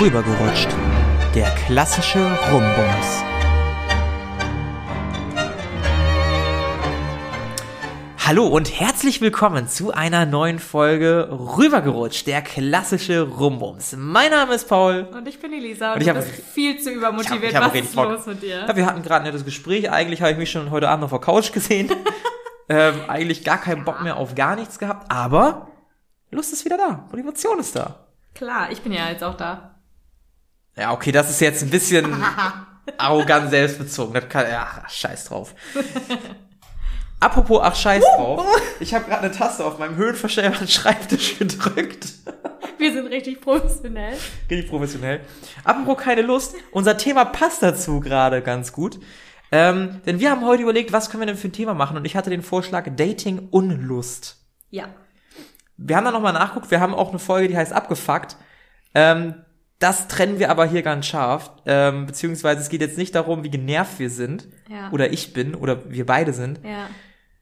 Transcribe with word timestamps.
Rübergerutscht. 0.00 0.68
Der 1.34 1.50
klassische 1.66 2.18
Rumbums. 2.50 3.22
Hallo 8.26 8.46
und 8.46 8.80
herzlich 8.80 9.20
willkommen 9.20 9.66
zu 9.68 9.92
einer 9.92 10.24
neuen 10.24 10.58
Folge 10.58 11.28
Rübergerutscht, 11.30 12.26
der 12.26 12.42
klassische 12.42 13.22
Rumbums. 13.22 13.94
Mein 13.98 14.30
Name 14.30 14.54
ist 14.54 14.68
Paul. 14.68 15.08
Und 15.12 15.26
ich 15.26 15.40
bin 15.40 15.52
Elisa 15.52 15.90
und, 15.90 15.96
Und 15.96 16.02
ich 16.02 16.08
hab- 16.08 16.16
bist 16.16 16.30
viel 16.30 16.78
zu 16.80 16.90
übermotiviert. 16.90 17.50
ich 17.50 17.56
hab 17.56 17.64
Was 17.64 17.72
richtig 17.74 17.90
ist 17.90 17.96
Bock. 17.96 18.08
los 18.10 18.26
mit 18.26 18.42
dir? 18.42 18.64
Ja, 18.66 18.76
wir 18.76 18.86
hatten 18.86 19.02
gerade 19.02 19.24
ein 19.24 19.24
nettes 19.24 19.44
Gespräch. 19.44 19.90
Eigentlich 19.90 20.22
habe 20.22 20.32
ich 20.32 20.38
mich 20.38 20.50
schon 20.50 20.70
heute 20.70 20.88
Abend 20.88 21.04
auf 21.04 21.10
der 21.10 21.18
Couch 21.20 21.52
gesehen. 21.52 21.90
ähm, 22.68 22.94
eigentlich 23.08 23.44
gar 23.44 23.58
keinen 23.60 23.84
Bock 23.84 24.02
mehr 24.02 24.16
auf 24.16 24.34
gar 24.34 24.54
nichts 24.54 24.78
gehabt, 24.78 25.10
aber 25.10 25.68
Lust 26.30 26.52
ist 26.52 26.64
wieder 26.64 26.76
da. 26.78 27.04
Motivation 27.10 27.58
ist 27.58 27.74
da. 27.74 28.06
Klar, 28.34 28.70
ich 28.70 28.80
bin 28.82 28.92
ja 28.92 29.08
jetzt 29.10 29.24
auch 29.24 29.34
da. 29.36 29.79
Ja, 30.80 30.92
okay, 30.92 31.12
das 31.12 31.28
ist 31.28 31.40
jetzt 31.42 31.62
ein 31.62 31.68
bisschen 31.68 32.10
arrogant 32.96 33.50
selbstbezogen. 33.50 34.14
Das 34.14 34.30
kann, 34.30 34.46
ach, 34.50 34.88
scheiß 34.88 35.26
drauf. 35.26 35.54
Apropos, 37.20 37.60
ach, 37.62 37.76
scheiß 37.76 38.02
drauf. 38.16 38.46
Ich 38.80 38.94
habe 38.94 39.04
gerade 39.04 39.24
eine 39.24 39.30
Taste 39.30 39.62
auf 39.62 39.78
meinem 39.78 39.96
höhenverstellbaren 39.96 40.66
Schreibtisch 40.68 41.38
gedrückt. 41.38 42.06
Wir 42.78 42.94
sind 42.94 43.08
richtig 43.08 43.42
professionell. 43.42 44.16
Richtig 44.50 44.70
professionell. 44.70 45.20
Apropos 45.64 46.02
keine 46.02 46.22
Lust. 46.22 46.54
Unser 46.70 46.96
Thema 46.96 47.26
passt 47.26 47.62
dazu 47.62 48.00
gerade 48.00 48.40
ganz 48.40 48.72
gut. 48.72 48.98
Ähm, 49.52 50.00
denn 50.06 50.18
wir 50.18 50.30
haben 50.30 50.46
heute 50.46 50.62
überlegt, 50.62 50.94
was 50.94 51.10
können 51.10 51.20
wir 51.20 51.26
denn 51.26 51.36
für 51.36 51.48
ein 51.48 51.52
Thema 51.52 51.74
machen? 51.74 51.98
Und 51.98 52.06
ich 52.06 52.16
hatte 52.16 52.30
den 52.30 52.42
Vorschlag 52.42 52.88
Dating 52.96 53.48
Unlust. 53.50 54.38
Ja. 54.70 54.88
Wir 55.76 55.96
haben 55.98 56.06
da 56.06 56.10
nochmal 56.10 56.32
nachguckt, 56.32 56.70
wir 56.70 56.80
haben 56.80 56.94
auch 56.94 57.10
eine 57.10 57.18
Folge, 57.18 57.48
die 57.48 57.56
heißt 57.58 57.74
Abgefuckt. 57.74 58.38
Ähm, 58.94 59.34
das 59.80 60.06
trennen 60.08 60.38
wir 60.38 60.50
aber 60.50 60.66
hier 60.66 60.82
ganz 60.82 61.06
scharf. 61.06 61.50
Ähm, 61.66 62.06
beziehungsweise 62.06 62.60
es 62.60 62.68
geht 62.68 62.82
jetzt 62.82 62.98
nicht 62.98 63.14
darum, 63.14 63.42
wie 63.42 63.50
genervt 63.50 63.98
wir 63.98 64.10
sind. 64.10 64.46
Ja. 64.68 64.90
Oder 64.92 65.12
ich 65.12 65.32
bin, 65.32 65.54
oder 65.56 65.90
wir 65.90 66.06
beide 66.06 66.32
sind. 66.32 66.60
Ja. 66.62 66.86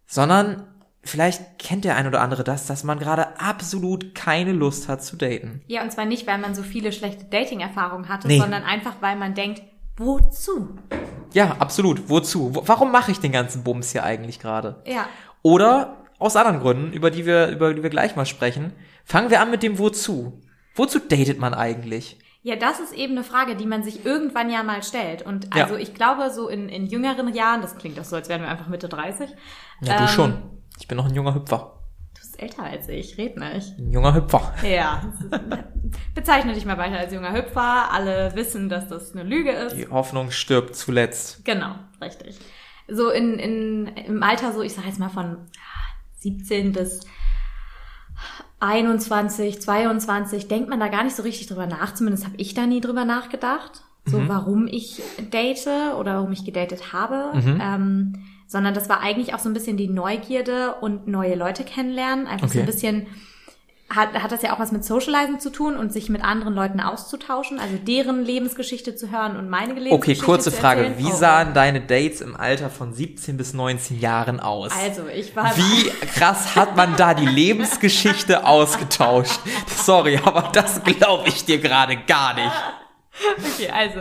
Sondern 0.06 0.66
vielleicht 1.02 1.58
kennt 1.58 1.84
der 1.84 1.96
ein 1.96 2.06
oder 2.06 2.20
andere 2.20 2.44
das, 2.44 2.66
dass 2.66 2.84
man 2.84 2.98
gerade 2.98 3.40
absolut 3.40 4.14
keine 4.14 4.52
Lust 4.52 4.88
hat 4.88 5.02
zu 5.02 5.16
daten. 5.16 5.62
Ja, 5.66 5.82
und 5.82 5.90
zwar 5.92 6.04
nicht, 6.06 6.26
weil 6.26 6.38
man 6.38 6.54
so 6.54 6.62
viele 6.62 6.92
schlechte 6.92 7.24
Dating-Erfahrungen 7.24 8.08
hatte, 8.08 8.28
Nee. 8.28 8.38
sondern 8.38 8.62
einfach, 8.62 8.94
weil 9.00 9.16
man 9.16 9.34
denkt, 9.34 9.62
wozu? 9.96 10.78
Ja, 11.34 11.56
absolut. 11.58 12.08
Wozu? 12.08 12.54
Wo, 12.54 12.62
warum 12.66 12.92
mache 12.92 13.10
ich 13.10 13.18
den 13.20 13.32
ganzen 13.32 13.64
Bums 13.64 13.90
hier 13.92 14.04
eigentlich 14.04 14.38
gerade? 14.38 14.80
Ja. 14.86 15.08
Oder 15.42 16.04
aus 16.20 16.36
anderen 16.36 16.60
Gründen, 16.60 16.92
über 16.92 17.10
die 17.10 17.26
wir, 17.26 17.48
über 17.48 17.74
die 17.74 17.82
wir 17.82 17.90
gleich 17.90 18.14
mal 18.16 18.26
sprechen. 18.26 18.72
Fangen 19.04 19.30
wir 19.30 19.40
an 19.40 19.50
mit 19.50 19.62
dem 19.64 19.78
Wozu. 19.78 20.40
Wozu 20.76 21.00
datet 21.00 21.38
man 21.40 21.54
eigentlich? 21.54 22.18
Ja, 22.42 22.56
das 22.56 22.78
ist 22.80 22.92
eben 22.94 23.12
eine 23.14 23.24
Frage, 23.24 23.56
die 23.56 23.66
man 23.66 23.82
sich 23.82 24.06
irgendwann 24.06 24.48
ja 24.50 24.62
mal 24.62 24.82
stellt. 24.82 25.22
Und 25.22 25.54
Ja. 25.54 25.64
also 25.64 25.76
ich 25.76 25.92
glaube, 25.94 26.30
so 26.30 26.48
in, 26.48 26.68
in 26.68 26.86
jüngeren 26.86 27.34
Jahren, 27.34 27.60
das 27.62 27.76
klingt 27.76 27.98
doch 27.98 28.04
so, 28.04 28.16
als 28.16 28.28
wären 28.28 28.42
wir 28.42 28.48
einfach 28.48 28.68
Mitte 28.68 28.88
30. 28.88 29.30
Ja, 29.82 29.96
du 29.96 30.02
Ähm, 30.04 30.08
schon. 30.08 30.42
Ich 30.80 30.86
bin 30.86 30.96
noch 30.96 31.06
ein 31.06 31.14
junger 31.14 31.34
Hüpfer. 31.34 31.74
Du 32.14 32.20
bist 32.20 32.40
älter 32.40 32.62
als 32.62 32.88
ich, 32.88 33.18
red 33.18 33.36
nicht. 33.36 33.76
Ein 33.78 33.90
junger 33.90 34.14
Hüpfer. 34.14 34.54
Ja. 34.62 35.02
Bezeichne 36.14 36.52
dich 36.54 36.64
mal 36.64 36.78
weiter 36.78 36.98
als 36.98 37.12
junger 37.12 37.32
Hüpfer. 37.34 37.92
Alle 37.92 38.32
wissen, 38.34 38.68
dass 38.68 38.88
das 38.88 39.12
eine 39.12 39.24
Lüge 39.24 39.50
ist. 39.50 39.76
Die 39.76 39.88
Hoffnung 39.88 40.30
stirbt 40.30 40.76
zuletzt. 40.76 41.44
Genau, 41.44 41.74
richtig. 42.00 42.38
So 42.86 43.10
in, 43.10 43.38
in, 43.38 43.86
im 43.88 44.22
Alter 44.22 44.52
so, 44.52 44.62
ich 44.62 44.72
sag 44.74 44.86
jetzt 44.86 44.98
mal 45.00 45.10
von 45.10 45.38
17 46.20 46.72
bis 46.72 47.00
21, 48.60 49.60
22, 49.60 50.48
denkt 50.48 50.68
man 50.68 50.80
da 50.80 50.88
gar 50.88 51.04
nicht 51.04 51.16
so 51.16 51.22
richtig 51.22 51.46
drüber 51.46 51.66
nach. 51.66 51.94
Zumindest 51.94 52.24
habe 52.24 52.36
ich 52.38 52.54
da 52.54 52.66
nie 52.66 52.80
drüber 52.80 53.04
nachgedacht. 53.04 53.82
So, 54.06 54.26
warum 54.26 54.66
ich 54.66 55.02
date 55.32 55.66
oder 55.98 56.14
warum 56.16 56.32
ich 56.32 56.44
gedatet 56.46 56.94
habe. 56.94 57.30
Ähm, 57.60 58.14
sondern 58.46 58.72
das 58.72 58.88
war 58.88 59.00
eigentlich 59.02 59.34
auch 59.34 59.38
so 59.38 59.50
ein 59.50 59.52
bisschen 59.52 59.76
die 59.76 59.88
Neugierde 59.88 60.76
und 60.80 61.06
neue 61.06 61.34
Leute 61.34 61.62
kennenlernen. 61.62 62.26
Einfach 62.26 62.48
so 62.48 62.52
Okay. 62.54 62.60
ein 62.60 62.66
bisschen 62.66 63.06
hat, 63.90 64.12
hat 64.22 64.30
das 64.32 64.42
ja 64.42 64.52
auch 64.54 64.58
was 64.58 64.70
mit 64.70 64.84
Socializing 64.84 65.40
zu 65.40 65.50
tun 65.50 65.74
und 65.76 65.92
sich 65.92 66.08
mit 66.10 66.22
anderen 66.22 66.54
Leuten 66.54 66.80
auszutauschen, 66.80 67.58
also 67.58 67.76
deren 67.76 68.22
Lebensgeschichte 68.24 68.94
zu 68.96 69.10
hören 69.10 69.36
und 69.36 69.48
meine 69.48 69.72
Okay, 69.72 69.80
Lebensgeschichte 69.80 70.24
kurze 70.24 70.50
zu 70.52 70.56
Frage. 70.60 70.92
Wie 70.98 71.06
Oh. 71.06 71.14
sahen 71.16 71.54
deine 71.54 71.80
Dates 71.80 72.20
im 72.20 72.36
Alter 72.36 72.68
von 72.68 72.92
17 72.92 73.36
bis 73.38 73.54
19 73.54 73.98
Jahren 73.98 74.40
aus? 74.40 74.72
Also, 74.78 75.06
ich 75.08 75.34
war 75.34 75.56
Wie 75.56 75.88
krass 76.06 76.54
hat 76.54 76.76
man 76.76 76.96
da 76.96 77.14
die 77.14 77.26
Lebensgeschichte 77.26 78.44
ausgetauscht? 78.46 79.40
Sorry, 79.74 80.20
aber 80.22 80.50
das 80.52 80.82
glaube 80.84 81.28
ich 81.28 81.46
dir 81.46 81.58
gerade 81.58 81.96
gar 81.96 82.34
nicht. 82.34 82.52
Okay, 83.54 83.70
also. 83.70 84.00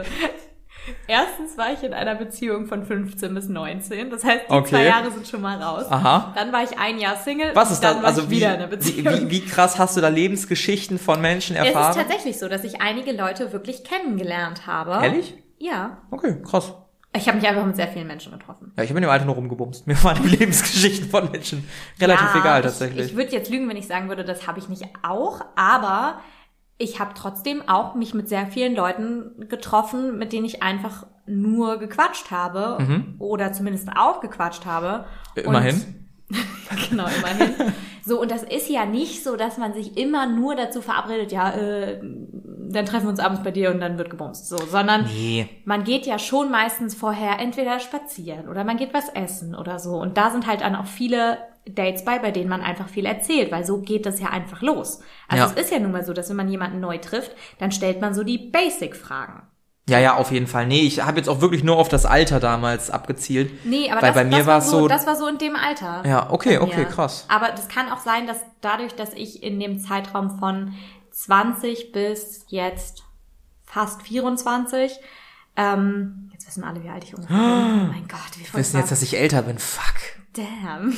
Erstens 1.07 1.57
war 1.57 1.71
ich 1.73 1.83
in 1.83 1.93
einer 1.93 2.15
Beziehung 2.15 2.65
von 2.67 2.85
15 2.85 3.33
bis 3.33 3.47
19. 3.49 4.09
Das 4.09 4.23
heißt, 4.23 4.45
die 4.49 4.53
Okay. 4.53 4.69
zwei 4.69 4.83
Jahre 4.85 5.11
sind 5.11 5.27
schon 5.27 5.41
mal 5.41 5.61
raus. 5.61 5.85
Aha. 5.89 6.33
Dann 6.35 6.51
war 6.51 6.63
ich 6.63 6.77
ein 6.77 6.99
Jahr 6.99 7.15
Single. 7.17 7.51
Was 7.53 7.71
ist 7.71 7.81
dann 7.83 7.95
das? 7.95 8.03
war 8.03 8.09
Also 8.09 8.21
ich 8.23 8.29
wie, 8.29 8.35
wieder 8.37 8.55
in 8.55 8.61
einer 8.61 8.71
wie, 8.71 8.75
Beziehung. 8.75 9.13
wie, 9.13 9.29
wie 9.31 9.45
krass 9.45 9.77
hast 9.79 9.97
du 9.97 10.01
da 10.01 10.07
Lebensgeschichten 10.09 10.99
von 10.99 11.21
Menschen 11.21 11.55
es 11.55 11.61
ist 11.63 11.67
erfahren? 11.69 11.95
tatsächlich 11.95 12.39
so, 12.39 12.47
dass 12.47 12.63
ich 12.63 12.81
einige 12.81 13.11
Leute 13.11 13.51
wirklich 13.53 13.83
kennengelernt 13.83 14.67
habe. 14.67 15.03
Ehrlich? 15.05 15.35
Ja. 15.59 15.97
Okay, 16.11 16.35
krass. 16.43 16.73
Ich 17.15 17.27
habe 17.27 17.39
mich 17.39 17.47
einfach 17.47 17.65
mit 17.65 17.75
sehr 17.75 17.87
vielen 17.87 18.05
Menschen 18.05 18.31
getroffen. 18.31 18.71
Ja, 18.77 18.83
ich 18.83 18.89
habe 18.91 18.99
in 18.99 19.01
dem 19.03 19.09
Alter 19.09 19.25
nur 19.25 19.35
rumgebumst. 19.35 19.87
Mir 19.87 20.01
waren 20.03 20.21
die 20.21 20.29
Lebensgeschichten 20.29 21.09
von 21.09 21.31
Menschen 21.31 21.67
relativ 21.99 22.27
Ja, 22.35 22.39
egal 22.41 22.59
ich, 22.59 22.65
tatsächlich. 22.65 23.05
Ich 23.07 23.15
würde 23.17 23.31
jetzt 23.31 23.49
lügen, 23.49 23.67
wenn 23.69 23.77
ich 23.77 23.87
sagen 23.87 24.07
würde, 24.07 24.23
das 24.23 24.45
habe 24.45 24.59
ich 24.59 24.69
nicht 24.69 24.83
auch, 25.01 25.41
aber 25.55 26.19
ich 26.77 26.99
habe 26.99 27.11
trotzdem 27.15 27.67
auch 27.67 27.95
mich 27.95 28.13
mit 28.13 28.29
sehr 28.29 28.47
vielen 28.47 28.75
Leuten 28.75 29.47
getroffen, 29.49 30.17
mit 30.17 30.31
denen 30.31 30.45
ich 30.45 30.61
einfach 30.61 31.07
nur 31.25 31.77
gequatscht 31.77 32.31
habe 32.31 32.77
oder 33.19 33.51
zumindest 33.51 33.89
auch 33.95 34.21
gequatscht 34.21 34.65
habe. 34.65 35.05
Mhm. 35.35 35.43
Immerhin. 35.43 36.06
Genau, 36.89 37.05
immerhin. 37.05 37.53
So, 38.05 38.21
und 38.21 38.29
das 38.31 38.43
ist 38.43 38.69
ja 38.69 38.85
nicht 38.85 39.23
so, 39.23 39.35
dass 39.37 39.57
man 39.57 39.73
sich 39.73 39.97
immer 39.97 40.25
nur 40.27 40.55
dazu 40.55 40.81
verabredet, 40.81 41.31
ja, 41.31 41.51
äh, 41.53 41.99
dann 42.01 42.85
treffen 42.85 43.05
wir 43.05 43.09
uns 43.11 43.19
abends 43.21 43.41
bei 43.43 43.51
dir 43.51 43.71
und 43.71 43.79
dann 43.79 43.97
wird 43.97 44.09
gebumst. 44.09 44.47
So, 44.49 44.57
sondern 44.57 45.05
Nee. 45.05 45.47
man 45.65 45.83
geht 45.85 46.05
ja 46.05 46.19
schon 46.19 46.51
meistens 46.51 46.93
vorher 46.95 47.39
entweder 47.39 47.79
spazieren 47.79 48.49
oder 48.49 48.63
man 48.65 48.75
geht 48.77 48.93
was 48.93 49.07
essen 49.09 49.55
oder 49.55 49.79
so. 49.79 49.95
Und 49.97 50.17
da 50.17 50.29
sind 50.29 50.45
halt 50.47 50.61
dann 50.61 50.75
auch 50.75 50.85
viele 50.85 51.37
Dates 51.65 52.03
bei, 52.05 52.19
bei 52.19 52.31
denen 52.31 52.49
man 52.49 52.61
einfach 52.61 52.87
viel 52.89 53.05
erzählt, 53.05 53.51
weil 53.51 53.65
so 53.65 53.79
geht 53.81 54.05
das 54.05 54.19
ja 54.19 54.27
einfach 54.29 54.61
los. 54.61 54.99
Also 55.29 55.43
Ja. 55.45 55.49
es 55.55 55.61
ist 55.65 55.71
ja 55.71 55.79
nun 55.79 55.91
mal 55.93 56.03
so, 56.03 56.11
dass 56.13 56.29
wenn 56.29 56.35
man 56.37 56.49
jemanden 56.49 56.79
neu 56.81 56.97
trifft, 56.97 57.31
dann 57.59 57.71
stellt 57.71 58.01
man 58.01 58.13
so 58.13 58.23
die 58.23 58.37
Basic-Fragen. 58.37 59.43
Ja, 59.89 59.99
ja, 59.99 60.15
auf 60.15 60.31
jeden 60.31 60.47
Fall. 60.47 60.67
Nee, 60.67 60.81
ich 60.81 61.01
habe 61.05 61.17
jetzt 61.17 61.29
auch 61.29 61.39
wirklich 61.39 61.63
nur 61.63 61.77
auf 61.77 61.87
das 61.87 62.05
Alter 62.05 62.41
damals 62.41 62.89
abgezielt. 62.91 63.65
Nee, 63.65 63.89
aber 63.89 64.01
Weil 64.01 64.09
das, 64.09 64.15
bei 64.15 64.23
mir 64.25 64.37
das 64.39 64.45
war 64.47 64.61
so, 64.61 64.79
so- 64.81 64.87
das 64.89 65.07
war 65.07 65.15
so 65.15 65.27
in 65.27 65.37
dem 65.37 65.55
Alter. 65.55 66.03
Ja, 66.05 66.29
okay, 66.29 66.57
okay, 66.57 66.85
krass. 66.85 67.25
Aber 67.29 67.51
das 67.51 67.69
kann 67.69 67.89
auch 67.89 67.99
sein, 67.99 68.27
dass 68.27 68.37
dadurch, 68.59 68.93
dass 68.95 69.13
ich 69.13 69.43
in 69.43 69.59
dem 69.59 69.79
Zeitraum 69.79 70.37
von 70.39 70.73
20 71.11 71.93
bis 71.93 72.45
jetzt 72.49 73.03
fast 73.65 74.01
24, 74.01 74.91
ähm, 75.55 76.29
jetzt 76.33 76.47
wissen 76.47 76.63
alle, 76.65 76.83
wie 76.83 76.89
alt 76.89 77.05
ich 77.05 77.15
ungefähr 77.15 77.35
bin. 77.37 77.45
Oh 77.45 77.91
mein 77.93 78.07
Gott, 78.09 78.19
wie 78.37 78.43
Wir 78.45 78.59
wissen 78.59 78.77
jetzt, 78.77 78.91
dass 78.91 79.01
ich 79.01 79.17
älter 79.17 79.41
bin. 79.43 79.57
Fuck. 79.57 79.95
Damn. 80.33 80.93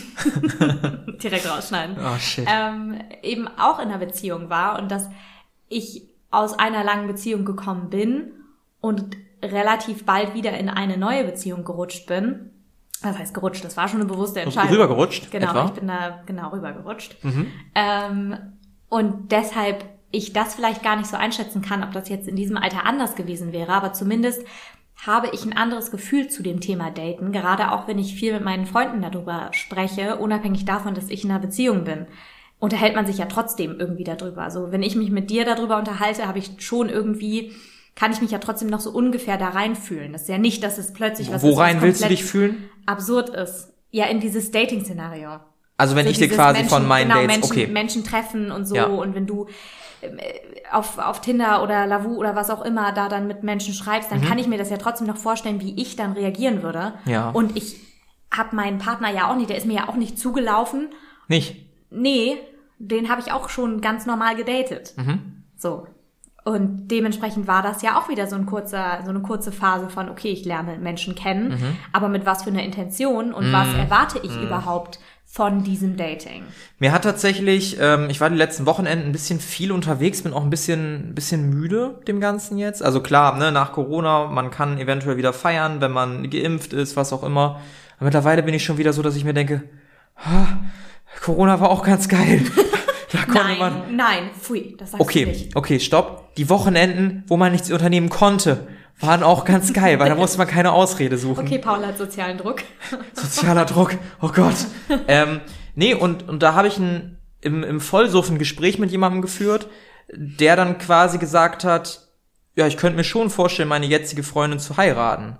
Direkt 1.23 1.47
rausschneiden. 1.49 1.95
Oh, 1.99 2.17
shit. 2.19 2.45
Ähm, 2.51 2.99
eben 3.21 3.47
auch 3.47 3.79
in 3.79 3.87
einer 3.89 3.99
Beziehung 3.99 4.49
war 4.49 4.79
und 4.79 4.89
dass 4.91 5.09
ich 5.69 6.03
aus 6.31 6.57
einer 6.57 6.83
langen 6.83 7.07
Beziehung 7.07 7.45
gekommen 7.45 7.89
bin 7.89 8.33
und 8.81 9.17
relativ 9.43 10.05
bald 10.05 10.33
wieder 10.33 10.57
in 10.57 10.69
eine 10.69 10.97
neue 10.97 11.23
Beziehung 11.23 11.63
gerutscht 11.63 12.07
bin. 12.07 12.51
Das 13.01 13.17
heißt 13.17 13.33
gerutscht, 13.33 13.63
das 13.63 13.77
war 13.77 13.87
schon 13.87 14.01
eine 14.01 14.09
bewusste 14.09 14.41
Entscheidung. 14.41 14.71
Rübergerutscht, 14.73 15.31
Genau, 15.31 15.49
etwa? 15.51 15.63
Mhm. 15.63 15.67
ich 15.69 15.73
bin 15.79 15.87
da 15.87 16.23
genau 16.25 16.49
rübergerutscht. 16.49 17.15
Ähm, 17.75 18.35
und 18.89 19.31
deshalb 19.31 19.85
ich 20.11 20.33
das 20.33 20.55
vielleicht 20.55 20.83
gar 20.83 20.95
nicht 20.95 21.07
so 21.07 21.15
einschätzen 21.15 21.61
kann, 21.61 21.83
ob 21.83 21.91
das 21.91 22.09
jetzt 22.09 22.27
in 22.27 22.35
diesem 22.35 22.57
Alter 22.57 22.85
anders 22.85 23.15
gewesen 23.15 23.53
wäre, 23.53 23.71
aber 23.71 23.93
zumindest 23.93 24.43
habe 25.05 25.29
ich 25.31 25.45
ein 25.45 25.55
anderes 25.55 25.91
Gefühl 25.91 26.27
zu 26.27 26.43
dem 26.43 26.59
Thema 26.59 26.91
Daten, 26.91 27.31
gerade 27.31 27.71
auch 27.71 27.87
wenn 27.87 27.99
ich 27.99 28.15
viel 28.15 28.33
mit 28.33 28.43
meinen 28.43 28.65
Freunden 28.65 29.01
darüber 29.01 29.49
spreche, 29.53 30.17
unabhängig 30.17 30.65
davon, 30.65 30.93
dass 30.93 31.09
ich 31.09 31.23
in 31.23 31.31
einer 31.31 31.39
Beziehung 31.39 31.85
bin. 31.85 32.05
Unterhält 32.59 32.95
man 32.95 33.05
sich 33.05 33.17
ja 33.17 33.25
trotzdem 33.27 33.79
irgendwie 33.79 34.03
darüber. 34.03 34.41
Also 34.41 34.73
wenn 34.73 34.83
ich 34.83 34.97
mich 34.97 35.09
mit 35.09 35.29
dir 35.29 35.45
darüber 35.45 35.77
unterhalte, 35.77 36.27
habe 36.27 36.39
ich 36.39 36.51
schon 36.57 36.89
irgendwie, 36.89 37.53
kann 37.95 38.11
ich 38.11 38.21
mich 38.21 38.31
ja 38.31 38.37
trotzdem 38.39 38.69
noch 38.69 38.79
so 38.79 38.91
ungefähr 38.91 39.37
da 39.37 39.49
reinfühlen. 39.49 40.13
Das 40.13 40.23
ist 40.23 40.29
ja 40.29 40.37
nicht, 40.37 40.63
dass 40.63 40.77
es 40.77 40.93
plötzlich 40.93 41.29
was 41.31 41.43
ist, 41.43 41.49
Worein 41.49 41.77
was 41.77 41.83
willst 41.83 42.03
du 42.03 42.07
dich 42.07 42.23
fühlen? 42.23 42.69
absurd 42.85 43.29
ist. 43.29 43.73
Ja, 43.91 44.05
in 44.05 44.19
dieses 44.19 44.51
Dating-Szenario. 44.51 45.39
Also 45.77 45.95
wenn 45.95 46.05
So 46.05 46.11
ich 46.11 46.17
dir 46.17 46.29
quasi 46.29 46.59
Menschen, 46.59 46.69
von 46.69 46.87
meinen 46.87 47.07
genau, 47.09 47.21
Dates, 47.21 47.35
Menschen, 47.37 47.51
okay. 47.51 47.67
Menschen 47.67 48.03
treffen 48.03 48.51
und 48.51 48.65
so 48.65 48.75
Ja. 48.75 48.85
und 48.85 49.15
wenn 49.15 49.25
du 49.25 49.47
äh, 50.01 50.07
auf, 50.71 50.97
auf 50.97 51.21
Tinder 51.21 51.63
oder 51.63 51.87
Lavu 51.87 52.15
oder 52.15 52.35
was 52.35 52.49
auch 52.49 52.63
immer 52.63 52.91
da 52.91 53.09
dann 53.09 53.27
mit 53.27 53.43
Menschen 53.43 53.73
schreibst, 53.73 54.11
dann 54.11 54.21
kann 54.21 54.37
ich 54.37 54.47
mir 54.47 54.57
das 54.57 54.69
ja 54.69 54.77
trotzdem 54.77 55.07
noch 55.07 55.17
vorstellen, 55.17 55.59
wie 55.61 55.81
ich 55.81 55.95
dann 55.95 56.13
reagieren 56.13 56.61
würde. 56.63 56.93
Mhm. 57.05 57.11
Ja. 57.11 57.29
Und 57.31 57.57
ich 57.57 57.77
habe 58.31 58.55
meinen 58.55 58.77
Partner 58.77 59.09
ja 59.11 59.29
auch 59.31 59.35
nicht, 59.35 59.49
der 59.49 59.57
ist 59.57 59.65
mir 59.65 59.73
ja 59.77 59.89
auch 59.89 59.95
nicht 59.95 60.19
zugelaufen. 60.19 60.89
Nicht. 61.27 61.65
Nee, 61.89 62.37
den 62.77 63.09
habe 63.09 63.21
ich 63.21 63.31
auch 63.31 63.49
schon 63.49 63.81
ganz 63.81 64.05
normal 64.05 64.35
gedatet. 64.35 64.93
Mhm. 64.97 65.43
So. 65.57 65.87
Und 66.49 66.87
dementsprechend 66.89 67.47
war 67.47 67.61
das 67.61 67.81
ja 67.83 67.99
auch 67.99 68.09
wieder 68.09 68.25
so, 68.25 68.35
ein 68.35 68.45
kurzer, 68.47 68.99
so 69.03 69.11
eine 69.11 69.19
kurze 69.19 69.51
Phase 69.51 69.87
von, 69.89 70.09
okay, 70.09 70.29
ich 70.29 70.45
lerne 70.45 70.77
Menschen 70.79 71.13
kennen, 71.13 71.49
Mhm. 71.49 71.77
aber 71.93 72.09
mit 72.09 72.25
was 72.25 72.43
für 72.43 72.49
einer 72.49 72.63
Intention 72.63 73.33
und 73.33 73.53
was 73.53 73.67
erwarte 73.75 74.19
ich 74.23 74.35
überhaupt 74.41 74.99
von 75.31 75.63
diesem 75.63 75.95
Dating? 75.95 76.41
Mir 76.79 76.91
hat 76.91 77.03
tatsächlich, 77.03 77.77
ähm, 77.79 78.09
ich 78.09 78.19
war 78.19 78.31
die 78.31 78.35
letzten 78.35 78.65
Wochenenden 78.65 79.09
ein 79.09 79.11
bisschen 79.11 79.39
viel 79.39 79.71
unterwegs, 79.71 80.23
bin 80.23 80.33
auch 80.33 80.41
ein 80.43 80.49
bisschen, 80.49 81.13
bisschen 81.13 81.51
müde 81.51 82.01
dem 82.07 82.19
Ganzen 82.19 82.57
jetzt. 82.57 82.81
Also 82.81 83.01
klar, 83.01 83.37
ne, 83.37 83.51
nach 83.51 83.71
Corona, 83.73 84.25
man 84.25 84.49
kann 84.49 84.79
eventuell 84.79 85.17
wieder 85.17 85.33
feiern, 85.33 85.81
wenn 85.81 85.91
man 85.91 86.31
geimpft 86.31 86.73
ist, 86.73 86.95
was 86.97 87.13
auch 87.13 87.21
immer. 87.21 87.59
Aber 87.97 88.05
mittlerweile 88.05 88.41
bin 88.41 88.55
ich 88.55 88.63
schon 88.65 88.79
wieder 88.79 88.91
so, 88.91 89.03
dass 89.03 89.15
ich 89.15 89.23
mir 89.23 89.35
denke, 89.35 89.61
ah, 90.15 90.47
Corona 91.23 91.59
war 91.59 91.69
auch 91.69 91.83
ganz 91.83 92.07
geil. 92.09 92.41
da 93.11 93.23
konnte 93.25 93.55
man. 93.59 93.73
Nein, 93.87 93.95
nein, 93.95 94.29
pfui, 94.39 94.75
das 94.77 94.91
sagst 94.91 94.99
du 94.99 95.03
Okay, 95.03 95.25
nicht. 95.25 95.55
okay, 95.55 95.79
stopp. 95.79 96.35
Die 96.35 96.49
Wochenenden, 96.49 97.23
wo 97.27 97.37
man 97.37 97.51
nichts 97.51 97.71
unternehmen 97.71 98.09
konnte, 98.09 98.67
waren 98.99 99.23
auch 99.23 99.45
ganz 99.45 99.73
geil, 99.73 99.99
weil 99.99 100.09
da 100.09 100.15
musste 100.23 100.37
man 100.37 100.47
keine 100.47 100.71
Ausrede 100.71 101.17
suchen. 101.17 101.45
Okay, 101.45 101.59
Paul 101.59 101.85
hat 101.85 101.97
sozialen 101.97 102.37
Druck. 102.37 102.63
Sozialer 103.13 103.65
Druck, 103.65 103.95
oh 104.21 104.29
Gott. 104.29 104.55
ähm, 105.07 105.41
nee, 105.75 105.93
und, 105.93 106.27
und 106.27 106.43
da 106.43 106.53
habe 106.53 106.67
ich 106.67 106.77
ein, 106.77 107.17
im, 107.41 107.63
im 107.63 107.81
Vollsuff 107.81 108.29
ein 108.29 108.37
Gespräch 108.37 108.77
mit 108.79 108.91
jemandem 108.91 109.21
geführt, 109.21 109.67
der 110.13 110.55
dann 110.55 110.77
quasi 110.77 111.17
gesagt 111.17 111.63
hat, 111.63 112.07
ja, 112.55 112.67
ich 112.67 112.77
könnte 112.77 112.97
mir 112.97 113.03
schon 113.03 113.29
vorstellen, 113.29 113.69
meine 113.69 113.85
jetzige 113.85 114.23
Freundin 114.23 114.59
zu 114.59 114.75
heiraten. 114.77 115.37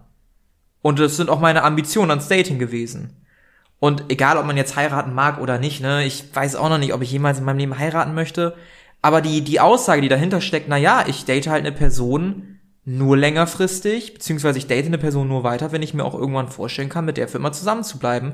Und 0.81 0.99
das 0.99 1.17
sind 1.17 1.29
auch 1.29 1.39
meine 1.41 1.63
Ambitionen 1.63 2.11
ans 2.11 2.29
Dating 2.29 2.59
gewesen. 2.59 3.25
Und 3.79 4.05
egal, 4.09 4.37
ob 4.37 4.45
man 4.45 4.57
jetzt 4.57 4.75
heiraten 4.75 5.13
mag 5.13 5.39
oder 5.39 5.57
nicht, 5.57 5.81
ne, 5.81 6.03
ich 6.05 6.35
weiß 6.35 6.55
auch 6.55 6.69
noch 6.69 6.77
nicht, 6.77 6.93
ob 6.93 7.01
ich 7.01 7.11
jemals 7.11 7.39
in 7.39 7.45
meinem 7.45 7.59
Leben 7.59 7.79
heiraten 7.79 8.13
möchte. 8.13 8.55
Aber 9.01 9.21
die, 9.21 9.41
die 9.41 9.61
Aussage, 9.61 10.01
die 10.01 10.09
dahinter 10.09 10.41
steckt, 10.41 10.67
na 10.67 10.77
ja, 10.77 11.05
ich 11.07 11.23
date 11.25 11.47
halt 11.47 11.65
eine 11.65 11.71
Person 11.71 12.59
nur 12.83 13.15
längerfristig, 13.17 14.15
beziehungsweise 14.15 14.57
ich 14.57 14.67
date 14.67 14.87
eine 14.87 14.97
Person 14.97 15.27
nur 15.27 15.43
weiter, 15.43 15.71
wenn 15.71 15.81
ich 15.81 15.93
mir 15.93 16.03
auch 16.03 16.15
irgendwann 16.15 16.49
vorstellen 16.49 16.89
kann, 16.89 17.05
mit 17.05 17.17
der 17.17 17.33
immer 17.33 17.51
zusammen 17.51 17.83
zu 17.83 17.99
bleiben. 17.99 18.33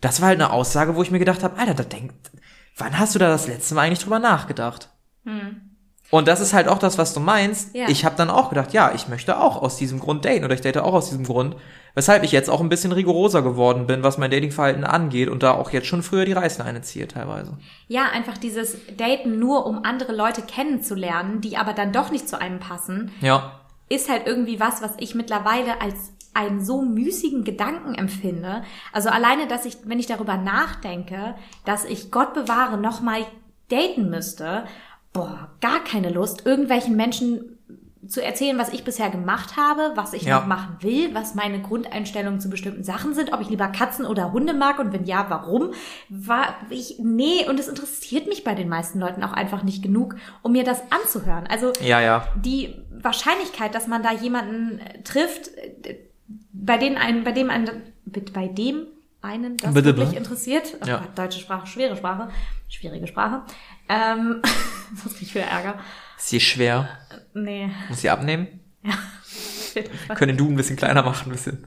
Das 0.00 0.20
war 0.20 0.28
halt 0.28 0.40
eine 0.40 0.52
Aussage, 0.52 0.94
wo 0.94 1.02
ich 1.02 1.10
mir 1.10 1.18
gedacht 1.18 1.42
habe, 1.42 1.58
Alter, 1.58 1.74
da 1.74 1.82
denkt, 1.82 2.30
wann 2.76 2.98
hast 2.98 3.14
du 3.14 3.18
da 3.18 3.28
das 3.28 3.48
letzte 3.48 3.74
Mal 3.74 3.82
eigentlich 3.82 4.00
drüber 4.00 4.18
nachgedacht? 4.18 4.90
Und 6.10 6.28
das 6.28 6.40
ist 6.40 6.52
halt 6.54 6.68
auch 6.68 6.78
das, 6.78 6.98
was 6.98 7.14
du 7.14 7.20
meinst. 7.20 7.74
Ja. 7.74 7.88
Ich 7.88 8.04
habe 8.04 8.16
dann 8.16 8.30
auch 8.30 8.48
gedacht, 8.48 8.72
ja, 8.72 8.92
ich 8.94 9.08
möchte 9.08 9.38
auch 9.40 9.60
aus 9.60 9.76
diesem 9.76 9.98
Grund 9.98 10.24
daten 10.24 10.44
oder 10.44 10.54
ich 10.54 10.60
date 10.60 10.78
auch 10.78 10.94
aus 10.94 11.08
diesem 11.08 11.24
Grund, 11.24 11.56
weshalb 11.94 12.22
ich 12.22 12.30
jetzt 12.32 12.48
auch 12.48 12.60
ein 12.60 12.68
bisschen 12.68 12.92
rigoroser 12.92 13.42
geworden 13.42 13.86
bin, 13.86 14.02
was 14.02 14.16
mein 14.18 14.30
Datingverhalten 14.30 14.84
angeht 14.84 15.28
und 15.28 15.42
da 15.42 15.52
auch 15.52 15.70
jetzt 15.70 15.86
schon 15.88 16.02
früher 16.02 16.24
die 16.24 16.32
Reißleine 16.32 16.82
ziehe 16.82 17.08
teilweise. 17.08 17.56
Ja, 17.88 18.04
einfach 18.12 18.38
dieses 18.38 18.76
Daten 18.96 19.38
nur, 19.38 19.66
um 19.66 19.84
andere 19.84 20.14
Leute 20.14 20.42
kennenzulernen, 20.42 21.40
die 21.40 21.56
aber 21.56 21.72
dann 21.72 21.92
doch 21.92 22.10
nicht 22.10 22.28
zu 22.28 22.38
einem 22.40 22.60
passen, 22.60 23.10
Ja. 23.20 23.60
ist 23.88 24.08
halt 24.08 24.26
irgendwie 24.26 24.60
was, 24.60 24.82
was 24.82 24.92
ich 24.98 25.14
mittlerweile 25.14 25.80
als 25.80 26.12
einen 26.34 26.62
so 26.62 26.82
müßigen 26.82 27.44
Gedanken 27.44 27.94
empfinde. 27.94 28.62
Also 28.92 29.08
alleine, 29.08 29.46
dass 29.48 29.64
ich, 29.64 29.78
wenn 29.84 29.98
ich 29.98 30.06
darüber 30.06 30.36
nachdenke, 30.36 31.34
dass 31.64 31.84
ich 31.86 32.10
Gott 32.10 32.34
bewahre 32.34 32.76
nochmal 32.76 33.22
daten 33.70 34.10
müsste, 34.10 34.64
boah, 35.16 35.50
gar 35.60 35.82
keine 35.84 36.10
Lust, 36.10 36.44
irgendwelchen 36.46 36.96
Menschen 36.96 37.52
zu 38.06 38.22
erzählen, 38.22 38.56
was 38.56 38.68
ich 38.72 38.84
bisher 38.84 39.10
gemacht 39.10 39.56
habe, 39.56 39.90
was 39.96 40.12
ich 40.12 40.22
Ja. 40.22 40.38
noch 40.38 40.46
machen 40.46 40.76
will, 40.80 41.12
was 41.12 41.34
meine 41.34 41.60
Grundeinstellungen 41.60 42.38
zu 42.38 42.48
bestimmten 42.48 42.84
Sachen 42.84 43.14
sind, 43.14 43.32
ob 43.32 43.40
ich 43.40 43.48
lieber 43.48 43.66
Katzen 43.66 44.04
oder 44.06 44.30
Hunde 44.32 44.54
mag 44.54 44.78
und 44.78 44.92
wenn 44.92 45.04
ja, 45.06 45.26
warum? 45.28 45.72
War 46.08 46.54
ich 46.70 47.00
nee, 47.00 47.48
und 47.48 47.58
es 47.58 47.66
interessiert 47.66 48.28
mich 48.28 48.44
bei 48.44 48.54
den 48.54 48.68
meisten 48.68 49.00
Leuten 49.00 49.24
auch 49.24 49.32
einfach 49.32 49.64
nicht 49.64 49.82
genug, 49.82 50.14
um 50.42 50.52
mir 50.52 50.62
das 50.62 50.80
anzuhören. 50.90 51.48
Also 51.48 51.72
Ja, 51.80 52.00
ja. 52.00 52.28
die 52.36 52.76
Wahrscheinlichkeit, 52.92 53.74
dass 53.74 53.88
man 53.88 54.04
da 54.04 54.12
jemanden 54.12 54.78
äh, 54.78 55.02
trifft, 55.02 55.48
äh, 55.84 55.96
bei 56.52 56.78
denen 56.78 56.96
einen, 56.98 57.24
bei 57.24 57.32
dem 57.32 57.50
einen, 57.50 57.70
bei 58.04 58.46
dem 58.46 58.86
einen 59.20 59.56
das 59.56 59.74
Bitte, 59.74 59.86
wirklich 59.86 60.10
bitte. 60.10 60.18
interessiert. 60.22 60.76
Oh 60.80 60.86
Ja. 60.86 60.98
Gott, 60.98 61.18
deutsche 61.18 61.40
Sprache, 61.40 61.66
schwere 61.66 61.96
Sprache, 61.96 62.28
schwierige 62.68 63.08
Sprache. 63.08 63.42
Ähm, 63.88 64.42
sonst 64.94 65.16
krieg 65.16 65.28
ich 65.28 65.34
wieder 65.34 65.46
Ärger. 65.46 65.78
Ist 66.16 66.28
sie 66.28 66.40
schwer? 66.40 66.88
Nee. 67.34 67.70
Muss 67.88 68.00
sie 68.00 68.10
abnehmen? 68.10 68.60
Fall. 70.06 70.16
Können 70.16 70.36
Du 70.36 70.48
ein 70.48 70.56
bisschen 70.56 70.76
kleiner 70.76 71.02
machen, 71.02 71.28
ein 71.28 71.32
bisschen, 71.32 71.66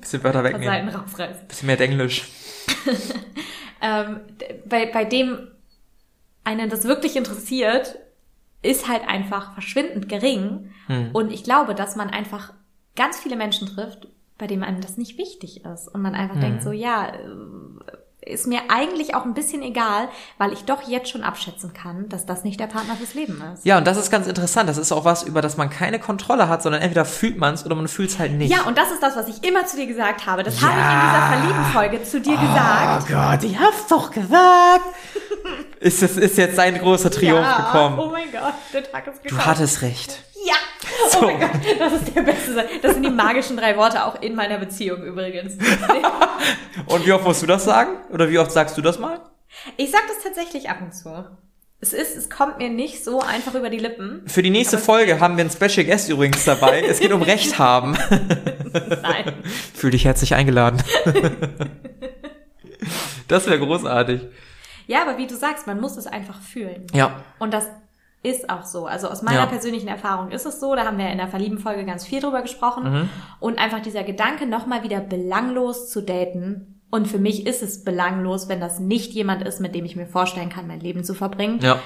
bisschen 0.00 0.24
Wörter 0.24 0.44
wegnehmen. 0.44 0.66
Seiten 0.66 0.88
rausreißen. 0.88 1.46
bisschen 1.46 1.66
mehr 1.66 1.80
Englisch. 1.80 2.28
ähm, 3.82 4.20
bei, 4.66 4.86
bei 4.86 5.04
dem 5.04 5.48
einen 6.44 6.70
das 6.70 6.84
wirklich 6.84 7.16
interessiert, 7.16 7.98
ist 8.62 8.88
halt 8.88 9.06
einfach 9.06 9.52
verschwindend 9.52 10.08
gering. 10.08 10.70
Hm. 10.86 11.10
Und 11.12 11.32
ich 11.32 11.44
glaube, 11.44 11.74
dass 11.74 11.96
man 11.96 12.10
einfach 12.10 12.54
ganz 12.96 13.18
viele 13.18 13.36
Menschen 13.36 13.68
trifft, 13.68 14.08
bei 14.38 14.46
denen 14.46 14.62
einem 14.62 14.80
das 14.80 14.96
nicht 14.96 15.18
wichtig 15.18 15.64
ist. 15.64 15.88
Und 15.88 16.02
man 16.02 16.14
einfach 16.14 16.36
Hm. 16.36 16.40
denkt 16.40 16.62
so, 16.62 16.72
ja, 16.72 17.08
äh, 17.08 17.28
ist 18.22 18.46
mir 18.46 18.60
eigentlich 18.68 19.14
auch 19.14 19.24
ein 19.24 19.32
bisschen 19.32 19.62
egal, 19.62 20.08
weil 20.36 20.52
ich 20.52 20.64
doch 20.64 20.82
jetzt 20.86 21.08
schon 21.08 21.22
abschätzen 21.22 21.72
kann, 21.72 22.08
dass 22.10 22.26
das 22.26 22.44
nicht 22.44 22.60
der 22.60 22.66
Partner 22.66 22.94
fürs 22.96 23.14
Leben 23.14 23.42
ist. 23.54 23.64
Ja, 23.64 23.78
und 23.78 23.86
das 23.86 23.96
ist 23.96 24.10
ganz 24.10 24.26
interessant. 24.26 24.68
Das 24.68 24.76
ist 24.76 24.92
auch 24.92 25.04
was, 25.06 25.22
über 25.22 25.40
das 25.40 25.56
man 25.56 25.70
keine 25.70 25.98
Kontrolle 25.98 26.48
hat, 26.48 26.62
sondern 26.62 26.82
entweder 26.82 27.04
fühlt 27.06 27.38
man 27.38 27.54
es 27.54 27.64
oder 27.64 27.74
man 27.74 27.88
fühlt 27.88 28.10
es 28.10 28.18
halt 28.18 28.32
nicht. 28.32 28.50
Ja, 28.52 28.64
und 28.64 28.76
das 28.76 28.90
ist 28.90 29.02
das, 29.02 29.16
was 29.16 29.26
ich 29.28 29.42
immer 29.42 29.64
zu 29.66 29.76
dir 29.76 29.86
gesagt 29.86 30.26
habe. 30.26 30.42
Das 30.42 30.60
Ja. 30.60 30.68
habe 30.68 30.80
ich 30.80 30.86
in 30.86 31.00
dieser 31.00 31.50
Verlieben-Folge 31.54 32.04
zu 32.04 32.20
dir 32.20 32.36
gesagt. 32.36 33.06
Oh 33.08 33.12
Gott, 33.14 33.42
ich 33.44 33.58
hab's 33.58 33.86
doch 33.88 34.10
gesagt. 34.10 34.84
ist, 35.80 36.02
es 36.02 36.16
ist 36.18 36.36
jetzt 36.36 36.58
ein 36.58 36.78
großer 36.78 37.10
Triumph 37.10 37.40
ja. 37.46 37.56
gekommen. 37.56 37.98
Oh 37.98 38.10
mein 38.10 38.30
Gott, 38.30 38.54
der 38.72 38.90
Tag 38.90 39.06
ist 39.06 39.18
du 39.18 39.22
gekommen. 39.30 39.46
hattest 39.46 39.80
recht. 39.82 40.22
Ja! 41.02 41.10
So. 41.10 41.20
Oh 41.20 41.26
mein 41.26 41.40
Gott, 41.40 41.50
das 41.78 41.92
ist 41.94 42.14
der 42.14 42.22
beste 42.22 42.54
Satz. 42.54 42.66
Das 42.82 42.94
sind 42.94 43.02
die 43.02 43.10
magischen 43.10 43.56
drei 43.56 43.76
Worte 43.76 44.04
auch 44.04 44.20
in 44.22 44.34
meiner 44.34 44.58
Beziehung 44.58 45.02
übrigens. 45.02 45.54
Und 46.86 47.06
wie 47.06 47.12
oft 47.12 47.24
musst 47.24 47.42
du 47.42 47.46
das 47.46 47.64
sagen? 47.64 47.90
Oder 48.10 48.30
wie 48.30 48.38
oft 48.38 48.52
sagst 48.52 48.76
du 48.76 48.82
das 48.82 48.98
mal? 48.98 49.20
Ich 49.76 49.90
sag 49.90 50.02
das 50.06 50.22
tatsächlich 50.22 50.70
ab 50.70 50.78
und 50.80 50.92
zu. 50.94 51.24
Es 51.80 51.92
ist, 51.92 52.16
es 52.16 52.28
kommt 52.28 52.58
mir 52.58 52.68
nicht 52.68 53.02
so 53.02 53.20
einfach 53.20 53.54
über 53.54 53.70
die 53.70 53.78
Lippen. 53.78 54.22
Für 54.26 54.42
die 54.42 54.50
nächste 54.50 54.78
Folge 54.78 55.18
haben 55.18 55.36
wir 55.36 55.44
einen 55.44 55.50
Special 55.50 55.86
Guest 55.86 56.10
übrigens 56.10 56.44
dabei. 56.44 56.82
Es 56.82 57.00
geht 57.00 57.12
um 57.12 57.22
Recht 57.22 57.58
haben. 57.58 57.92
Nein. 59.02 59.32
Fühl 59.74 59.90
dich 59.90 60.04
herzlich 60.04 60.34
eingeladen. 60.34 60.82
das 63.28 63.46
wäre 63.46 63.58
großartig. 63.58 64.20
Ja, 64.86 65.02
aber 65.02 65.16
wie 65.18 65.26
du 65.26 65.36
sagst, 65.36 65.66
man 65.66 65.80
muss 65.80 65.96
es 65.96 66.06
einfach 66.06 66.40
fühlen. 66.42 66.86
Ja. 66.92 67.22
Und 67.38 67.54
das 67.54 67.66
ist 68.22 68.50
auch 68.50 68.64
so. 68.64 68.86
Also 68.86 69.08
aus 69.08 69.22
meiner 69.22 69.40
Ja. 69.40 69.46
persönlichen 69.46 69.88
Erfahrung 69.88 70.30
ist 70.30 70.44
es 70.44 70.60
so, 70.60 70.74
da 70.74 70.84
haben 70.84 70.98
wir 70.98 71.08
in 71.08 71.18
der 71.18 71.28
Verlieben-Folge 71.28 71.86
ganz 71.86 72.04
viel 72.04 72.20
drüber 72.20 72.42
gesprochen. 72.42 72.92
Mhm. 72.92 73.08
Und 73.38 73.58
einfach 73.58 73.80
dieser 73.80 74.02
Gedanke, 74.02 74.46
nochmal 74.46 74.82
wieder 74.82 75.00
belanglos 75.00 75.90
zu 75.90 76.02
daten. 76.02 76.80
Und 76.90 77.08
für 77.08 77.18
mich 77.18 77.46
ist 77.46 77.62
es 77.62 77.84
belanglos, 77.84 78.48
wenn 78.48 78.60
das 78.60 78.80
nicht 78.80 79.12
jemand 79.12 79.42
ist, 79.42 79.60
mit 79.60 79.74
dem 79.74 79.84
ich 79.84 79.96
mir 79.96 80.06
vorstellen 80.06 80.50
kann, 80.50 80.66
mein 80.66 80.80
Leben 80.80 81.04
zu 81.04 81.14
verbringen. 81.14 81.60
Ja. 81.62 81.78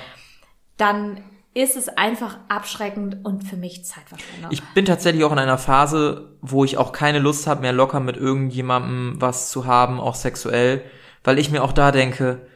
Dann 0.76 1.18
ist 1.52 1.76
es 1.76 1.88
einfach 1.88 2.36
abschreckend 2.48 3.24
und 3.24 3.44
für 3.44 3.56
mich 3.56 3.84
Zeitverschwendung. 3.84 4.50
Ich 4.50 4.62
bin 4.74 4.84
tatsächlich 4.86 5.22
auch 5.22 5.30
in 5.30 5.38
einer 5.38 5.58
Phase, 5.58 6.36
wo 6.40 6.64
ich 6.64 6.78
auch 6.78 6.90
keine 6.90 7.20
Lust 7.20 7.46
habe, 7.46 7.60
mehr 7.60 7.72
locker 7.72 8.00
mit 8.00 8.16
irgendjemandem 8.16 9.20
was 9.20 9.50
zu 9.50 9.66
haben, 9.66 10.00
auch 10.00 10.16
sexuell, 10.16 10.82
weil 11.22 11.38
ich 11.38 11.52
mir 11.52 11.62
auch 11.62 11.70
da 11.70 11.92
denke, 11.92 12.46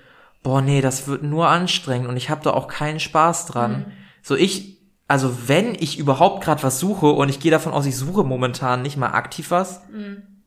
boah, 0.42 0.61
nee, 0.62 0.80
das 0.80 1.07
wird 1.09 1.23
nur 1.23 1.49
anstrengend 1.49 2.09
und 2.09 2.16
ich 2.16 2.30
habe 2.30 2.42
da 2.45 2.50
auch 2.50 2.68
keinen 2.68 3.00
Spaß 3.00 3.47
dran. 3.47 3.87
So 4.23 4.37
ich, 4.37 4.78
also 5.07 5.49
wenn 5.49 5.75
ich 5.75 5.99
überhaupt 5.99 6.45
gerade 6.45 6.62
was 6.62 6.78
suche 6.78 7.07
und 7.07 7.28
ich 7.28 7.40
gehe 7.40 7.50
davon 7.50 7.73
aus, 7.73 7.87
ich 7.87 7.97
suche 7.97 8.25
momentan 8.25 8.83
nicht 8.83 8.97
mal 8.97 9.09
aktiv 9.12 9.50
was, 9.50 9.83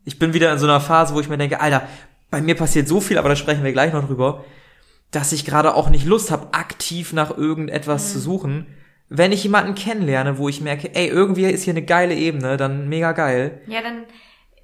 ich 0.06 0.18
bin 0.20 0.34
wieder 0.34 0.52
in 0.52 0.60
so 0.60 0.66
einer 0.66 0.80
Phase, 0.82 1.14
wo 1.14 1.20
ich 1.20 1.30
mir 1.30 1.38
denke, 1.38 1.60
Alter, 1.62 1.84
bei 2.30 2.42
mir 2.42 2.56
passiert 2.56 2.88
so 2.88 3.02
viel, 3.02 3.18
aber 3.18 3.30
da 3.30 3.36
sprechen 3.36 3.64
wir 3.64 3.74
gleich 3.74 3.94
noch 3.94 4.08
drüber, 4.08 4.46
dass 5.12 5.34
ich 5.34 5.46
gerade 5.46 5.76
auch 5.76 5.90
nicht 5.90 6.06
Lust 6.06 6.32
habe, 6.32 6.54
aktiv 6.54 7.12
nach 7.14 7.36
irgendetwas 7.38 8.14
zu 8.14 8.20
suchen. 8.20 8.66
Wenn 9.10 9.34
ich 9.34 9.44
jemanden 9.44 9.76
kennenlerne, 9.76 10.38
wo 10.38 10.48
ich 10.48 10.62
merke, 10.62 10.96
ey, 10.96 11.08
irgendwie 11.08 11.44
ist 11.46 11.64
hier 11.64 11.74
eine 11.74 11.82
geile 11.84 12.16
Ebene, 12.16 12.56
dann 12.56 12.88
mega 12.88 13.12
geil. 13.12 13.62
ja, 13.68 13.82
dann, 13.82 14.04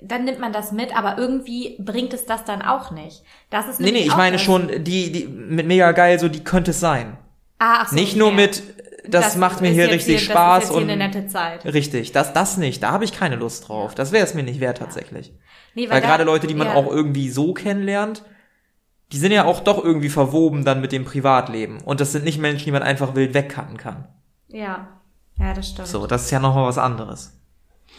dann 0.01 0.25
nimmt 0.25 0.39
man 0.39 0.53
das 0.53 0.71
mit, 0.71 0.95
aber 0.95 1.17
irgendwie 1.17 1.75
bringt 1.79 2.13
es 2.13 2.25
das 2.25 2.43
dann 2.45 2.61
auch 2.61 2.91
nicht. 2.91 3.23
Das 3.49 3.67
ist 3.67 3.79
Nee, 3.79 3.91
nee, 3.91 3.99
ich 4.03 4.15
meine 4.15 4.33
das- 4.37 4.41
schon, 4.43 4.67
die, 4.83 5.11
die, 5.11 5.27
mit 5.27 5.65
mega 5.67 5.91
geil, 5.91 6.19
so, 6.19 6.27
die 6.29 6.43
könnte 6.43 6.71
es 6.71 6.79
sein. 6.79 7.17
Ah, 7.59 7.79
ach 7.81 7.89
so, 7.89 7.95
Nicht 7.95 8.15
nur 8.15 8.27
okay. 8.27 8.35
mit, 8.35 8.63
das, 9.07 9.35
macht 9.37 9.61
mir 9.61 9.69
hier 9.71 9.89
richtig 9.89 10.19
hier, 10.19 10.31
Spaß 10.31 10.55
das 10.55 10.63
ist 10.65 10.69
jetzt 10.69 10.77
und. 10.77 10.83
hier 10.85 10.93
eine 10.93 11.07
nette 11.07 11.27
Zeit. 11.27 11.65
Richtig, 11.65 12.11
das, 12.11 12.33
das 12.33 12.57
nicht, 12.57 12.83
da 12.83 12.91
habe 12.91 13.05
ich 13.05 13.13
keine 13.13 13.35
Lust 13.37 13.67
drauf. 13.67 13.95
Das 13.95 14.11
wäre 14.11 14.23
es 14.25 14.33
mir 14.33 14.43
nicht 14.43 14.59
wert 14.59 14.77
tatsächlich. 14.77 15.33
Nee, 15.73 15.89
Weil 15.89 16.01
da- 16.01 16.07
gerade 16.07 16.23
Leute, 16.23 16.45
die 16.47 16.53
man 16.55 16.67
ja. 16.67 16.73
auch 16.75 16.87
irgendwie 16.87 17.29
so 17.29 17.53
kennenlernt, 17.53 18.23
die 19.13 19.17
sind 19.17 19.31
ja 19.31 19.45
auch 19.45 19.61
doch 19.61 19.83
irgendwie 19.83 20.09
verwoben 20.09 20.65
dann 20.65 20.81
mit 20.81 20.91
dem 20.91 21.05
Privatleben. 21.05 21.79
Und 21.81 22.01
das 22.01 22.11
sind 22.11 22.25
nicht 22.25 22.39
Menschen, 22.39 22.65
die 22.65 22.71
man 22.71 22.83
einfach 22.83 23.15
wild 23.15 23.33
wegcutten 23.33 23.77
kann. 23.77 24.07
Ja, 24.49 24.89
ja, 25.39 25.53
das 25.53 25.69
stimmt. 25.69 25.87
So, 25.87 26.05
das 26.07 26.25
ist 26.25 26.31
ja 26.31 26.39
nochmal 26.39 26.65
was 26.67 26.77
anderes. 26.77 27.36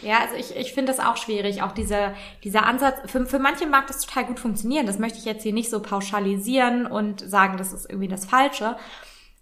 Ja, 0.03 0.21
also 0.21 0.37
ich, 0.37 0.55
ich 0.57 0.73
finde 0.73 0.93
das 0.93 1.05
auch 1.05 1.17
schwierig. 1.17 1.63
Auch 1.63 1.73
dieser, 1.73 2.15
dieser 2.45 2.67
Ansatz, 2.67 3.11
für, 3.11 3.27
für 3.27 3.39
manche 3.39 3.67
mag 3.67 3.87
das 3.89 4.01
total 4.01 4.27
gut 4.27 4.39
funktionieren. 4.39 4.87
Das 4.87 4.99
möchte 4.99 5.19
ich 5.19 5.25
jetzt 5.25 5.43
hier 5.43 5.53
nicht 5.53 5.71
so 5.71 5.81
pauschalisieren 5.81 6.87
und 6.87 7.21
sagen, 7.21 7.57
das 7.57 7.73
ist 7.73 7.89
irgendwie 7.89 8.09
das 8.09 8.25
Falsche. 8.25 8.77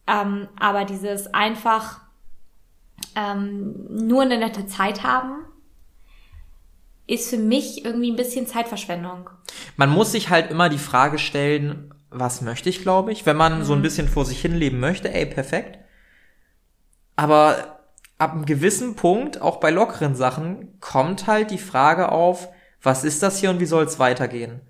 Ähm, 0.06 0.48
aber 0.58 0.84
dieses 0.84 1.32
einfach 1.34 2.00
ähm, 3.14 3.86
nur 3.90 4.22
eine 4.22 4.38
nette 4.38 4.66
Zeit 4.66 5.02
haben, 5.02 5.44
ist 7.06 7.30
für 7.30 7.38
mich 7.38 7.84
irgendwie 7.84 8.10
ein 8.10 8.16
bisschen 8.16 8.46
Zeitverschwendung. 8.46 9.30
Man 9.76 9.90
muss 9.90 10.12
sich 10.12 10.30
halt 10.30 10.50
immer 10.50 10.68
die 10.68 10.78
Frage 10.78 11.18
stellen, 11.18 11.94
was 12.10 12.40
möchte 12.40 12.68
ich, 12.68 12.82
glaube 12.82 13.12
ich. 13.12 13.26
Wenn 13.26 13.36
man 13.36 13.58
mhm. 13.58 13.64
so 13.64 13.74
ein 13.74 13.80
mhm. 13.80 13.82
bisschen 13.82 14.08
vor 14.08 14.24
sich 14.24 14.40
hin 14.40 14.54
leben 14.54 14.80
möchte, 14.80 15.12
ey, 15.12 15.26
perfekt. 15.26 15.78
Aber 17.14 17.75
ab 18.18 18.32
einem 18.32 18.46
gewissen 18.46 18.96
Punkt, 18.96 19.40
auch 19.40 19.58
bei 19.58 19.70
lockeren 19.70 20.14
Sachen, 20.14 20.78
kommt 20.80 21.26
halt 21.26 21.50
die 21.50 21.58
Frage 21.58 22.10
auf, 22.12 22.48
was 22.82 23.04
ist 23.04 23.22
das 23.22 23.38
hier 23.38 23.50
und 23.50 23.60
wie 23.60 23.66
soll 23.66 23.84
es 23.84 23.98
weitergehen? 23.98 24.60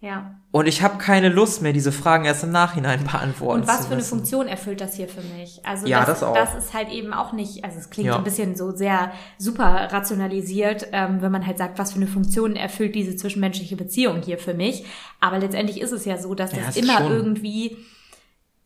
Ja. 0.00 0.34
Und 0.50 0.66
ich 0.66 0.82
habe 0.82 0.96
keine 0.96 1.28
Lust 1.28 1.60
mehr, 1.60 1.74
diese 1.74 1.92
Fragen 1.92 2.24
erst 2.24 2.42
im 2.42 2.50
Nachhinein 2.50 3.04
beantworten 3.04 3.60
Und 3.60 3.68
was 3.68 3.86
für 3.86 3.92
eine 3.92 4.02
Funktion 4.02 4.48
erfüllt 4.48 4.80
das 4.80 4.94
hier 4.94 5.08
für 5.08 5.20
mich? 5.20 5.60
Also 5.64 5.86
ja, 5.86 6.00
das, 6.00 6.20
das, 6.20 6.22
auch. 6.22 6.34
das 6.34 6.54
ist 6.54 6.72
halt 6.72 6.88
eben 6.88 7.12
auch 7.12 7.32
nicht, 7.32 7.64
also 7.64 7.78
es 7.78 7.90
klingt 7.90 8.08
ja. 8.08 8.16
ein 8.16 8.24
bisschen 8.24 8.56
so 8.56 8.70
sehr 8.70 9.12
super 9.36 9.88
rationalisiert, 9.92 10.88
ähm, 10.92 11.20
wenn 11.20 11.30
man 11.30 11.46
halt 11.46 11.58
sagt, 11.58 11.78
was 11.78 11.92
für 11.92 11.98
eine 11.98 12.06
Funktion 12.06 12.56
erfüllt 12.56 12.94
diese 12.94 13.14
zwischenmenschliche 13.14 13.76
Beziehung 13.76 14.22
hier 14.22 14.38
für 14.38 14.54
mich. 14.54 14.86
Aber 15.20 15.38
letztendlich 15.38 15.80
ist 15.82 15.92
es 15.92 16.06
ja 16.06 16.16
so, 16.16 16.34
dass 16.34 16.52
das, 16.52 16.66
das 16.66 16.76
immer 16.76 16.98
schon. 16.98 17.12
irgendwie 17.12 17.76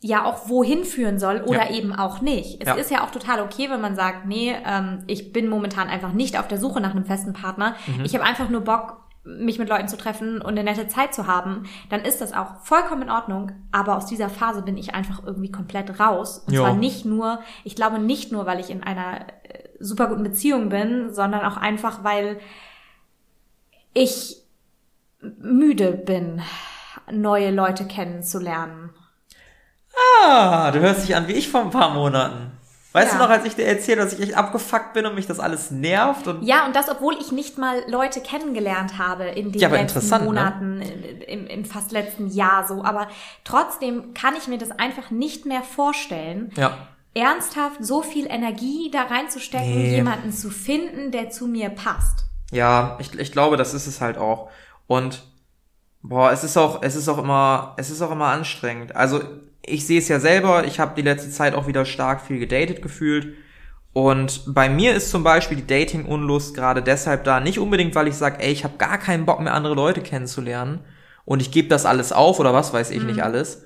ja 0.04 0.26
auch 0.26 0.50
wohin 0.50 0.84
führen 0.84 1.18
soll 1.18 1.40
oder 1.46 1.70
ja. 1.70 1.76
eben 1.76 1.94
auch 1.94 2.20
nicht. 2.20 2.61
Es 2.61 2.68
ja. 2.68 2.75
ist 2.75 2.90
ja 2.90 3.02
auch 3.02 3.11
total 3.11 3.40
okay, 3.40 3.70
wenn 3.70 3.80
man 3.80 3.96
sagt, 3.96 4.26
nee, 4.26 4.54
ähm, 4.66 5.02
ich 5.06 5.32
bin 5.32 5.49
momentan 5.49 5.88
einfach 5.88 6.12
nicht 6.12 6.38
auf 6.38 6.46
der 6.46 6.58
Suche 6.58 6.82
nach 6.82 6.90
einem 6.90 7.06
festen 7.06 7.32
Partner. 7.32 7.75
Mhm. 7.87 8.04
Ich 8.04 8.14
habe 8.14 8.23
einfach 8.23 8.50
nur 8.50 8.61
Bock, 8.61 9.00
mich 9.25 9.58
mit 9.58 9.70
Leuten 9.70 9.88
zu 9.88 9.96
treffen 9.96 10.42
und 10.42 10.49
eine 10.49 10.64
nette 10.64 10.88
Zeit 10.88 11.14
zu 11.14 11.26
haben, 11.26 11.62
dann 11.88 12.02
ist 12.02 12.20
das 12.20 12.34
auch 12.34 12.56
vollkommen 12.61 13.04
in 13.04 13.11
Ordnung. 13.11 13.52
Aber 13.73 13.96
aus 13.96 14.04
dieser 14.04 14.28
Phase 14.28 14.61
bin 14.61 14.76
ich 14.76 14.92
einfach 14.92 15.25
irgendwie 15.25 15.50
komplett 15.50 15.99
raus. 15.99 16.44
Und 16.46 16.52
jo. 16.52 16.61
zwar 16.61 16.75
nicht 16.75 17.06
nur, 17.06 17.38
ich 17.64 17.75
glaube 17.75 17.99
nicht 17.99 18.30
nur, 18.30 18.44
weil 18.44 18.61
ich 18.61 18.68
in 18.68 18.82
einer 18.82 19.23
äh, 19.23 19.70
super 19.80 20.08
guten 20.08 20.23
Beziehung 20.23 20.68
bin, 20.68 21.14
sondern 21.14 21.46
auch 21.46 21.56
einfach, 21.56 22.04
weil 22.04 22.40
ich 23.94 24.37
müde 25.23 25.92
bin, 25.92 26.42
neue 27.11 27.50
Leute 27.50 27.87
kennenzulernen. 27.87 28.90
Ah, 30.24 30.70
du 30.70 30.80
hörst 30.80 31.06
dich 31.06 31.14
an 31.14 31.28
wie 31.28 31.32
ich 31.32 31.48
vor 31.48 31.60
ein 31.60 31.70
paar 31.70 31.90
Monaten. 31.90 32.52
Weißt 32.94 33.12
ja. 33.12 33.18
du 33.18 33.24
noch, 33.24 33.30
als 33.30 33.44
ich 33.44 33.56
dir 33.56 33.66
erzählt 33.66 33.98
dass 33.98 34.12
ich 34.12 34.20
echt 34.20 34.34
abgefuckt 34.34 34.92
bin 34.92 35.04
und 35.04 35.16
mich 35.16 35.26
das 35.26 35.40
alles 35.40 35.72
nervt? 35.72 36.28
Und 36.28 36.44
ja, 36.44 36.64
und 36.64 36.76
das, 36.76 36.88
obwohl 36.88 37.16
ich 37.20 37.32
nicht 37.32 37.58
mal 37.58 37.82
Leute 37.88 38.20
kennengelernt 38.20 38.98
habe 38.98 39.24
in 39.24 39.50
den 39.50 39.60
ja, 39.60 39.68
letzten 39.68 40.08
ne? 40.08 40.18
Monaten, 40.20 40.78
ne? 40.78 40.84
im, 41.26 41.48
im 41.48 41.64
fast 41.64 41.90
letzten 41.90 42.28
Jahr 42.28 42.68
so. 42.68 42.84
Aber 42.84 43.08
trotzdem 43.42 44.14
kann 44.14 44.34
ich 44.36 44.46
mir 44.46 44.58
das 44.58 44.70
einfach 44.70 45.10
nicht 45.10 45.44
mehr 45.44 45.62
vorstellen. 45.62 46.52
Ja. 46.56 46.78
Ernsthaft 47.14 47.84
so 47.84 48.02
viel 48.02 48.26
Energie 48.26 48.92
da 48.92 49.02
reinzustecken, 49.02 49.74
nee. 49.74 49.96
jemanden 49.96 50.32
zu 50.32 50.50
finden, 50.50 51.10
der 51.10 51.30
zu 51.30 51.48
mir 51.48 51.70
passt. 51.70 52.26
Ja, 52.52 52.96
ich, 53.00 53.18
ich 53.18 53.32
glaube, 53.32 53.56
das 53.56 53.74
ist 53.74 53.88
es 53.88 54.00
halt 54.00 54.18
auch. 54.18 54.50
Und 54.86 55.24
boah, 56.02 56.30
es 56.30 56.44
ist 56.44 56.56
auch, 56.56 56.80
es 56.82 56.94
ist 56.94 57.08
auch 57.08 57.18
immer, 57.18 57.74
es 57.76 57.90
ist 57.90 58.02
auch 58.02 58.12
immer 58.12 58.26
anstrengend. 58.26 58.94
Also 58.94 59.20
ich 59.66 59.87
sehe 59.87 59.99
es 59.99 60.09
ja 60.09 60.21
selber, 60.21 60.64
ich 60.64 60.80
habe 60.80 60.94
die 60.97 61.02
letzte 61.02 61.30
Zeit 61.30 61.54
auch 61.54 61.66
wieder 61.66 61.85
stark 61.85 62.21
viel 62.21 62.38
gedatet 62.38 62.83
gefühlt. 62.83 63.35
Und 63.92 64.42
bei 64.49 64.68
mir 64.68 64.94
ist 64.94 65.11
zum 65.11 65.23
Beispiel 65.23 65.56
die 65.56 65.66
Dating-Unlust 65.66 66.54
gerade 66.54 66.83
deshalb 66.83 67.25
da, 67.25 67.38
nicht 67.38 67.61
unbedingt, 67.61 67.94
weil 67.94 68.09
ich 68.09 68.16
sage, 68.16 68.42
ey, 68.42 68.52
ich 68.52 68.64
habe 68.64 68.76
gar 68.76 68.99
keinen 68.99 69.25
Bock 69.25 69.40
mehr, 69.40 69.54
andere 69.54 69.75
Leute 69.75 70.00
kennenzulernen 70.00 70.80
und 71.25 71.40
ich 71.40 71.52
gebe 71.52 71.68
das 71.68 71.87
alles 71.87 72.12
auf 72.12 72.40
oder 72.40 72.52
was 72.52 72.73
weiß 72.73 72.90
ich 72.90 73.00
mhm. 73.00 73.06
nicht 73.06 73.23
alles, 73.23 73.64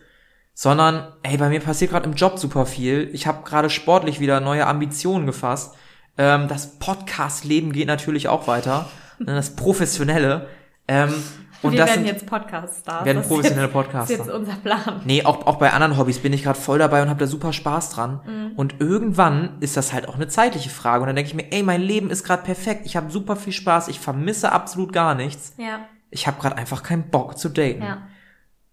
sondern, 0.53 1.15
ey, 1.23 1.39
bei 1.39 1.49
mir 1.49 1.61
passiert 1.61 1.93
gerade 1.93 2.09
im 2.09 2.15
Job 2.15 2.39
super 2.39 2.67
viel. 2.67 3.09
Ich 3.13 3.27
habe 3.27 3.45
gerade 3.45 3.71
sportlich 3.71 4.21
wieder 4.21 4.41
neue 4.41 4.67
Ambitionen 4.67 5.25
gefasst. 5.25 5.77
Ähm, 6.19 6.47
das 6.49 6.79
Podcast-Leben 6.79 7.73
geht 7.73 7.87
natürlich 7.87 8.29
auch 8.29 8.49
weiter, 8.49 8.91
ne, 9.19 9.35
das 9.35 9.57
Professionelle. 9.57 10.49
Ähm, 10.89 11.15
und 11.63 11.73
wir 11.73 11.79
werden 11.81 11.95
sind, 11.95 12.07
jetzt 12.07 12.27
Podcast-Stars. 12.27 13.05
Werden 13.05 13.23
professionelle 13.23 13.69
Podcaster. 13.69 13.99
Das 14.09 14.11
ist 14.11 14.27
jetzt 14.27 14.31
unser 14.31 14.55
Plan. 14.55 15.03
Nee, 15.05 15.25
auch, 15.25 15.47
auch 15.47 15.57
bei 15.57 15.73
anderen 15.73 15.97
Hobbys 15.97 16.21
bin 16.21 16.33
ich 16.33 16.45
gerade 16.45 16.59
voll 16.59 16.79
dabei 16.79 17.03
und 17.03 17.09
habe 17.09 17.19
da 17.19 17.27
super 17.27 17.53
Spaß 17.53 17.91
dran. 17.91 18.21
Mhm. 18.25 18.53
Und 18.57 18.77
irgendwann 18.81 19.57
ist 19.61 19.77
das 19.77 19.93
halt 19.93 20.09
auch 20.09 20.15
eine 20.15 20.29
zeitliche 20.29 20.71
Frage. 20.71 21.03
Und 21.03 21.09
dann 21.09 21.17
denke 21.17 21.29
ich 21.29 21.35
mir, 21.35 21.51
ey, 21.51 21.63
mein 21.63 21.81
Leben 21.81 22.11
ist 22.11 22.25
gerade 22.25 22.43
perfekt. 22.43 22.83
Ich 22.85 22.97
habe 22.97 23.11
super 23.11 23.37
viel 23.37 23.53
Spaß. 23.53 23.89
Ich 23.89 23.99
vermisse 23.99 24.53
absolut 24.53 24.93
gar 24.93 25.15
nichts. 25.15 25.55
Ja. 25.57 25.81
Ich 26.11 26.27
habe 26.27 26.41
gerade 26.41 26.57
einfach 26.57 26.83
keinen 26.83 27.11
Bock 27.11 27.39
zu 27.39 27.49
daten. 27.49 27.83
Ja. 27.83 28.03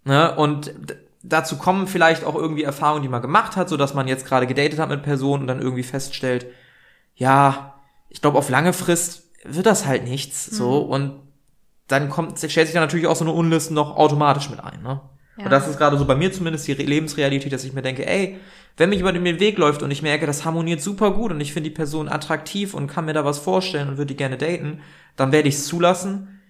Ne? 0.03 0.35
Und 0.35 0.73
dazu 1.23 1.57
kommen 1.57 1.87
vielleicht 1.87 2.23
auch 2.23 2.35
irgendwie 2.35 2.63
Erfahrungen, 2.63 3.01
die 3.01 3.09
man 3.09 3.21
gemacht 3.21 3.55
hat, 3.55 3.67
so 3.67 3.77
dass 3.77 3.93
man 3.93 4.07
jetzt 4.07 4.25
gerade 4.25 4.45
gedatet 4.45 4.79
hat 4.79 4.89
mit 4.89 5.01
Personen 5.01 5.41
und 5.41 5.47
dann 5.47 5.61
irgendwie 5.61 5.83
feststellt, 5.83 6.45
ja, 7.15 7.75
ich 8.09 8.21
glaube, 8.21 8.37
auf 8.37 8.49
lange 8.49 8.73
Frist 8.73 9.23
wird 9.43 9.65
das 9.65 9.85
halt 9.85 10.03
nichts. 10.03 10.51
Mhm. 10.51 10.55
So. 10.55 10.79
Und 10.79 11.24
dann 11.87 12.09
kommt, 12.09 12.37
stellt 12.39 12.67
sich 12.67 12.73
dann 12.73 12.83
natürlich 12.83 13.07
auch 13.07 13.15
so 13.15 13.25
eine 13.25 13.33
Unlist 13.33 13.71
noch 13.71 13.95
automatisch 13.95 14.49
mit 14.49 14.59
ein, 14.59 14.81
ne? 14.81 15.01
Ja. 15.37 15.45
Und 15.45 15.51
das 15.51 15.67
ist 15.67 15.77
gerade 15.77 15.97
so 15.97 16.05
bei 16.05 16.15
mir 16.15 16.31
zumindest 16.31 16.67
die 16.67 16.73
Lebensrealität, 16.73 17.51
dass 17.51 17.65
ich 17.65 17.73
mir 17.73 17.81
denke, 17.81 18.07
ey, 18.07 18.39
wenn 18.77 18.89
mich 18.89 18.99
jemand 18.99 19.17
in 19.17 19.25
den 19.25 19.39
Weg 19.39 19.57
läuft 19.57 19.83
und 19.83 19.91
ich 19.91 20.01
merke, 20.01 20.25
das 20.25 20.45
harmoniert 20.45 20.81
super 20.81 21.11
gut 21.11 21.31
und 21.31 21.41
ich 21.41 21.53
finde 21.53 21.69
die 21.69 21.75
Person 21.75 22.09
attraktiv 22.09 22.73
und 22.73 22.87
kann 22.87 23.05
mir 23.05 23.13
da 23.13 23.25
was 23.25 23.39
vorstellen 23.39 23.89
und 23.89 23.97
würde 23.97 24.13
die 24.13 24.17
gerne 24.17 24.37
daten, 24.37 24.81
dann 25.15 25.31
werde 25.31 25.47
ich 25.47 25.55
es 25.55 25.67
zulassen. 25.67 26.41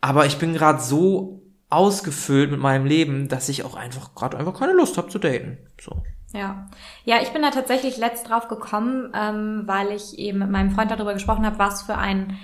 Aber 0.00 0.26
ich 0.26 0.38
bin 0.38 0.54
gerade 0.54 0.80
so 0.80 1.42
ausgefüllt 1.68 2.50
mit 2.50 2.60
meinem 2.60 2.86
Leben, 2.86 3.28
dass 3.28 3.48
ich 3.48 3.64
auch 3.64 3.74
einfach 3.74 4.14
gerade 4.14 4.36
einfach 4.36 4.58
keine 4.58 4.72
Lust 4.72 4.98
habe 4.98 5.08
zu 5.08 5.18
daten. 5.18 5.58
So. 5.80 6.02
Ja, 6.32 6.68
ja, 7.04 7.16
ich 7.22 7.30
bin 7.30 7.42
da 7.42 7.50
tatsächlich 7.50 7.96
letzt 7.96 8.28
drauf 8.28 8.48
gekommen, 8.48 9.12
ähm, 9.14 9.62
weil 9.66 9.92
ich 9.92 10.18
eben 10.18 10.40
mit 10.40 10.50
meinem 10.50 10.70
Freund 10.72 10.90
darüber 10.90 11.14
gesprochen 11.14 11.46
habe, 11.46 11.58
was 11.58 11.82
für 11.82 11.96
ein 11.96 12.36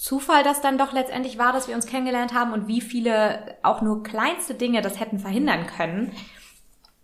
Zufall 0.00 0.42
das 0.42 0.62
dann 0.62 0.78
doch 0.78 0.94
letztendlich 0.94 1.36
war, 1.36 1.52
dass 1.52 1.68
wir 1.68 1.74
uns 1.74 1.84
kennengelernt 1.84 2.32
haben 2.32 2.54
und 2.54 2.66
wie 2.66 2.80
viele 2.80 3.58
auch 3.62 3.82
nur 3.82 4.02
kleinste 4.02 4.54
Dinge 4.54 4.80
das 4.80 4.98
hätten 4.98 5.18
verhindern 5.18 5.66
können. 5.66 6.12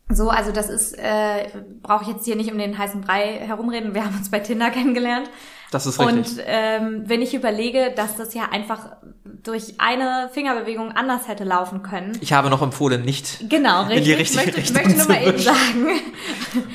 So, 0.09 0.31
also 0.31 0.51
das 0.51 0.71
ist, 0.71 0.95
äh, 0.95 1.51
brauche 1.83 2.05
ich 2.05 2.09
jetzt 2.09 2.25
hier 2.25 2.37
nicht 2.37 2.51
um 2.51 2.57
den 2.57 2.79
heißen 2.79 3.03
Brei 3.03 3.39
herumreden. 3.39 3.93
Wir 3.93 4.07
haben 4.07 4.17
uns 4.17 4.31
bei 4.31 4.41
Tinder 4.41 4.71
kennengelernt. 4.71 5.29
Das 5.71 5.87
ist 5.87 5.99
richtig. 5.99 6.17
Und 6.17 6.45
ähm, 6.47 7.03
wenn 7.07 7.23
ich 7.23 7.35
überlege, 7.35 7.93
dass 7.97 8.17
das 8.17 8.35
ja 8.35 8.49
einfach 8.51 8.97
durch 9.43 9.75
eine 9.79 10.29
Fingerbewegung 10.33 10.93
anders 10.93 11.29
hätte 11.29 11.45
laufen 11.45 11.83
können. 11.83 12.17
Ich 12.21 12.33
habe 12.33 12.51
noch 12.51 12.63
empfohlen, 12.63 13.03
nicht 13.05 13.49
genau, 13.49 13.83
richtig. 13.83 13.99
in 13.99 14.05
die 14.05 14.13
richtige 14.13 14.43
ich 14.43 14.47
möchte, 14.47 14.61
Richtung 14.61 14.77
möchte 14.77 14.99
nur 14.99 15.09
mal 15.09 15.27
eben 15.27 15.39
sagen, 15.39 15.87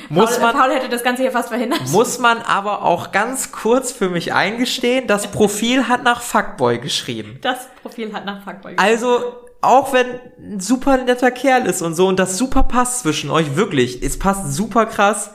muss 0.08 0.38
Paul, 0.38 0.40
man, 0.40 0.56
Paul 0.56 0.74
hätte 0.74 0.88
das 0.88 1.02
Ganze 1.02 1.22
hier 1.22 1.32
fast 1.32 1.48
verhindert. 1.48 1.80
Muss 1.88 2.18
man 2.18 2.38
aber 2.42 2.82
auch 2.82 3.12
ganz 3.12 3.52
kurz 3.52 3.92
für 3.92 4.08
mich 4.08 4.32
eingestehen, 4.32 5.06
das 5.06 5.30
Profil 5.30 5.88
hat 5.88 6.02
nach 6.02 6.22
Fuckboy 6.22 6.78
geschrieben. 6.78 7.38
Das 7.42 7.68
Profil 7.82 8.12
hat 8.12 8.24
nach 8.24 8.42
Fuckboy 8.44 8.74
geschrieben. 8.74 8.80
Also 8.80 9.20
auch 9.60 9.92
wenn 9.92 10.06
ein 10.38 10.60
super 10.60 10.98
netter 10.98 11.30
Kerl 11.30 11.66
ist 11.66 11.82
und 11.82 11.94
so 11.94 12.08
und 12.08 12.18
das 12.18 12.36
super 12.36 12.64
passt 12.64 13.00
zwischen 13.00 13.30
euch, 13.30 13.56
wirklich, 13.56 14.02
es 14.02 14.18
passt 14.18 14.52
super 14.52 14.86
krass. 14.86 15.34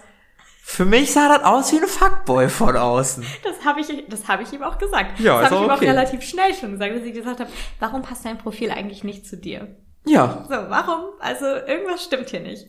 Für 0.69 0.83
mich 0.83 1.13
sah 1.13 1.29
das 1.29 1.45
aus 1.45 1.71
wie 1.71 1.77
ein 1.77 1.87
Fuckboy 1.87 2.49
von 2.49 2.75
außen. 2.75 3.25
Das 3.41 3.63
habe 3.63 3.79
ich, 3.79 4.03
das 4.09 4.27
habe 4.27 4.43
ich 4.43 4.51
ihm 4.51 4.63
auch 4.63 4.77
gesagt. 4.77 5.17
Ja, 5.17 5.41
das 5.41 5.49
habe 5.49 5.55
ich 5.55 5.61
ihm 5.61 5.71
okay. 5.71 5.73
auch 5.73 5.81
relativ 5.81 6.21
schnell 6.23 6.53
schon 6.53 6.73
gesagt, 6.73 6.93
dass 6.93 7.03
ich 7.03 7.13
gesagt 7.13 7.39
habe, 7.39 7.49
warum 7.79 8.01
passt 8.01 8.25
dein 8.25 8.37
Profil 8.37 8.69
eigentlich 8.71 9.05
nicht 9.05 9.25
zu 9.25 9.37
dir? 9.37 9.77
Ja. 10.05 10.43
So, 10.43 10.55
warum? 10.55 11.05
Also 11.21 11.45
irgendwas 11.45 12.03
stimmt 12.03 12.29
hier 12.29 12.41
nicht. 12.41 12.67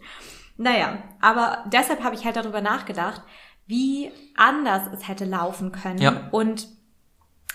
Naja, 0.57 1.03
aber 1.21 1.65
deshalb 1.67 2.05
habe 2.05 2.15
ich 2.15 2.25
halt 2.25 2.37
darüber 2.37 2.61
nachgedacht, 2.61 3.21
wie 3.67 4.13
anders 4.37 4.83
es 4.95 5.09
hätte 5.09 5.25
laufen 5.25 5.73
können. 5.73 5.99
Ja. 5.99 6.29
Und 6.31 6.69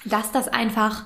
dass 0.04 0.34
das 0.34 0.50
einfach 0.50 1.06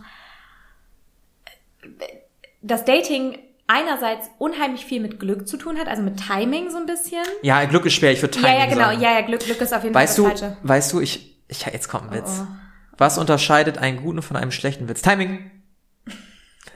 das 2.63 2.85
Dating 2.85 3.37
einerseits 3.67 4.29
unheimlich 4.37 4.85
viel 4.85 5.01
mit 5.01 5.19
Glück 5.19 5.47
zu 5.47 5.57
tun 5.57 5.77
hat, 5.77 5.87
also 5.87 6.01
mit 6.01 6.17
Timing 6.25 6.69
so 6.71 6.77
ein 6.77 6.85
bisschen. 6.85 7.23
Ja, 7.41 7.63
Glück 7.65 7.85
ist 7.85 7.93
schwer, 7.93 8.11
ich 8.13 8.21
würde 8.21 8.31
Timing 8.31 8.51
Ja, 8.51 8.59
ja, 8.59 8.65
genau, 8.65 8.85
sagen. 8.85 9.01
ja, 9.01 9.13
ja, 9.13 9.21
Glück, 9.21 9.41
Glück 9.41 9.61
ist 9.61 9.73
auf 9.73 9.83
jeden 9.83 9.93
weißt 9.95 10.17
Fall 10.17 10.31
das 10.31 10.39
du, 10.39 10.45
Falsche. 10.45 10.57
Weißt 10.63 10.93
du, 10.93 11.01
ich, 11.01 11.41
ich, 11.47 11.65
jetzt 11.65 11.89
kommt 11.89 12.11
ein 12.11 12.17
Witz. 12.17 12.39
Oh, 12.39 12.43
oh. 12.43 12.55
Was 12.97 13.17
unterscheidet 13.17 13.77
einen 13.77 14.01
guten 14.01 14.21
von 14.21 14.37
einem 14.37 14.51
schlechten 14.51 14.89
Witz? 14.89 15.01
Timing. 15.01 15.51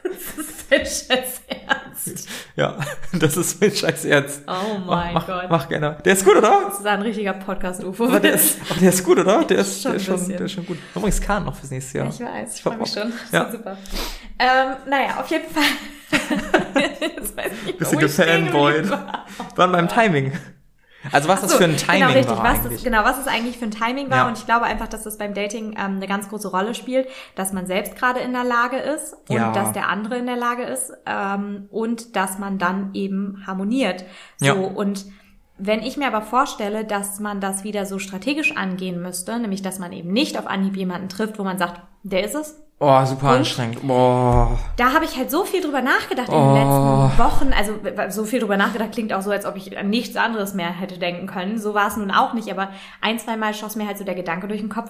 das 0.04 0.38
ist 0.38 0.72
dein 0.72 0.80
Scheiß 0.86 1.42
Ernst. 1.48 2.28
Ja, 2.58 2.78
das 3.14 3.38
ist 3.38 3.62
mein 3.62 3.72
Scheiß 3.72 4.06
Ernst. 4.06 4.42
Oh 4.48 4.78
mein 4.86 5.14
mach, 5.14 5.26
Gott. 5.26 5.46
Mach 5.50 5.70
gerne. 5.70 5.98
Der 6.04 6.14
ist 6.14 6.26
gut, 6.26 6.36
oder? 6.36 6.64
Das 6.68 6.80
ist 6.80 6.86
ein 6.86 7.02
richtiger 7.02 7.34
Podcast-UFO. 7.34 8.06
Aber 8.06 8.20
der 8.20 8.34
ist, 8.34 8.58
aber 8.70 8.80
der 8.80 8.90
ist 8.90 9.04
gut, 9.04 9.20
oder? 9.20 9.44
Der 9.46 9.60
ist, 9.60 9.82
Schon 9.82 9.92
der 9.92 10.02
ist 10.02 10.06
schon, 10.06 10.28
der 10.28 10.42
ist 10.42 10.52
schon 10.52 10.66
gut. 10.66 10.78
Übrigens 10.96 11.22
Kahn 11.22 11.46
noch 11.46 11.56
fürs 11.56 11.72
nächste 11.72 12.00
Jahr. 12.00 12.10
Ich 12.10 12.20
weiß, 12.20 12.56
ich 12.56 12.62
freue 12.64 12.78
mich 12.78 12.92
schon. 12.92 13.14
Ja. 13.32 13.50
super. 13.52 13.78
Ähm, 14.38 14.76
naja, 14.90 15.20
auf 15.20 15.30
jeden 15.30 15.50
Fall. 15.50 15.64
Jetzt 17.02 17.38
weiß 17.38 17.52
ich 17.68 17.78
Bisschen 17.78 18.00
gefanboyt. 18.00 18.90
Waren 19.56 19.72
beim 19.72 19.88
Timing. 19.88 20.34
Also 21.12 21.28
was 21.30 21.42
das 21.42 21.52
So, 21.54 21.58
für 21.58 21.64
ein 21.64 21.78
Timing 21.78 22.00
genau, 22.02 22.12
richtig. 22.14 22.38
war 22.38 22.44
was 22.44 22.60
eigentlich. 22.60 22.74
Das, 22.76 22.84
genau, 22.84 23.04
was 23.04 23.20
es 23.20 23.28
eigentlich 23.28 23.58
für 23.58 23.66
ein 23.66 23.72
Timing 23.72 24.10
war. 24.12 24.18
Ja. 24.18 24.28
Und 24.28 24.38
ich 24.38 24.46
glaube 24.46 24.66
einfach, 24.66 24.88
dass 24.88 25.02
das 25.04 25.18
beim 25.18 25.34
Dating 25.34 25.72
ähm, 25.72 25.96
eine 25.96 26.08
ganz 26.08 26.30
große 26.30 26.48
Rolle 26.50 26.76
spielt, 26.76 27.08
dass 27.36 27.54
man 27.54 27.66
selbst 27.66 27.96
gerade 27.96 28.20
in 28.20 28.34
der 28.34 28.44
Lage 28.44 28.78
ist 28.78 29.14
und 29.28 29.36
Ja. 29.36 29.52
dass 29.52 29.72
der 29.74 29.90
andere 29.90 30.18
in 30.18 30.28
der 30.28 30.36
Lage 30.38 30.62
ist 30.64 30.94
ähm, 31.08 31.68
und 31.72 32.16
dass 32.16 32.38
man 32.38 32.60
dann 32.60 32.92
eben 32.94 33.44
harmoniert. 33.48 34.04
So 34.38 34.46
Ja. 34.46 34.54
und 34.54 35.06
Wenn 35.64 35.82
ich 35.84 35.96
mir 35.98 36.08
aber 36.08 36.22
vorstelle, 36.24 36.86
dass 36.86 37.20
man 37.20 37.40
das 37.40 37.64
wieder 37.64 37.86
so 37.86 38.00
strategisch 38.00 38.56
angehen 38.58 39.00
müsste, 39.02 39.38
nämlich 39.40 39.62
dass 39.62 39.78
man 39.80 39.92
eben 39.94 40.12
nicht 40.12 40.38
auf 40.40 40.48
Anhieb 40.48 40.76
jemanden 40.76 41.08
trifft, 41.10 41.38
wo 41.40 41.44
man 41.44 41.58
sagt, 41.60 41.82
der 42.04 42.24
ist 42.24 42.34
es, 42.36 42.60
Oh, 42.84 43.06
super 43.06 43.28
Und? 43.30 43.36
anstrengend. 43.38 43.86
Boah. 43.88 44.58
da 44.76 44.94
habe 44.94 45.06
ich 45.06 45.16
halt 45.16 45.30
so 45.30 45.44
viel 45.46 45.62
drüber 45.62 45.82
nachgedacht 45.84 46.30
in 46.30 46.34
den 46.34 46.42
Oh. 46.44 46.54
letzten 46.56 47.20
Wochen. 47.24 47.54
Also 47.54 47.74
so 48.10 48.26
viel 48.26 48.40
drüber 48.40 48.58
nachgedacht 48.58 48.92
klingt 48.92 49.14
auch 49.14 49.22
so, 49.22 49.30
als 49.30 49.46
ob 49.46 49.56
ich 49.56 49.78
an 49.78 49.90
nichts 49.92 50.18
anderes 50.18 50.56
mehr 50.56 50.72
hätte 50.72 50.98
denken 50.98 51.28
können. 51.28 51.60
So 51.60 51.76
war 51.76 51.88
es 51.88 51.98
nun 51.98 52.10
auch 52.10 52.34
nicht, 52.34 52.50
aber 52.50 52.70
ein, 53.00 53.20
zwei 53.20 53.38
Mal 53.38 53.54
schoss 53.54 53.76
mir 53.76 53.86
halt 53.86 54.00
so 54.00 54.04
der 54.04 54.16
Gedanke 54.16 54.48
durch 54.48 54.62
den 54.62 54.70
Kopf, 54.70 54.90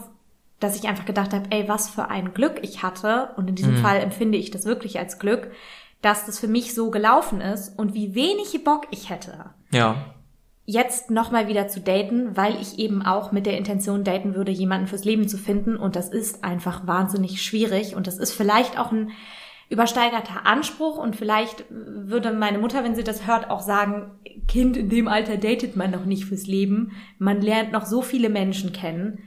dass 0.61 0.77
ich 0.77 0.87
einfach 0.87 1.03
gedacht 1.05 1.33
habe, 1.33 1.45
ey, 1.49 1.67
was 1.67 1.89
für 1.89 2.09
ein 2.09 2.33
Glück 2.33 2.59
ich 2.61 2.81
hatte. 2.81 3.31
Und 3.35 3.49
in 3.49 3.55
diesem 3.55 3.75
Fall 3.77 3.97
empfinde 3.99 4.37
ich 4.37 4.51
das 4.51 4.63
wirklich 4.65 4.97
als 4.97 5.19
Glück, 5.19 5.51
dass 6.01 6.25
das 6.25 6.39
für 6.39 6.47
mich 6.47 6.73
so 6.73 6.91
gelaufen 6.91 7.41
ist 7.41 7.77
und 7.77 7.93
wie 7.93 8.15
wenig 8.15 8.63
Bock 8.63 8.87
ich 8.91 9.09
hätte, 9.09 9.49
Ja. 9.71 9.95
Jetzt 10.71 11.11
nochmal 11.11 11.47
wieder 11.47 11.67
zu 11.67 11.81
daten, 11.81 12.35
weil 12.35 12.59
ich 12.61 12.79
eben 12.79 13.05
auch 13.05 13.31
mit 13.31 13.45
der 13.45 13.57
Intention 13.57 14.03
daten 14.03 14.35
würde, 14.35 14.51
jemanden 14.51 14.87
fürs 14.87 15.05
Leben 15.05 15.27
zu 15.27 15.37
finden. 15.37 15.75
Und 15.75 15.95
das 15.95 16.09
ist 16.09 16.43
einfach 16.43 16.87
wahnsinnig 16.87 17.41
schwierig. 17.41 17.95
Und 17.95 18.07
das 18.07 18.17
ist 18.17 18.31
vielleicht 18.33 18.79
auch 18.79 18.91
ein 18.91 19.11
übersteigerter 19.69 20.45
Anspruch. 20.45 20.97
Und 20.97 21.15
vielleicht 21.15 21.65
würde 21.69 22.31
meine 22.31 22.57
Mutter, 22.57 22.83
wenn 22.83 22.95
sie 22.95 23.03
das 23.03 23.27
hört, 23.27 23.49
auch 23.49 23.61
sagen, 23.61 24.11
Kind, 24.47 24.77
in 24.77 24.89
dem 24.89 25.07
Alter 25.07 25.37
datet 25.37 25.75
man 25.75 25.91
noch 25.91 26.05
nicht 26.05 26.25
fürs 26.25 26.47
Leben. 26.47 26.91
Man 27.19 27.41
lernt 27.41 27.71
noch 27.71 27.85
so 27.85 28.01
viele 28.01 28.29
Menschen 28.29 28.71
kennen. 28.71 29.19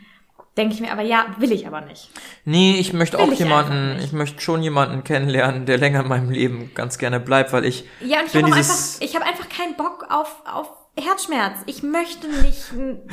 Denke 0.57 0.75
ich 0.75 0.81
mir 0.81 0.93
aber, 0.93 1.03
ja, 1.03 1.27
will 1.39 1.51
ich 1.51 1.67
aber 1.67 1.81
nicht. 1.81 2.11
Nee, 2.45 2.77
ich 2.79 2.93
möchte 2.93 3.19
Will 3.19 3.25
auch 3.25 3.33
ich 3.33 3.41
jemanden, 3.41 3.99
ich 3.99 4.13
möchte 4.13 4.41
schon 4.41 4.63
jemanden 4.63 5.03
kennenlernen, 5.03 5.67
der 5.67 5.79
länger 5.79 6.03
in 6.03 6.09
meinem 6.09 6.31
Leben 6.31 6.71
ganz 6.75 6.97
gerne 6.99 7.19
bleibt, 7.19 7.53
weil 7.53 7.65
ich 7.65 7.85
Ja, 8.01 8.21
und 8.21 8.27
ich 8.27 8.33
bin 8.33 8.45
habe 8.45 8.55
einfach, 8.55 9.01
ich 9.01 9.15
habe 9.17 9.25
einfach 9.27 9.49
keinen 9.49 9.75
Bock 9.75 10.07
auf, 10.09 10.43
auf 10.47 10.84
Herzschmerz. 10.97 11.59
Ich 11.67 11.83
möchte 11.83 12.29
nicht 12.29 12.73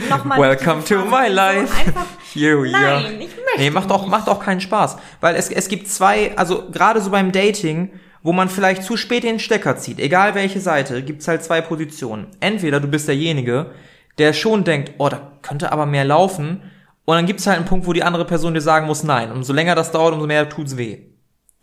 nochmal. 0.09 0.39
Welcome 0.39 0.83
to 0.83 1.03
my 1.05 1.27
life. 1.27 1.73
Einfach, 1.79 2.05
Here 2.33 2.61
we 2.61 2.73
are. 2.75 3.01
nein, 3.01 3.13
ich 3.21 3.35
möchte 3.35 3.57
Nee, 3.57 3.69
macht 3.71 3.91
auch, 3.91 4.05
macht 4.05 4.29
auch 4.29 4.39
keinen 4.39 4.61
Spaß. 4.61 4.97
Weil 5.19 5.35
es, 5.35 5.49
es 5.49 5.67
gibt 5.67 5.87
zwei, 5.87 6.37
also 6.37 6.69
gerade 6.69 7.01
so 7.01 7.09
beim 7.09 7.31
Dating, 7.31 7.91
wo 8.21 8.33
man 8.33 8.49
vielleicht 8.49 8.83
zu 8.83 8.97
spät 8.97 9.23
den 9.23 9.39
Stecker 9.39 9.77
zieht, 9.77 9.99
egal 9.99 10.35
welche 10.35 10.59
Seite, 10.59 11.01
gibt's 11.01 11.27
halt 11.27 11.43
zwei 11.43 11.61
Positionen. 11.61 12.27
Entweder 12.39 12.79
du 12.79 12.87
bist 12.87 13.07
derjenige, 13.07 13.71
der 14.19 14.33
schon 14.33 14.63
denkt, 14.63 14.93
oh, 14.99 15.09
da 15.09 15.31
könnte 15.41 15.71
aber 15.71 15.87
mehr 15.87 16.05
laufen. 16.05 16.61
Und 17.05 17.15
dann 17.15 17.25
gibt's 17.25 17.47
halt 17.47 17.57
einen 17.57 17.65
Punkt, 17.65 17.87
wo 17.87 17.93
die 17.93 18.03
andere 18.03 18.25
Person 18.25 18.53
dir 18.53 18.61
sagen 18.61 18.85
muss, 18.85 19.01
nein. 19.01 19.31
Umso 19.31 19.53
länger 19.53 19.73
das 19.73 19.91
dauert, 19.91 20.13
umso 20.13 20.27
mehr 20.27 20.47
tut's 20.47 20.77
weh. 20.77 20.99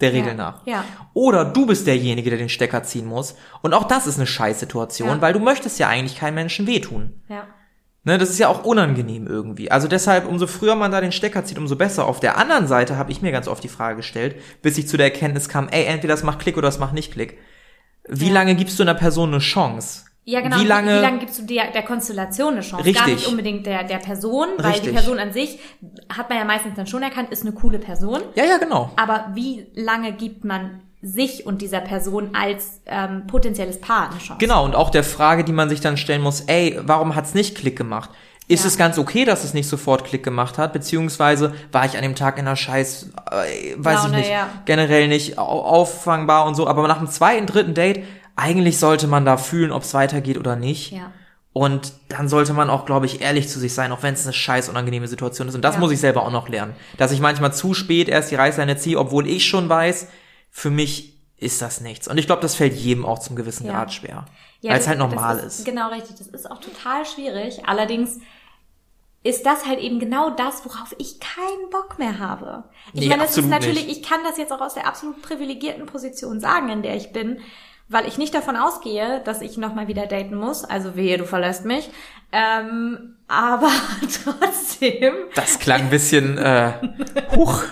Der 0.00 0.12
Regel 0.12 0.28
Ja, 0.28 0.34
nach. 0.34 0.66
ja. 0.66 0.84
Oder 1.12 1.44
du 1.44 1.66
bist 1.66 1.86
derjenige, 1.86 2.30
der 2.30 2.38
den 2.38 2.48
Stecker 2.48 2.84
ziehen 2.84 3.06
muss. 3.06 3.34
Und 3.62 3.74
auch 3.74 3.84
das 3.84 4.06
ist 4.06 4.16
eine 4.16 4.26
Scheißsituation, 4.28 5.08
Ja. 5.08 5.20
weil 5.20 5.32
du 5.32 5.40
möchtest 5.40 5.78
ja 5.80 5.88
eigentlich 5.88 6.18
keinem 6.18 6.36
Menschen 6.36 6.66
wehtun. 6.68 7.20
Ja. 7.28 7.46
Ne, 8.04 8.16
das 8.16 8.30
ist 8.30 8.38
ja 8.38 8.48
auch 8.48 8.64
unangenehm 8.64 9.26
irgendwie. 9.26 9.70
Also 9.72 9.88
deshalb, 9.88 10.26
umso 10.28 10.46
früher 10.46 10.76
man 10.76 10.92
da 10.92 11.00
den 11.00 11.10
Stecker 11.12 11.44
zieht, 11.44 11.58
umso 11.58 11.74
besser. 11.76 12.06
Auf 12.06 12.20
der 12.20 12.38
anderen 12.38 12.68
Seite 12.68 12.96
habe 12.96 13.10
ich 13.10 13.22
mir 13.22 13.32
ganz 13.32 13.48
oft 13.48 13.62
die 13.62 13.68
Frage 13.68 13.96
gestellt, 13.96 14.36
bis 14.62 14.78
ich 14.78 14.86
zu 14.88 14.96
der 14.96 15.06
Erkenntnis 15.06 15.48
kam, 15.48 15.68
ey, 15.68 15.84
entweder 15.84 16.14
das 16.14 16.22
macht 16.22 16.38
Klick 16.38 16.56
oder 16.56 16.68
das 16.68 16.78
macht 16.78 16.94
nicht 16.94 17.12
Klick. 17.12 17.38
Wie 18.08 18.28
Ja. 18.28 18.34
lange 18.34 18.54
gibst 18.54 18.78
du 18.78 18.84
einer 18.84 18.94
Person 18.94 19.30
eine 19.30 19.40
Chance? 19.40 20.04
Ja, 20.30 20.42
genau. 20.42 20.58
Wie 20.60 20.64
lange, 20.66 20.94
wie 20.98 21.00
lange 21.02 21.18
gibst 21.20 21.38
du 21.38 21.42
der, 21.44 21.70
der 21.72 21.82
Konstellation 21.82 22.52
eine 22.52 22.60
Chance? 22.60 22.84
Richtig. 22.84 23.02
Gar 23.02 23.14
nicht 23.14 23.26
unbedingt 23.26 23.64
der, 23.64 23.82
der 23.84 23.96
Person, 23.96 24.48
weil 24.58 24.72
die 24.72 24.78
Richtig. 24.80 24.92
Person 24.92 25.18
an 25.18 25.32
sich, 25.32 25.58
hat 26.14 26.28
man 26.28 26.36
ja 26.36 26.44
meistens 26.44 26.74
dann 26.76 26.86
schon 26.86 27.02
erkannt, 27.02 27.30
ist 27.30 27.42
eine 27.46 27.52
coole 27.52 27.78
Person. 27.78 28.20
Ja, 28.34 28.44
ja, 28.44 28.58
genau. 28.58 28.90
Aber 28.96 29.28
wie 29.32 29.68
lange 29.74 30.12
gibt 30.12 30.44
man 30.44 30.82
sich 31.00 31.46
und 31.46 31.62
dieser 31.62 31.80
Person 31.80 32.32
als 32.34 32.82
ähm, 32.84 33.26
potenzielles 33.26 33.80
Paar 33.80 34.10
eine 34.10 34.18
Chance? 34.18 34.34
Genau, 34.38 34.66
und 34.66 34.74
auch 34.74 34.90
der 34.90 35.02
Frage, 35.04 35.44
die 35.44 35.52
man 35.52 35.70
sich 35.70 35.80
dann 35.80 35.96
stellen 35.96 36.20
muss, 36.20 36.42
ey, 36.42 36.78
warum 36.82 37.14
hat's 37.16 37.32
nicht 37.32 37.56
Klick 37.56 37.78
gemacht? 37.78 38.10
Ist 38.48 38.64
Ja. 38.64 38.68
es 38.68 38.76
ganz 38.76 38.98
okay, 38.98 39.24
dass 39.24 39.44
es 39.44 39.54
nicht 39.54 39.68
sofort 39.68 40.04
Klick 40.04 40.24
gemacht 40.24 40.58
hat? 40.58 40.74
Beziehungsweise 40.74 41.54
war 41.72 41.86
ich 41.86 41.96
an 41.96 42.02
dem 42.02 42.14
Tag 42.14 42.38
in 42.38 42.46
einer 42.46 42.56
Scheiß, 42.56 43.10
äh, 43.30 43.74
weiß 43.78 44.02
Laune, 44.04 44.08
ich 44.20 44.24
nicht, 44.26 44.30
ja. 44.30 44.46
generell 44.66 45.08
nicht 45.08 45.38
au- 45.38 45.62
auffangbar 45.64 46.44
und 46.46 46.54
so. 46.54 46.66
Aber 46.66 46.86
nach 46.86 46.98
dem 46.98 47.08
zweiten, 47.08 47.46
dritten 47.46 47.72
Date, 47.74 48.04
eigentlich 48.38 48.78
sollte 48.78 49.06
man 49.06 49.24
da 49.24 49.36
fühlen, 49.36 49.72
ob 49.72 49.82
es 49.82 49.94
weitergeht 49.94 50.38
oder 50.38 50.56
nicht. 50.56 50.92
Ja. 50.92 51.12
Und 51.52 51.92
dann 52.08 52.28
sollte 52.28 52.52
man 52.52 52.70
auch, 52.70 52.86
glaube 52.86 53.06
ich, 53.06 53.20
ehrlich 53.20 53.48
zu 53.48 53.58
sich 53.58 53.74
sein, 53.74 53.90
auch 53.90 54.02
wenn 54.04 54.14
es 54.14 54.24
eine 54.24 54.32
scheiß 54.32 54.68
unangenehme 54.68 55.08
Situation 55.08 55.48
ist. 55.48 55.54
Und 55.56 55.62
das 55.62 55.74
Ja. 55.74 55.80
muss 55.80 55.90
ich 55.90 55.98
selber 55.98 56.22
auch 56.22 56.30
noch 56.30 56.48
lernen. 56.48 56.74
Dass 56.98 57.10
ich 57.10 57.20
manchmal 57.20 57.52
zu 57.52 57.74
spät 57.74 58.08
erst 58.08 58.30
die 58.30 58.36
Reißleine 58.36 58.76
ziehe, 58.76 58.98
obwohl 58.98 59.26
ich 59.26 59.46
schon 59.46 59.68
weiß, 59.68 60.06
für 60.50 60.70
mich 60.70 61.14
ist 61.36 61.60
das 61.60 61.80
nichts. 61.80 62.06
Und 62.06 62.18
ich 62.18 62.26
glaube, 62.26 62.42
das 62.42 62.54
fällt 62.54 62.74
jedem 62.74 63.04
auch 63.04 63.18
zum 63.18 63.34
gewissen 63.34 63.66
Ja. 63.66 63.72
Grad 63.72 63.92
schwer. 63.92 64.26
Ja, 64.60 64.72
weil 64.72 64.80
es 64.80 64.86
halt 64.88 64.98
normal 64.98 65.36
das 65.42 65.58
ist. 65.60 65.64
Genau, 65.64 65.88
richtig. 65.90 66.16
Das 66.16 66.26
ist 66.28 66.50
auch 66.50 66.58
total 66.60 67.04
schwierig. 67.06 67.62
Allerdings 67.66 68.18
ist 69.24 69.44
das 69.44 69.66
halt 69.66 69.80
eben 69.80 69.98
genau 69.98 70.30
das, 70.30 70.64
worauf 70.64 70.94
ich 70.98 71.18
keinen 71.18 71.70
Bock 71.70 71.98
mehr 71.98 72.18
habe. 72.20 72.64
Ich 72.92 73.00
Nee, 73.00 73.08
meine, 73.08 73.22
das 73.22 73.36
ist 73.36 73.48
natürlich, 73.48 73.86
nicht. 73.86 73.98
ich 73.98 74.08
kann 74.08 74.20
das 74.24 74.38
jetzt 74.38 74.52
auch 74.52 74.60
aus 74.60 74.74
der 74.74 74.86
absolut 74.86 75.22
privilegierten 75.22 75.86
Position 75.86 76.40
sagen, 76.40 76.68
in 76.68 76.82
der 76.82 76.96
ich 76.96 77.12
bin, 77.12 77.38
weil 77.88 78.06
ich 78.06 78.18
nicht 78.18 78.34
davon 78.34 78.56
ausgehe, 78.56 79.20
dass 79.24 79.40
ich 79.40 79.56
nochmal 79.56 79.88
wieder 79.88 80.06
daten 80.06 80.34
muss. 80.34 80.64
Also 80.64 80.96
wehe, 80.96 81.18
du 81.18 81.24
verlässt 81.24 81.64
mich. 81.64 81.90
Ähm, 82.32 83.16
aber 83.26 83.70
trotzdem, 84.24 85.14
Das 85.34 85.58
klang 85.58 85.82
ein 85.82 85.90
bisschen, 85.90 86.36
äh, 86.38 86.72
huch. 87.34 87.64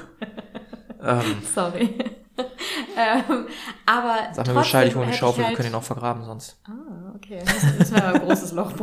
ähm, 1.02 1.36
sorry. 1.54 1.94
ähm, 2.96 3.46
aber 3.86 4.16
sag 4.32 4.46
mir 4.46 4.54
Bescheid, 4.54 4.88
ich 4.88 4.94
hole 4.94 5.06
eine 5.06 5.14
Schaufel, 5.14 5.44
halt, 5.44 5.52
wir 5.52 5.56
können 5.56 5.70
ihn 5.70 5.74
auch 5.74 5.82
vergraben 5.82 6.24
sonst. 6.24 6.58
Ah, 6.66 7.12
okay. 7.14 7.42
Das, 7.44 7.78
das 7.78 7.92
wäre 7.92 8.14
ein 8.14 8.20
großes 8.20 8.52
Loch. 8.52 8.72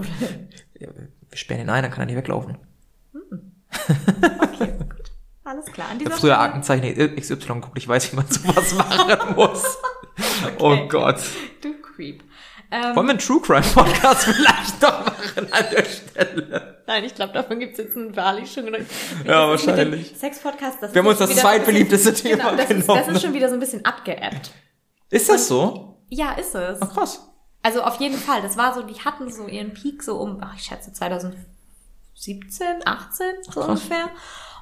Ja, 0.80 0.90
Wir 0.90 1.38
sperren 1.38 1.62
ihn 1.62 1.70
ein, 1.70 1.84
dann 1.84 1.92
kann 1.92 2.02
er 2.02 2.06
nicht 2.08 2.16
weglaufen. 2.18 2.58
Okay, 4.42 4.74
gut. 4.78 4.93
Alles 5.46 5.66
klar. 5.66 5.88
An 5.90 5.98
Ich 5.98 6.00
dieser 6.00 6.12
habe 6.12 6.22
früher 6.22 6.40
Aktenzeichen 6.40 7.16
XY 7.16 7.36
geguckt, 7.36 7.78
ich 7.78 7.88
weiß, 7.88 8.12
wie 8.12 8.16
man 8.16 8.28
sowas 8.28 8.74
machen 8.76 9.36
muss. 9.36 9.78
Oh 10.60 10.76
Gott. 10.88 11.20
Du 11.62 11.74
Creep. 11.82 12.24
Ähm, 12.72 12.96
Wollen 12.96 13.06
wir 13.08 13.12
einen 13.12 13.20
True 13.20 13.40
Crime 13.42 13.62
Podcast 13.74 14.24
vielleicht 14.26 14.82
noch 14.82 15.06
machen 15.06 15.48
an 15.52 15.66
der 15.72 15.86
Stelle? 15.86 16.84
nein, 16.88 17.04
ich 17.04 17.14
glaube, 17.14 17.34
davon 17.34 17.60
gibt's 17.60 17.78
jetzt 17.78 17.96
einen 17.96 18.16
wahrlich 18.16 18.52
schon 18.52 18.66
genug. 18.66 18.82
Ja, 19.26 19.54
ist 19.54 19.68
wahrscheinlich. 19.68 20.16
Sex-Podcast, 20.18 20.78
das 20.82 20.94
Wir 20.94 21.04
haben 21.04 21.12
ist 21.12 21.22
uns 21.22 21.30
das 21.32 21.40
zweitbeliebteste 21.40 22.14
Thema 22.16 22.52
genau, 22.52 22.56
das 22.56 22.70
ist, 22.72 22.82
genommen. 22.88 23.04
das 23.06 23.16
ist 23.16 23.22
schon 23.22 23.34
wieder 23.34 23.50
so 23.50 23.54
ein 23.56 23.60
bisschen 23.60 23.86
abgeappt. 23.86 24.52
Ist 25.12 25.30
das 25.30 25.48
so? 25.48 26.00
Ja, 26.10 26.32
ist 26.34 26.56
es. 26.56 26.82
Ach, 26.82 26.92
krass. 26.94 27.30
Also 27.62 27.84
auf 27.84 28.00
jeden 28.00 28.18
Fall. 28.18 28.42
Das 28.42 28.58
war 28.58 28.74
so, 28.74 28.82
die 28.82 29.00
hatten 29.02 29.32
so 29.32 29.48
ihren 29.48 29.74
Peak 29.74 30.02
so 30.02 30.18
um, 30.18 30.40
ach, 30.42 30.56
ich 30.56 30.64
schätze 30.64 30.92
2017, 30.94 31.46
18 32.86 33.26
so 33.44 33.52
Krass. 33.52 33.68
ungefähr. 33.68 34.10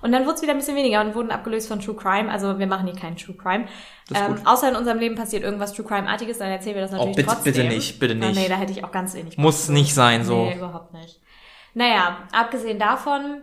Und 0.01 0.11
dann 0.11 0.23
wurde 0.25 0.35
es 0.35 0.41
wieder 0.41 0.51
ein 0.53 0.57
bisschen 0.57 0.75
weniger 0.75 1.01
und 1.01 1.13
wurden 1.15 1.31
abgelöst 1.31 1.67
von 1.67 1.79
True 1.79 1.95
Crime. 1.95 2.31
Also 2.31 2.57
wir 2.59 2.67
machen 2.67 2.87
hier 2.87 2.95
keinen 2.95 3.17
True 3.17 3.35
Crime. 3.35 3.65
Ähm, 4.13 4.35
außer 4.45 4.69
in 4.69 4.75
unserem 4.75 4.97
Leben 4.99 5.15
passiert 5.15 5.43
irgendwas 5.43 5.73
True 5.73 5.85
Crime-artiges, 5.85 6.39
dann 6.39 6.49
erzählen 6.49 6.75
wir 6.75 6.81
das 6.81 6.91
natürlich 6.91 7.11
Oh, 7.13 7.15
bitte- 7.15 7.27
trotzdem. 7.29 7.53
bitte 7.53 7.67
nicht, 7.67 7.99
bitte 7.99 8.13
Ah, 8.13 8.17
nicht. 8.17 8.35
nee, 8.39 8.47
da 8.49 8.55
hätte 8.55 8.71
ich 8.71 8.83
auch 8.83 8.91
ganz 8.91 9.13
wenig. 9.13 9.35
Bock 9.35 9.43
Muss 9.45 9.67
zu. 9.67 9.73
nicht 9.73 9.93
sein, 9.93 10.25
so. 10.25 10.45
Nee, 10.45 10.55
überhaupt 10.57 10.93
nicht. 10.93 11.21
Naja, 11.73 12.17
abgesehen 12.33 12.79
davon, 12.79 13.41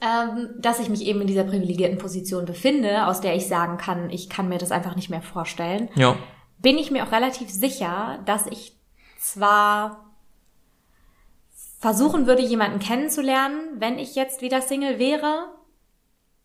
ähm, 0.00 0.50
dass 0.58 0.80
ich 0.80 0.88
mich 0.90 1.02
eben 1.06 1.20
in 1.22 1.26
dieser 1.26 1.44
privilegierten 1.44 1.98
Position 1.98 2.44
befinde, 2.44 3.06
aus 3.06 3.20
der 3.20 3.34
ich 3.34 3.48
sagen 3.48 3.78
kann, 3.78 4.10
ich 4.10 4.28
kann 4.28 4.48
mir 4.48 4.58
das 4.58 4.70
einfach 4.70 4.96
nicht 4.96 5.08
mehr 5.10 5.22
vorstellen, 5.22 5.88
Ja. 5.94 6.16
bin 6.58 6.76
ich 6.78 6.90
mir 6.90 7.04
auch 7.06 7.12
relativ 7.12 7.48
sicher, 7.50 8.18
dass 8.26 8.46
ich 8.46 8.76
zwar 9.18 10.03
versuchen 11.84 12.26
würde, 12.26 12.40
jemanden 12.40 12.78
kennenzulernen, 12.78 13.78
wenn 13.78 13.98
ich 13.98 14.14
jetzt 14.14 14.40
wieder 14.40 14.62
Single 14.62 14.98
wäre, 14.98 15.50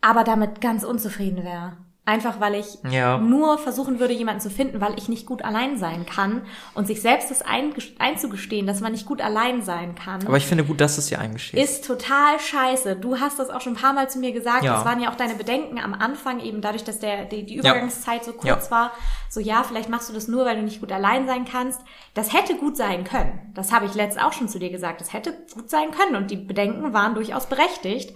aber 0.02 0.25
damit 0.25 0.60
ganz 0.60 0.84
unzufrieden 0.84 1.45
wäre. 1.45 1.78
Einfach 2.10 2.39
weil 2.39 2.56
ich 2.56 2.80
Ja. 2.89 3.19
nur 3.19 3.60
versuchen 3.60 4.00
würde, 4.00 4.15
jemanden 4.15 4.41
zu 4.41 4.50
finden, 4.50 4.82
weil 4.82 4.98
ich 4.98 5.10
nicht 5.10 5.28
gut 5.28 5.43
allein 5.45 5.78
sein 5.78 6.08
kann 6.08 6.41
und 6.74 6.88
sich 6.88 7.02
selbst 7.04 7.30
das 7.30 7.43
einzugestehen, 7.43 8.65
dass 8.65 8.82
man 8.82 8.93
nicht 8.93 9.06
gut 9.06 9.22
allein 9.22 9.62
sein 9.62 9.93
kann. 9.93 10.26
Aber 10.26 10.38
ich 10.38 10.48
finde 10.48 10.63
gut, 10.63 10.82
dass 10.82 10.98
es 10.98 11.06
dir 11.06 11.19
eingestehst. 11.19 11.63
ist 11.63 11.86
total 11.86 12.39
scheiße. 12.39 12.95
Du 12.95 13.19
hast 13.19 13.38
das 13.38 13.52
auch 13.52 13.62
schon 13.62 13.74
ein 13.74 13.82
paar 13.82 13.93
Mal 13.93 14.10
zu 14.10 14.17
mir 14.17 14.32
gesagt. 14.32 14.63
Ja. 14.63 14.74
Das 14.74 14.86
waren 14.86 15.00
ja 15.00 15.12
auch 15.12 15.15
deine 15.15 15.36
Bedenken 15.36 15.80
am 15.80 15.93
Anfang, 15.93 16.39
eben 16.39 16.62
dadurch, 16.62 16.84
dass 16.84 16.98
der, 16.98 17.26
die, 17.26 17.45
die 17.45 17.58
Übergangszeit 17.58 18.24
so 18.26 18.34
kurz 18.34 18.65
Ja. 18.65 18.72
war. 18.72 18.91
So, 19.30 19.39
ja, 19.39 19.62
vielleicht 19.62 19.89
machst 19.89 20.10
du 20.10 20.13
das 20.13 20.28
nur, 20.28 20.45
weil 20.45 20.56
du 20.56 20.63
nicht 20.63 20.80
gut 20.80 20.91
allein 20.91 21.28
sein 21.28 21.45
kannst. 21.45 21.80
Das 22.15 22.34
hätte 22.34 22.56
gut 22.56 22.76
sein 22.76 23.04
können. 23.04 23.52
Das 23.54 23.72
habe 23.72 23.86
ich 23.86 23.93
letzt 23.93 24.19
auch 24.19 24.34
schon 24.34 24.48
zu 24.50 24.58
dir 24.58 24.72
gesagt. 24.72 25.00
Das 25.00 25.13
hätte 25.13 25.34
gut 25.54 25.69
sein 25.69 25.91
können 25.91 26.15
und 26.15 26.32
die 26.32 26.38
Bedenken 26.38 26.91
waren 26.91 27.13
durchaus 27.13 27.45
berechtigt. 27.45 28.15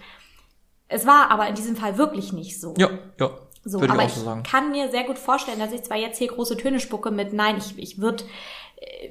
Es 0.87 1.05
war 1.05 1.29
aber 1.31 1.47
in 1.47 1.53
diesem 1.55 1.75
Fall 1.75 1.97
wirklich 1.99 2.33
nicht 2.33 2.59
so. 2.59 2.73
ja, 2.77 2.89
ja. 3.19 3.29
So, 3.63 3.79
würde 3.79 3.93
ich 3.93 3.99
aber 3.99 4.09
auch 4.09 4.09
so 4.09 4.23
sagen. 4.23 4.43
kann 4.43 4.71
mir 4.71 4.89
sehr 4.91 5.05
gut 5.05 5.17
vorstellen, 5.17 5.59
dass 5.59 5.71
ich 5.71 5.83
zwar 5.83 5.97
jetzt 5.97 6.17
hier 6.17 6.27
große 6.27 6.57
Töne 6.57 6.79
spucke 6.79 7.11
mit 7.11 7.33
Nein, 7.33 7.57
ich, 7.57 7.77
ich 7.77 7.99
würde 7.99 8.23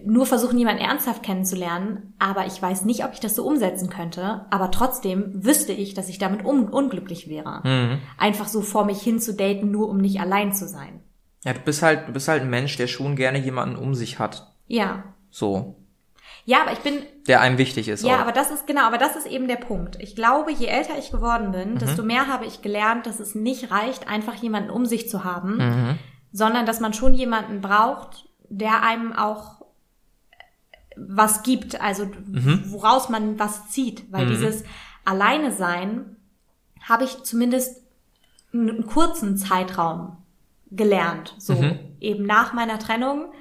nur 0.04 0.26
versuchen, 0.26 0.58
jemanden 0.58 0.82
ernsthaft 0.82 1.22
kennenzulernen, 1.22 2.14
aber 2.18 2.46
ich 2.46 2.60
weiß 2.60 2.84
nicht, 2.84 3.04
ob 3.04 3.12
ich 3.12 3.20
das 3.20 3.34
so 3.34 3.46
umsetzen 3.46 3.88
könnte. 3.88 4.46
Aber 4.50 4.70
trotzdem 4.70 5.44
wüsste 5.44 5.72
ich, 5.72 5.94
dass 5.94 6.08
ich 6.08 6.18
damit 6.18 6.44
un 6.44 6.68
unglücklich 6.68 7.28
wäre. 7.28 7.60
Mhm. 7.64 7.98
Einfach 8.18 8.48
so 8.48 8.62
vor 8.62 8.84
mich 8.84 9.00
hin 9.00 9.20
zu 9.20 9.34
daten, 9.34 9.70
nur 9.70 9.88
um 9.88 9.98
nicht 9.98 10.20
allein 10.20 10.52
zu 10.52 10.66
sein. 10.66 11.00
Ja, 11.44 11.52
du 11.52 11.60
bist 11.60 11.82
halt, 11.82 12.08
du 12.08 12.12
bist 12.12 12.28
halt 12.28 12.42
ein 12.42 12.50
Mensch, 12.50 12.76
der 12.76 12.86
schon 12.86 13.16
gerne 13.16 13.38
jemanden 13.38 13.76
um 13.76 13.94
sich 13.94 14.18
hat. 14.18 14.54
Ja. 14.66 15.04
So. 15.30 15.76
Ja, 16.44 16.62
aber 16.62 16.72
ich 16.72 16.80
bin. 16.80 17.02
Der 17.28 17.40
einem 17.40 17.56
wichtig 17.58 17.88
ist. 17.88 18.02
Ja, 18.04 18.16
auch. 18.16 18.20
aber 18.20 18.32
das 18.32 18.50
ist 18.50 18.66
genau, 18.66 18.82
aber 18.82 18.98
das 18.98 19.14
ist 19.16 19.26
eben 19.26 19.46
der 19.46 19.56
Punkt. 19.56 19.96
Ich 20.00 20.16
glaube, 20.16 20.50
je 20.52 20.66
älter 20.66 20.98
ich 20.98 21.10
geworden 21.12 21.48
Mhm. 21.48 21.52
bin, 21.52 21.78
desto 21.78 22.02
mehr 22.02 22.26
habe 22.26 22.46
ich 22.46 22.62
gelernt, 22.62 23.06
dass 23.06 23.20
es 23.20 23.34
nicht 23.34 23.70
reicht, 23.70 24.08
einfach 24.08 24.34
jemanden 24.34 24.70
um 24.70 24.84
sich 24.86 25.08
zu 25.08 25.22
haben, 25.24 25.56
Mhm. 25.58 25.98
sondern 26.32 26.66
dass 26.66 26.80
man 26.80 26.92
schon 26.94 27.14
jemanden 27.14 27.60
braucht, 27.60 28.24
der 28.48 28.82
einem 28.82 29.12
auch 29.12 29.62
was 30.96 31.42
gibt, 31.42 31.80
also 31.80 32.04
Mhm. 32.06 32.64
woraus 32.66 33.08
man 33.08 33.38
was 33.38 33.68
zieht, 33.70 34.10
weil 34.12 34.26
dieses 34.26 34.64
alleine 35.04 35.52
sein 35.52 36.16
habe 36.82 37.04
ich 37.04 37.22
zumindest 37.22 37.82
einen, 38.52 38.68
einen 38.68 38.86
kurzen 38.86 39.36
Zeitraum 39.36 40.16
gelernt, 40.70 41.34
so 41.38 41.54
Mhm. 41.54 41.78
eben 42.00 42.26
nach 42.26 42.52
meiner 42.52 42.78
Trennung, 42.78 43.32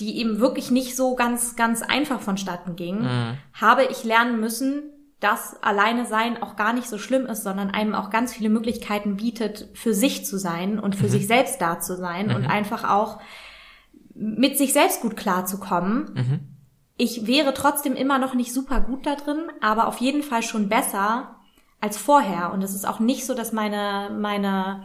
die 0.00 0.18
eben 0.18 0.40
wirklich 0.40 0.70
nicht 0.70 0.96
so 0.96 1.14
ganz 1.14 1.56
ganz 1.56 1.82
einfach 1.82 2.20
vonstatten 2.20 2.76
ging, 2.76 3.02
Mhm. 3.02 3.38
habe 3.54 3.84
ich 3.84 4.04
lernen 4.04 4.40
müssen, 4.40 4.82
dass 5.20 5.62
alleine 5.62 6.04
sein 6.06 6.42
auch 6.42 6.56
gar 6.56 6.72
nicht 6.72 6.88
so 6.88 6.98
schlimm 6.98 7.26
ist, 7.26 7.44
sondern 7.44 7.70
einem 7.70 7.94
auch 7.94 8.10
ganz 8.10 8.32
viele 8.32 8.48
Möglichkeiten 8.48 9.16
bietet, 9.16 9.68
für 9.74 9.94
sich 9.94 10.26
zu 10.26 10.36
sein 10.38 10.80
und 10.80 10.94
Mhm. 10.96 10.98
für 10.98 11.08
sich 11.08 11.26
selbst 11.28 11.60
da 11.60 11.78
zu 11.78 11.96
sein 11.96 12.34
und 12.34 12.46
einfach 12.46 12.88
auch 12.90 13.20
mit 14.14 14.58
sich 14.58 14.72
selbst 14.72 15.00
gut 15.00 15.16
klarzukommen. 15.16 16.10
Mhm. 16.14 16.40
Ich 16.96 17.26
wäre 17.26 17.54
trotzdem 17.54 17.94
immer 17.94 18.18
noch 18.18 18.34
nicht 18.34 18.52
super 18.52 18.80
gut 18.80 19.06
da 19.06 19.14
drin, 19.14 19.44
aber 19.60 19.86
auf 19.86 19.98
jeden 19.98 20.22
Fall 20.22 20.42
schon 20.42 20.68
besser 20.68 21.36
als 21.80 21.96
vorher. 21.96 22.52
Und 22.52 22.62
es 22.62 22.74
ist 22.74 22.86
auch 22.86 23.00
nicht 23.00 23.24
so, 23.24 23.34
dass 23.34 23.52
meine, 23.52 24.10
meine, 24.18 24.84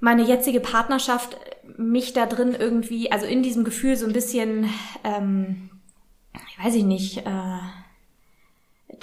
meine 0.00 0.22
jetzige 0.22 0.60
Partnerschaft 0.60 1.36
mich 1.76 2.12
da 2.12 2.26
drin 2.26 2.54
irgendwie, 2.58 3.10
also 3.12 3.26
in 3.26 3.42
diesem 3.42 3.64
Gefühl 3.64 3.96
so 3.96 4.06
ein 4.06 4.12
bisschen, 4.12 4.68
ähm, 5.04 5.70
ich 6.48 6.64
weiß 6.64 6.74
ich 6.74 6.84
nicht, 6.84 7.18
äh, 7.18 7.58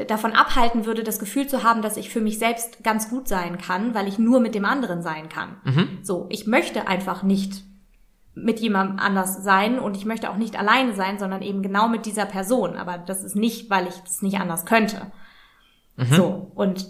davon 0.08 0.34
abhalten 0.34 0.86
würde, 0.86 1.03
das 1.03 1.19
Gefühl 1.19 1.47
zu 1.47 1.63
haben, 1.63 1.81
dass 1.81 1.97
ich 1.97 2.10
für 2.10 2.21
mich 2.21 2.39
selbst 2.39 2.84
ganz 2.84 3.10
gut 3.10 3.27
sein 3.27 3.58
kann, 3.58 3.93
weil 3.93 4.08
ich 4.08 4.19
nur 4.19 4.39
mit 4.39 4.55
dem 4.55 4.65
anderen 4.65 5.01
sein 5.01 5.29
kann. 5.29 5.58
So, 6.03 6.25
ich 6.29 6.47
möchte 6.47 6.88
einfach 6.88 7.23
nicht 7.23 7.63
mit 8.34 8.60
jemandem 8.60 8.99
anders 8.99 9.43
sein 9.43 9.79
und 9.79 9.95
ich 9.95 10.05
möchte 10.05 10.29
auch 10.29 10.36
nicht 10.36 10.60
alleine 10.60 10.93
sein, 10.93 11.17
sondern 11.19 11.41
eben 11.41 11.62
genau 11.62 11.88
mit 11.88 12.05
dieser 12.05 12.25
Person. 12.25 12.75
Aber 12.75 12.97
das 12.97 13.23
ist 13.23 13.36
nicht, 13.36 13.69
weil 13.69 13.88
ich 13.88 13.95
es 14.05 14.21
nicht 14.21 14.39
anders 14.39 14.65
könnte. 14.65 15.12
So, 16.17 16.51
und 16.55 16.88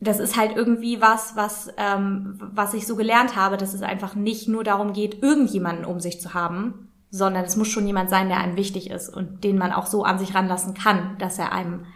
das 0.00 0.20
ist 0.20 0.36
halt 0.36 0.56
irgendwie 0.56 1.00
was, 1.00 1.34
was, 1.34 1.68
ähm, 1.76 2.38
was 2.38 2.74
ich 2.74 2.86
so 2.86 2.94
gelernt 2.94 3.36
habe, 3.36 3.56
dass 3.56 3.74
es 3.74 3.82
einfach 3.82 4.14
nicht 4.14 4.48
nur 4.48 4.62
darum 4.62 4.92
geht, 4.92 5.22
irgendjemanden 5.22 5.84
um 5.84 5.98
sich 6.00 6.20
zu 6.20 6.34
haben, 6.34 6.88
sondern 7.10 7.44
es 7.44 7.56
muss 7.56 7.68
schon 7.68 7.86
jemand 7.86 8.10
sein, 8.10 8.28
der 8.28 8.38
einem 8.38 8.56
wichtig 8.56 8.90
ist 8.90 9.08
und 9.08 9.42
den 9.42 9.58
man 9.58 9.72
auch 9.72 9.86
so 9.86 10.04
an 10.04 10.18
sich 10.18 10.34
ranlassen 10.34 10.74
kann, 10.74 11.16
dass 11.18 11.38
er 11.38 11.52
einem 11.52 11.86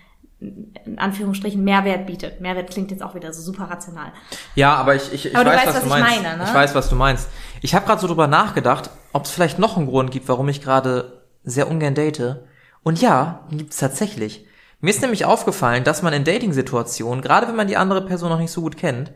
in 0.41 0.99
Anführungsstrichen 0.99 1.63
Mehrwert 1.63 2.07
bietet. 2.07 2.41
Mehrwert 2.41 2.71
klingt 2.71 2.91
jetzt 2.91 3.03
auch 3.03 3.15
wieder 3.15 3.33
so 3.33 3.41
super 3.41 3.71
rational. 3.71 4.13
Ja, 4.57 4.75
aber 4.75 4.97
ich, 4.97 5.13
ich, 5.13 5.27
ich 5.27 5.37
Aber 5.37 5.45
du 5.45 5.51
weiß, 5.51 5.59
weißt, 5.59 5.69
was, 5.69 5.75
was 5.77 5.83
du 5.83 5.87
ich 5.95 6.03
meinst. 6.03 6.23
meine, 6.23 6.39
ne? 6.39 6.45
Ich 6.45 6.55
weiß, 6.55 6.75
was 6.75 6.89
du 6.89 6.97
meinst. 6.97 7.29
Ich 7.61 7.75
habe 7.77 7.87
gerade 7.87 8.01
so 8.01 8.09
drüber 8.09 8.27
nachgedacht, 8.27 8.91
ob 9.13 9.25
es 9.25 9.31
vielleicht 9.31 9.61
noch 9.61 9.77
einen 9.77 9.87
Grund 9.87 10.11
gibt, 10.11 10.29
warum 10.29 10.49
ich 10.49 10.61
gerade 10.61 11.23
sehr 11.45 11.71
ungern 11.71 11.95
date. 11.95 12.41
Und 12.83 13.01
ja, 13.01 13.47
gibt's 13.51 13.77
tatsächlich. 13.77 14.47
Mir 14.83 14.91
ist 14.91 15.01
nämlich 15.01 15.25
aufgefallen, 15.25 15.85
dass 15.85 16.03
man 16.03 16.13
in 16.13 16.25
Dating-Situationen, 16.25 17.23
gerade 17.23 17.47
wenn 17.47 17.55
man 17.55 17.69
die 17.69 17.77
andere 17.77 18.05
Person 18.05 18.31
noch 18.31 18.41
nicht 18.41 18.51
so 18.51 18.63
gut 18.63 18.77
kennt, 18.77 19.13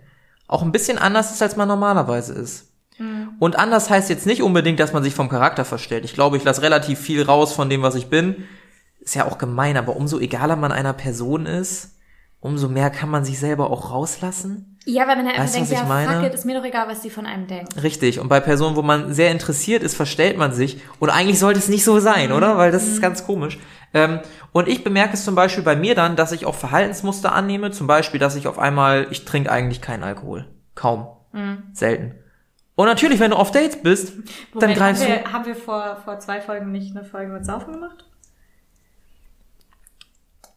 auch 0.47 0.63
ein 0.63 0.71
bisschen 0.71 0.97
anders 0.97 1.33
ist, 1.33 1.43
als 1.43 1.57
man 1.57 1.67
normalerweise 1.67 2.35
ist. 2.35 2.73
Mhm. 2.99 3.31
Und 3.41 3.59
anders 3.59 3.91
heißt 3.91 4.09
jetzt 4.09 4.27
nicht 4.27 4.43
unbedingt, 4.43 4.79
dass 4.79 4.93
man 4.93 5.03
sich 5.03 5.13
vom 5.13 5.29
Charakter 5.29 5.65
verstellt. 5.65 6.05
Ich 6.05 6.15
glaube, 6.15 6.37
ich 6.37 6.45
lasse 6.45 6.63
relativ 6.63 7.01
viel 7.01 7.25
raus 7.25 7.53
von 7.53 7.69
dem, 7.69 7.83
was 7.83 7.97
ich 7.97 8.07
bin. 8.07 8.45
Ist 9.01 9.17
ja 9.17 9.27
auch 9.27 9.39
gemein, 9.39 9.77
aber 9.77 9.97
umso 9.97 10.21
egaler 10.21 10.55
man 10.55 10.71
einer 10.71 10.93
Person 10.93 11.47
ist, 11.47 11.97
umso 12.39 12.69
mehr 12.69 12.91
kann 12.91 13.11
man 13.11 13.25
sich 13.25 13.41
selber 13.41 13.69
auch 13.69 13.91
rauslassen. 13.91 14.79
Ja, 14.85 15.09
weil 15.09 15.17
man 15.17 15.27
halt 15.27 15.41
einfach 15.41 15.47
Weißt 15.47 15.55
du, 15.57 15.59
denkt, 15.59 15.73
ja, 15.73 15.85
meine? 15.85 16.13
fuck 16.13 16.27
it, 16.29 16.35
ist 16.35 16.45
mir 16.45 16.57
doch 16.57 16.65
egal, 16.65 16.87
was 16.87 17.01
die 17.01 17.11
von 17.11 17.27
einem 17.27 17.49
denken. 17.49 17.77
Richtig. 17.81 18.21
Und 18.21 18.29
bei 18.29 18.39
Personen, 18.39 18.77
wo 18.77 18.83
man 18.83 19.13
sehr 19.13 19.33
interessiert 19.33 19.83
ist, 19.83 19.97
verstellt 19.97 20.39
man 20.39 20.53
sich. 20.53 20.81
Und 21.01 21.11
eigentlich 21.11 21.41
sollte 21.41 21.59
es 21.59 21.69
nicht 21.69 21.83
so 21.83 21.99
sein, 21.99 22.31
oder? 22.31 22.57
Weil 22.57 22.71
das 22.71 22.87
ist 22.87 23.03
ganz 23.03 23.27
komisch. 23.27 23.59
Ähm, 23.95 24.21
und 24.53 24.69
ich 24.69 24.85
bemerke 24.85 25.15
es 25.15 25.25
zum 25.25 25.35
Beispiel 25.35 25.65
bei 25.65 25.77
mir 25.77 25.95
dann, 25.95 26.17
dass 26.17 26.33
ich 26.33 26.47
auch 26.47 26.55
Verhaltensmuster 26.55 27.33
annehme. 27.33 27.71
Zum 27.71 27.87
Beispiel, 27.87 28.21
dass 28.21 28.37
ich 28.37 28.49
auf 28.49 28.59
einmal, 28.59 29.07
ich 29.11 29.25
trinke 29.25 29.51
eigentlich 29.51 29.81
keinen 29.81 30.03
Alkohol. 30.03 30.47
Kaum. 30.75 31.09
Selten. 31.73 32.15
Und 32.77 32.87
natürlich, 32.87 33.21
wenn 33.21 33.31
du 33.31 33.37
auf 33.37 33.51
Dates 33.51 33.83
bist, 33.83 34.13
dann 34.17 34.25
Moment, 34.55 34.79
greifst 34.79 35.03
haben 35.03 35.13
du. 35.13 35.25
wir, 35.25 35.33
haben 35.33 35.47
wir 35.47 35.57
vor, 35.57 35.97
vor 36.05 36.19
zwei 36.19 36.41
Folgen 36.41 36.73
nicht 36.73 36.97
eine 36.97 37.05
Folge 37.05 37.33
mit 37.33 37.45
Saufen 37.45 37.73
gemacht? 37.73 38.05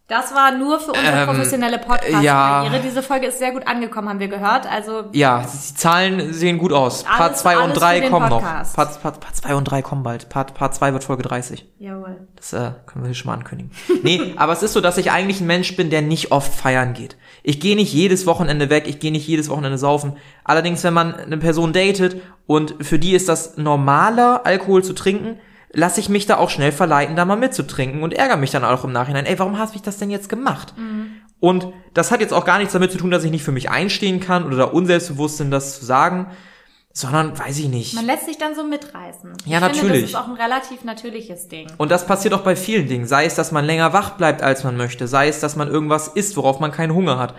Das 0.10 0.34
war 0.34 0.52
nur 0.58 0.80
für 0.80 0.92
unsere 0.92 1.20
Ähm, 1.22 1.28
professionelle 1.28 1.78
Podcast-Karriere. 1.78 2.24
ja. 2.24 2.80
Diese 2.84 3.04
Folge 3.04 3.28
ist 3.28 3.38
sehr 3.40 3.52
gut 3.52 3.68
angekommen, 3.68 4.10
haben 4.10 4.20
wir 4.20 4.28
gehört. 4.28 4.66
Also 4.70 5.04
Ja, 5.12 5.42
die 5.44 5.76
Zahlen 5.76 6.34
sehen 6.34 6.58
gut 6.58 6.74
aus. 6.74 7.04
Part 7.04 7.22
Alles- 7.22 7.40
2 7.40 7.58
und 7.58 7.64
alles 7.66 7.78
3 7.80 7.96
für 7.98 8.02
den 8.02 8.12
kommen 8.12 8.30
noch. 8.30 8.42
Podcast. 8.42 8.76
Part, 8.76 9.02
Part, 9.04 9.20
Part 9.20 9.36
2 9.36 9.54
und 9.56 9.64
3 9.66 9.82
kommen 9.84 10.02
bald. 10.04 10.28
Part, 10.30 10.56
Part 10.56 10.74
2 10.74 10.94
wird 10.94 11.04
Folge 11.04 11.22
30. 11.24 11.66
Jawohl. 11.78 12.18
Das 12.36 12.54
äh, 12.54 12.72
können 12.88 13.04
wir 13.06 13.10
hier 13.10 13.14
schon 13.16 13.28
mal 13.28 13.36
ankündigen. 13.36 13.72
Nee, 14.04 14.34
aber 14.38 14.52
es 14.54 14.64
ist 14.64 14.74
so, 14.74 14.82
dass 14.82 14.98
ich 14.98 15.12
eigentlich 15.12 15.42
ein 15.42 15.48
Mensch 15.48 15.76
bin, 15.76 15.92
der 15.92 16.02
nicht 16.02 16.32
oft 16.32 16.54
feiern 16.56 16.94
geht. 16.94 17.16
Ich 17.44 17.60
gehe 17.60 17.76
nicht 17.76 17.94
jedes 17.94 18.26
Wochenende 18.26 18.70
weg, 18.72 18.86
ich 18.88 19.00
gehe 19.00 19.12
nicht 19.12 19.28
jedes 19.28 19.48
Wochenende 19.50 19.78
saufen. 19.78 20.14
Allerdings, 20.44 20.84
wenn 20.84 20.94
man 20.96 21.14
eine 21.14 21.38
Person 21.38 21.72
datet 21.72 22.20
und 22.48 22.76
für 22.84 22.98
die 22.98 23.12
ist 23.14 23.30
das 23.30 23.58
normaler, 23.58 24.42
Alkohol 24.46 24.84
zu 24.84 24.94
trinken, 24.94 25.38
lasse 25.72 26.00
ich 26.00 26.10
mich 26.10 26.26
da 26.26 26.38
auch 26.38 26.50
schnell 26.50 26.72
verleiten, 26.72 27.16
da 27.16 27.26
mal 27.26 27.36
mitzutrinken 27.36 28.04
und 28.04 28.14
ärgere 28.14 28.38
mich 28.38 28.52
dann 28.52 28.64
auch 28.64 28.84
im 28.84 28.92
Nachhinein. 28.92 29.26
Ey, 29.26 29.38
warum 29.40 29.58
hast 29.58 29.74
du 29.74 29.76
mich 29.76 29.84
das 29.84 29.98
denn 29.98 30.10
jetzt 30.10 30.30
gemacht? 30.30 30.74
Und 31.40 31.68
das 31.94 32.12
hat 32.12 32.22
jetzt 32.22 32.34
auch 32.34 32.46
gar 32.46 32.58
nichts 32.58 32.74
damit 32.74 32.92
zu 32.92 32.98
tun, 32.98 33.12
dass 33.12 33.24
ich 33.24 33.32
nicht 33.32 33.44
für 33.44 33.52
mich 33.52 33.70
einstehen 33.70 34.20
kann 34.20 34.46
oder 34.46 34.58
da 34.58 34.64
unselbstbewusst 34.66 35.38
bin, 35.38 35.52
das 35.52 35.80
zu 35.80 35.86
sagen, 35.86 36.28
sondern 36.92 37.38
weiß 37.38 37.60
ich 37.60 37.70
nicht. 37.70 37.94
Man 37.94 38.06
lässt 38.06 38.26
sich 38.26 38.38
dann 38.38 38.56
so 38.56 38.64
mitreißen. 38.64 39.34
Ja, 39.46 39.58
ich 39.58 39.62
natürlich. 39.62 39.80
Finde, 39.80 40.02
das 40.02 40.10
ist 40.10 40.16
auch 40.16 40.28
ein 40.28 40.36
relativ 40.36 40.84
natürliches 40.84 41.48
Ding. 41.48 41.68
Und 41.78 41.92
das 41.92 42.06
passiert 42.06 42.34
auch 42.34 42.42
bei 42.42 42.56
vielen 42.56 42.88
Dingen. 42.88 43.06
Sei 43.06 43.26
es, 43.26 43.36
dass 43.36 43.52
man 43.52 43.64
länger 43.64 43.94
wach 43.94 44.12
bleibt, 44.12 44.42
als 44.42 44.64
man 44.64 44.76
möchte. 44.76 45.08
Sei 45.08 45.28
es, 45.28 45.40
dass 45.40 45.56
man 45.56 45.68
irgendwas 45.68 46.08
isst, 46.10 46.36
worauf 46.36 46.60
man 46.60 46.72
keinen 46.72 46.94
Hunger 46.94 47.20
hat. 47.20 47.36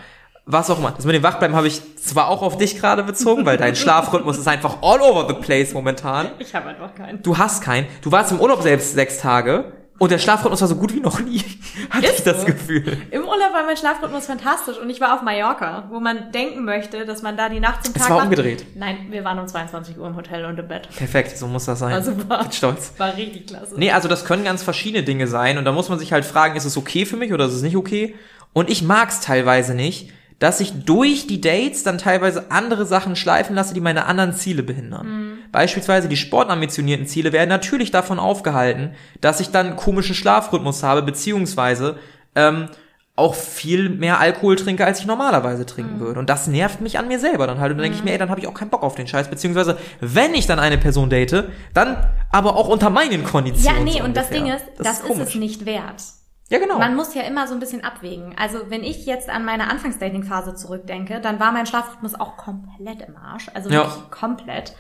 Was 0.53 0.71
auch 0.71 0.79
immer. 0.79 0.93
Das 0.93 1.05
mit 1.05 1.15
dem 1.15 1.23
Wachbleiben 1.23 1.57
habe 1.57 1.67
ich 1.69 1.81
zwar 1.97 2.29
auch 2.29 2.43
auf 2.43 2.57
dich 2.59 2.79
gerade 2.79 3.03
bezogen, 3.03 3.47
weil 3.47 3.57
dein 3.57 3.77
Schlafrhythmus 3.77 4.39
ist 4.39 4.49
einfach 4.49 4.79
all 4.83 5.01
over 5.01 5.27
the 5.29 5.35
place 5.35 5.73
momentan. 5.75 6.29
Ich 6.39 6.55
habe 6.55 6.69
einfach 6.71 6.95
keinen. 6.95 7.23
Du 7.23 7.39
hast 7.39 7.63
keinen. 7.63 7.87
Du 8.03 8.11
warst 8.13 8.33
im 8.33 8.41
Urlaub 8.41 8.63
selbst 8.63 8.95
sechs 8.95 9.19
Tage 9.19 9.73
und 9.99 10.11
der 10.11 10.19
Schlafrhythmus 10.19 10.61
war 10.63 10.69
so 10.69 10.77
gut 10.77 10.95
wie 10.95 11.01
noch 11.01 11.21
nie. 11.21 11.43
Hatte 11.91 12.07
Ist 12.07 12.19
ich 12.21 12.25
das 12.25 12.41
so. 12.41 12.47
Gefühl. 12.47 12.97
Im 13.11 13.21
Urlaub 13.21 13.53
war 13.53 13.65
mein 13.67 13.77
Schlafrhythmus 13.77 14.25
fantastisch 14.27 14.79
und 14.79 14.89
ich 14.89 14.99
war 15.01 15.15
auf 15.15 15.23
Mallorca, 15.23 15.85
wo 15.91 16.01
man 16.01 16.33
denken 16.33 16.65
möchte, 16.65 17.05
dass 17.05 17.21
man 17.23 17.37
da 17.37 17.49
die 17.51 17.61
Nacht 17.61 17.85
zum 17.85 17.95
Es 17.95 18.01
Tag 18.01 18.11
war 18.11 18.17
macht. 18.17 18.25
umgedreht. 18.29 18.65
Nein, 18.77 19.09
wir 19.11 19.23
waren 19.25 19.39
um 19.39 19.47
22 19.47 19.99
Uhr 19.99 20.07
im 20.07 20.17
Hotel 20.17 20.47
und 20.47 20.59
im 20.59 20.67
Bett. 20.69 20.89
Perfekt, 20.97 21.37
so 21.37 21.47
muss 21.47 21.67
das 21.67 21.81
sein. 21.81 21.93
War 21.93 22.03
super. 22.03 22.39
Bin 22.39 22.53
stolz. 22.53 22.95
War 22.97 23.15
richtig 23.15 23.49
klasse. 23.49 23.75
Nee, 23.77 23.91
also 23.93 24.09
das 24.09 24.25
können 24.25 24.43
ganz 24.45 24.63
verschiedene 24.63 25.03
Dinge 25.05 25.27
sein 25.27 25.59
und 25.59 25.67
da 25.67 25.73
muss 25.73 25.91
man 25.91 25.99
sich 25.99 26.13
halt 26.15 26.25
fragen, 26.25 26.57
ist 26.57 26.65
es 26.65 26.79
okay 26.79 27.05
für 27.05 27.17
mich 27.19 27.33
oder 27.35 27.45
ist 27.45 27.53
es 27.55 27.63
nicht 27.63 27.77
okay? 27.77 28.15
Und 28.53 28.71
ich 28.71 28.83
mag's 28.83 29.21
teilweise 29.21 29.75
nicht, 29.75 30.11
dass 30.41 30.59
ich 30.59 30.85
durch 30.85 31.27
die 31.27 31.41
Dates 31.41 31.85
dann 31.85 31.99
teilweise 31.99 32.51
andere 32.51 32.87
Sachen 32.87 33.15
schleifen 33.15 33.55
lasse, 33.55 33.75
die 33.75 33.81
meine 33.81 34.07
anderen 34.07 34.33
Ziele 34.33 34.65
behindern. 34.65 35.39
Beispielsweise 35.53 36.09
die 36.09 36.17
sportambitionierten 36.17 37.07
Ziele 37.07 37.33
werden 37.33 37.51
natürlich 37.51 37.91
davon 37.91 38.19
aufgehalten, 38.19 38.95
dass 39.21 39.41
ich 39.41 39.51
dann 39.51 39.77
komischen 39.77 40.15
Schlafrhythmus 40.15 40.83
habe, 40.83 41.03
beziehungsweise 41.03 41.99
ähm, 42.35 42.69
auch 43.17 43.35
viel 43.35 43.91
mehr 43.91 44.19
Alkohol 44.19 44.57
trinke, 44.57 44.87
als 44.87 45.01
ich 45.01 45.07
normalerweise 45.07 45.67
trinken 45.67 46.01
würde. 46.01 46.19
Und 46.19 46.31
das 46.31 46.47
nervt 46.47 46.81
mich 46.81 46.99
an 46.99 47.07
mir 47.07 47.19
selber 47.19 47.47
dann 47.47 47.61
halt. 47.61 47.73
Und 47.73 47.77
dann 47.77 47.83
denke 47.83 47.99
ich 47.99 48.05
mir, 48.05 48.13
ey, 48.13 48.19
dann 48.19 48.31
habe 48.31 48.41
ich 48.41 48.47
auch 48.47 48.55
keinen 48.55 48.71
Bock 48.71 48.83
auf 48.83 48.95
den 48.95 49.07
Scheiß. 49.07 49.29
Beziehungsweise, 49.29 49.77
wenn 50.01 50.35
ich 50.35 50.47
dann 50.47 50.59
eine 50.59 50.79
Person 50.79 51.11
date, 51.11 51.45
dann 51.75 51.99
aber 52.33 52.57
auch 52.57 52.69
unter 52.69 52.89
meinen 52.89 53.23
ja, 53.23 53.29
Konditionen. 53.29 53.85
nee, 53.85 53.99
so 53.99 54.05
und 54.05 54.17
das. 54.17 54.31
Ding 54.31 54.47
ist, 54.47 54.65
das, 54.79 55.01
ist, 55.01 55.03
komisch. 55.05 55.29
es 55.29 55.35
nicht 55.35 55.67
wert. 55.67 56.03
Ja, 56.51 56.59
genau. 56.59 56.79
Man 56.79 56.97
muss 56.97 57.15
ja 57.15 57.23
immer 57.23 57.47
so 57.47 57.55
ein 57.55 57.61
bisschen 57.61 57.85
abwägen. 57.85 58.35
Also 58.37 58.71
wenn 58.71 58.83
ich 58.83 59.07
jetzt 59.07 59.31
an 59.31 59.45
meine 59.45 59.71
Anfangsdating-Phase 59.71 60.55
zurückdenke, 60.57 61.21
dann 61.21 61.39
war 61.39 61.53
mein 61.53 61.65
Schlafrhythmus 61.65 62.19
auch 62.19 62.37
komplett 62.37 63.03
im 63.03 63.17
Arsch. 63.17 63.49
Also 63.55 63.71
Ja. 63.71 63.85
wirklich 63.85 64.11
komplett. 64.11 64.75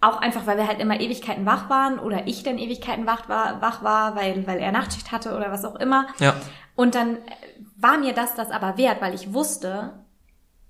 Auch 0.00 0.16
einfach, 0.20 0.46
weil 0.46 0.56
wir 0.56 0.66
halt 0.66 0.80
immer 0.80 0.98
Ewigkeiten 0.98 1.44
wach 1.44 1.68
waren 1.68 1.98
oder 1.98 2.26
ich 2.26 2.42
dann 2.42 2.56
Ewigkeiten 2.56 3.06
wach 3.06 3.28
war, 3.28 3.60
wach 3.60 3.82
war 3.82 4.16
weil, 4.16 4.46
weil 4.46 4.58
er 4.60 4.72
Nachtschicht 4.72 5.12
hatte 5.12 5.36
oder 5.36 5.52
was 5.52 5.64
auch 5.64 5.76
immer. 5.76 6.06
ja. 6.18 6.34
Und 6.74 6.94
dann 6.94 7.18
war 7.76 7.98
mir 7.98 8.12
das 8.12 8.34
das 8.36 8.50
aber 8.52 8.78
wert, 8.78 9.00
weil 9.02 9.12
ich 9.12 9.34
wusste, 9.34 10.04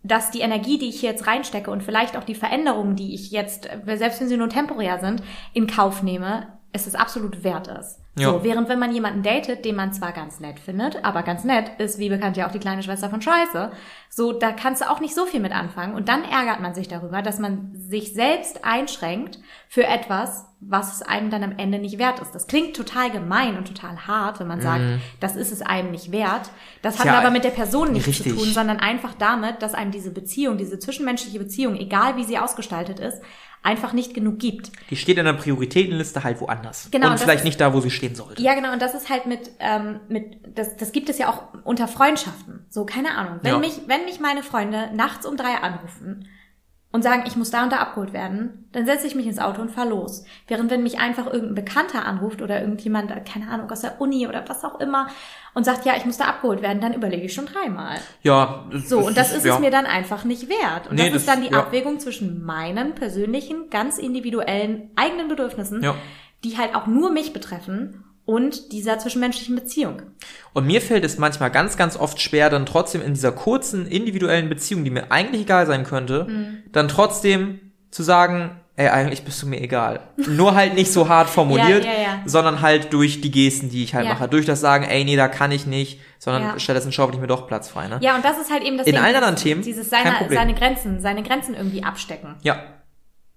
dass 0.02 0.31
die 0.31 0.40
Energie, 0.40 0.78
die 0.78 0.88
ich 0.88 1.00
hier 1.00 1.11
jetzt 1.11 1.26
reinstecke 1.26 1.70
und 1.70 1.83
vielleicht 1.83 2.16
auch 2.16 2.24
die 2.24 2.35
Veränderungen, 2.35 2.96
die 2.96 3.14
ich 3.14 3.31
jetzt, 3.31 3.68
selbst 3.85 4.20
wenn 4.20 4.28
sie 4.28 4.38
nur 4.38 4.48
temporär 4.48 5.00
sind, 5.00 5.22
in 5.52 5.66
Kauf 5.66 6.02
nehme, 6.02 6.59
es 6.72 6.87
ist 6.87 6.98
absolut 6.98 7.44
wert 7.44 7.68
ist. 7.68 8.00
Ja. 8.18 8.31
So, 8.31 8.44
während 8.44 8.68
wenn 8.68 8.78
man 8.78 8.92
jemanden 8.92 9.22
datet, 9.22 9.64
den 9.64 9.76
man 9.76 9.92
zwar 9.92 10.12
ganz 10.12 10.40
nett 10.40 10.61
findet, 10.61 11.04
aber 11.04 11.22
ganz 11.22 11.44
nett 11.44 11.70
ist, 11.78 11.98
wie 11.98 12.09
bekannt 12.09 12.37
ja 12.37 12.46
auch 12.46 12.52
die 12.52 12.59
kleine 12.59 12.83
Schwester 12.83 13.11
von 13.11 13.22
Scheiße, 13.22 13.70
so, 14.11 14.33
da 14.33 14.52
kannst 14.52 14.83
du 14.83 14.90
auch 14.90 15.00
nicht 15.00 15.14
so 15.14 15.26
viel 15.26 15.40
mit 15.40 15.52
anfangen 15.52 15.94
und 15.94 16.09
dann 16.09 16.24
ärgert 16.24 16.61
man 16.61 16.74
sich 16.74 16.88
darüber, 16.88 17.22
dass 17.22 17.38
man 17.38 17.72
sich 17.74 18.14
selbst 18.14 18.64
einschränkt 18.64 19.38
für 19.68 19.85
etwas, 19.85 20.46
was 20.61 20.94
es 20.94 21.02
einem 21.02 21.31
dann 21.31 21.44
am 21.44 21.57
Ende 21.57 21.78
nicht 21.78 21.98
wert 21.98 22.18
ist. 22.20 22.35
Das 22.35 22.46
klingt 22.48 22.74
total 22.74 23.11
gemein 23.11 23.57
und 23.57 23.68
total 23.68 24.07
hart, 24.09 24.40
wenn 24.40 24.48
man 24.48 24.61
sagt, 24.61 24.83
das 25.20 25.37
ist 25.37 25.52
es 25.52 25.62
einem 25.62 25.90
nicht 25.92 26.11
wert. 26.11 26.50
Das 26.83 26.98
hat 26.98 27.07
Mhm. 27.07 27.12
Ja, 27.12 27.18
aber 27.20 27.31
mit 27.31 27.44
der 27.44 27.50
Person 27.50 27.92
nichts 27.92 28.09
richtig. 28.09 28.33
zu 28.33 28.38
tun, 28.38 28.52
sondern 28.52 28.78
einfach 28.78 29.14
damit, 29.14 29.62
dass 29.62 29.74
einem 29.74 29.92
diese 29.92 30.11
Beziehung, 30.11 30.59
diese 30.59 30.78
zwischenmenschliche 30.78 31.38
Beziehung, 31.38 31.76
egal 31.76 32.16
wie 32.16 32.24
sie 32.24 32.38
ausgestaltet 32.38 32.98
ist, 32.98 33.22
einfach 33.62 33.92
nicht 33.92 34.14
genug 34.14 34.38
gibt. 34.38 34.71
Die 34.90 34.97
steht 34.97 35.18
in 35.18 35.25
der 35.25 35.33
Prioritätenliste 35.35 36.25
halt 36.25 36.40
woanders. 36.40 36.88
Genau, 36.90 37.11
Und 37.11 37.21
vielleicht 37.21 37.40
ist- 37.40 37.44
nicht 37.44 37.61
da, 37.61 37.75
wo 37.75 37.81
sie 37.81 37.90
stehen 37.90 38.14
sollte. 38.14 38.40
Ja, 38.42 38.55
genau, 38.55 38.73
und 38.73 38.81
das 38.81 38.94
ist 38.94 39.11
halt 39.11 39.27
mit, 39.27 39.51
ähm, 39.59 40.01
mit 40.09 40.57
das, 40.59 40.77
das 40.77 40.92
gibt 40.92 41.09
es 41.09 41.18
ja 41.18 41.29
auch 41.29 41.42
unter 41.64 41.88
Freundschaften. 41.88 42.64
So, 42.71 42.85
keine 42.87 43.16
Ahnung. 43.16 43.40
Wenn 43.42 43.53
Ja. 43.55 43.59
mich, 43.59 43.81
wenn 43.87 44.05
mich 44.05 44.21
meine 44.21 44.42
Freunde 44.42 44.90
nachts 44.94 45.27
um 45.27 45.37
drei 45.37 45.55
anrufen 45.57 46.29
und 46.90 47.03
sagen, 47.03 47.24
ich 47.27 47.37
muss 47.37 47.51
da 47.51 47.64
und 47.64 47.70
da 47.72 47.77
abgeholt 47.81 48.14
werden, 48.14 48.66
dann 48.72 48.87
setze 48.87 49.07
ich 49.07 49.14
mich 49.14 49.27
ins 49.27 49.38
Auto 49.38 49.61
und 49.61 49.70
fahr 49.70 49.85
los. 49.85 50.24
Während 50.46 50.70
wenn 50.70 50.83
mich 50.83 50.98
einfach 50.98 51.27
irgendein 51.27 51.55
Bekannter 51.55 52.07
anruft 52.07 52.40
oder 52.40 52.61
irgendjemand, 52.62 53.11
äh, 53.11 53.20
keine 53.20 53.51
Ahnung, 53.51 53.70
aus 53.70 53.81
der 53.83 54.01
Uni 54.01 54.27
oder 54.27 54.42
was 54.48 54.64
auch 54.64 54.81
immer 54.81 55.09
und 55.53 55.64
sagt, 55.64 55.85
ja, 55.85 55.96
ich 55.96 56.07
muss 56.07 56.16
da 56.16 56.24
abgeholt 56.24 56.62
werden, 56.62 56.81
dann 56.81 56.94
überlege 56.94 57.24
ich 57.27 57.35
schon 57.35 57.44
dreimal. 57.46 57.98
Ja. 58.22 58.64
So, 58.72 59.01
und 59.01 59.18
das 59.18 59.35
ist 59.37 59.44
ja. 59.44 59.55
es 59.55 59.61
mir 59.61 59.70
dann 59.70 59.85
einfach 59.85 60.24
nicht 60.24 60.48
wert. 60.48 60.88
Und 60.88 60.96
Nee, 60.96 61.11
das 61.11 61.16
ist 61.22 61.29
das- 61.29 61.35
dann 61.35 61.44
die 61.44 61.51
ja. 61.53 61.59
Abwägung 61.61 62.01
zwischen 62.01 62.42
meinen 62.42 62.94
persönlichen, 62.94 63.68
ganz 63.68 63.98
individuellen, 63.98 64.90
eigenen 64.96 65.29
Bedürfnissen, 65.29 65.83
Ja. 65.83 65.94
die 66.42 66.57
halt 66.57 66.74
auch 66.74 66.87
nur 66.87 67.11
mich 67.12 67.35
betreffen 67.35 68.05
und 68.29 68.73
dieser 68.73 68.99
zwischenmenschlichen 68.99 69.55
Beziehung. 69.55 70.03
Und 70.53 70.67
mir 70.67 70.83
fällt 70.83 71.03
es 71.03 71.17
manchmal 71.17 71.51
ganz, 71.51 71.79
ganz 71.79 71.97
oft 71.97 72.21
schwer, 72.21 72.51
dann 72.51 72.67
trotzdem 72.67 73.01
in 73.01 73.14
dieser 73.14 73.33
kurzen, 73.33 73.87
individuellen 73.87 74.51
Beziehung, 74.51 74.85
die 74.85 74.91
mir 74.91 75.11
eigentlich 75.11 75.43
egal 75.43 75.67
sein 75.67 75.85
könnte, 75.85 76.27
Mhm. 76.29 76.59
dann 76.71 76.88
trotzdem 76.88 77.59
zu 77.91 78.03
sagen, 78.03 78.51
ey, 78.77 78.88
eigentlich 78.88 79.23
bist 79.23 79.41
du 79.43 79.47
mir 79.47 79.62
egal. 79.62 80.01
Nur 80.29 80.55
halt 80.55 80.75
nicht 80.75 80.93
so 80.93 81.09
hart 81.09 81.31
formuliert, 81.38 81.87
Ja, 81.87 81.91
ja, 81.91 82.01
ja. 82.01 82.23
sondern 82.27 82.61
halt 82.61 82.93
durch 82.93 83.23
die 83.23 83.31
Gesten, 83.31 83.71
die 83.71 83.83
ich 83.83 83.95
halt 83.95 84.07
mache. 84.07 84.29
Durch 84.29 84.45
das 84.45 84.61
Sagen, 84.61 84.85
ey, 84.85 85.05
nee, 85.05 85.17
da 85.17 85.29
kann 85.29 85.51
ich 85.51 85.67
nicht, 85.67 85.99
sondern 86.19 86.61
stattdessen 86.61 86.93
schaufel 86.93 87.14
ich 87.14 87.21
mir 87.23 87.29
doch 87.29 87.47
Platz 87.47 87.71
frei, 87.71 87.88
ne? 87.88 87.97
Ja, 88.03 88.14
und 88.14 88.25
das 88.27 88.38
ist 88.38 88.53
halt 88.53 88.62
eben 88.62 88.77
das 88.77 88.87
In 88.87 88.99
allen 88.99 89.17
anderen 89.17 89.37
Themen 89.37 89.62
dieses 89.62 89.88
kein 89.88 90.05
seine, 90.05 90.17
Problem. 90.19 90.38
seine 90.38 90.53
Grenzen, 90.55 91.01
seine 91.01 91.23
Grenzen 91.23 91.55
irgendwie 91.55 91.83
abstecken. 91.83 92.35
Ja. 92.43 92.59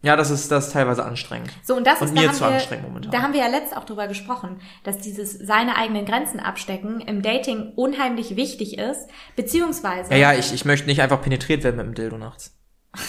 Ja, 0.04 0.16
das 0.16 0.32
ist, 0.32 0.50
das 0.52 0.68
ist 0.68 0.74
teilweise 0.74 1.06
anstrengend. 1.06 1.52
So, 1.64 1.76
und 1.76 1.86
das 1.86 2.02
Und 2.02 2.08
ist, 2.08 2.14
mir 2.16 2.22
da 2.22 2.28
haben 2.30 2.34
zu 2.36 2.42
wir, 2.42 2.48
anstrengend 2.48 2.88
momentan. 2.88 3.12
Da 3.12 3.22
haben 3.22 3.34
wir 3.34 3.42
ja 3.42 3.48
letzt 3.48 3.78
auch 3.78 3.84
drüber 3.86 4.08
gesprochen, 4.08 4.60
dass 4.84 4.98
dieses 4.98 5.34
seine 5.38 5.76
eigenen 5.78 6.06
Grenzen 6.06 6.40
abstecken 6.40 7.02
im 7.02 7.22
Dating 7.22 7.74
unheimlich 7.76 8.36
wichtig 8.36 8.80
ist, 8.80 9.08
beziehungsweise 9.36 10.12
Ja, 10.12 10.18
ja, 10.18 10.34
ich, 10.34 10.54
ich 10.54 10.66
möchte 10.66 10.88
nicht 10.88 11.02
einfach 11.02 11.22
penetriert 11.22 11.64
werden 11.64 11.78
mit 11.78 11.86
dem 11.86 11.94
Dildo 11.94 12.18
nachts. 12.18 12.58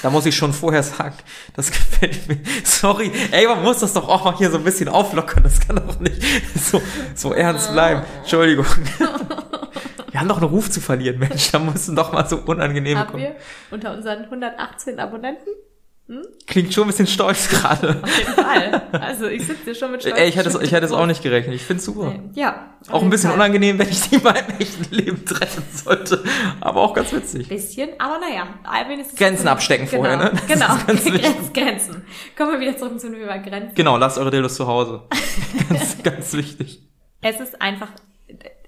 Da 0.02 0.10
muss 0.10 0.26
ich 0.26 0.36
schon 0.36 0.52
vorher 0.52 0.82
sagen, 0.84 1.14
das 1.56 1.70
gefällt 1.72 2.28
mir. 2.28 2.38
Sorry, 2.62 3.10
ey, 3.32 3.46
man 3.48 3.62
muss 3.62 3.80
das 3.80 3.94
doch 3.94 4.08
auch 4.08 4.24
mal 4.24 4.36
hier 4.36 4.50
so 4.50 4.58
ein 4.58 4.64
bisschen 4.64 4.88
auflockern. 4.88 5.42
Das 5.42 5.58
kann 5.66 5.76
doch 5.76 5.98
nicht 5.98 6.22
so, 6.56 6.80
so 7.14 7.32
ernst 7.32 7.72
bleiben. 7.72 8.02
Entschuldigung. 8.20 8.66
Wir 10.10 10.20
haben 10.20 10.28
doch 10.28 10.36
einen 10.36 10.50
Ruf 10.50 10.70
zu 10.70 10.80
verlieren, 10.80 11.18
Mensch. 11.18 11.50
Da 11.50 11.58
müssen 11.58 11.96
doch 11.96 12.12
mal 12.12 12.28
so 12.28 12.36
unangenehme 12.36 13.00
haben 13.00 13.10
kommen. 13.10 13.22
wir 13.22 13.34
unter 13.70 13.94
unseren 13.94 14.24
118 14.24 15.00
Abonnenten. 15.00 15.48
Klingt 16.46 16.74
schon 16.74 16.84
ein 16.84 16.86
bisschen 16.88 17.06
stolz 17.06 17.48
gerade. 17.48 18.00
Auf 18.02 18.18
jeden 18.18 18.32
Fall. 18.34 18.82
Also 18.92 19.26
ich 19.26 19.46
sitze 19.46 19.64
hier 19.64 19.74
schon 19.74 19.92
mit 19.92 20.02
Stolz. 20.02 20.18
Ey, 20.18 20.28
ich 20.28 20.36
hätte 20.36 20.48
es, 20.48 20.54
ich 20.60 20.72
hätte 20.72 20.84
es 20.86 20.92
auch 20.92 21.06
nicht 21.06 21.22
gerechnet. 21.22 21.54
Ich 21.54 21.62
find's 21.62 21.84
super. 21.84 22.14
Ja. 22.34 22.74
auf 22.88 22.94
Auch 22.94 23.02
ein 23.02 23.10
bisschen 23.10 23.30
Fall. 23.30 23.38
unangenehm, 23.38 23.78
wenn 23.78 23.88
ich 23.88 24.00
die 24.10 24.18
mal 24.18 24.34
im 24.36 24.58
echten 24.60 24.94
Leben 24.94 25.24
treffen 25.24 25.62
sollte. 25.72 26.22
Aber 26.60 26.80
auch 26.82 26.94
ganz 26.94 27.12
witzig. 27.12 27.48
Bisschen, 27.48 27.90
aber 27.98 28.18
naja, 28.18 28.46
wenigstens. 28.88 29.18
Grenzen 29.18 29.48
abstecken 29.48 29.88
genau, 29.88 30.02
vorher, 30.02 30.16
ne? 30.18 30.32
Das 30.34 30.46
Genau, 30.46 30.74
ist 30.76 30.86
ganz 30.86 31.04
wichtig. 31.12 31.22
Grenz, 31.22 31.52
Grenzen. 31.52 32.04
Kommen 32.36 32.52
wir 32.52 32.60
wieder 32.60 32.76
zurück 32.76 33.00
zum 33.00 33.12
Thema 33.12 33.38
Grenzen. 33.38 33.74
Genau, 33.74 33.96
lasst 33.96 34.18
eure 34.18 34.30
Dildos 34.30 34.54
zu 34.56 34.66
Hause. 34.66 35.02
ganz, 35.68 36.02
ganz 36.02 36.32
wichtig. 36.34 36.82
Es 37.22 37.40
ist 37.40 37.60
einfach, 37.62 37.88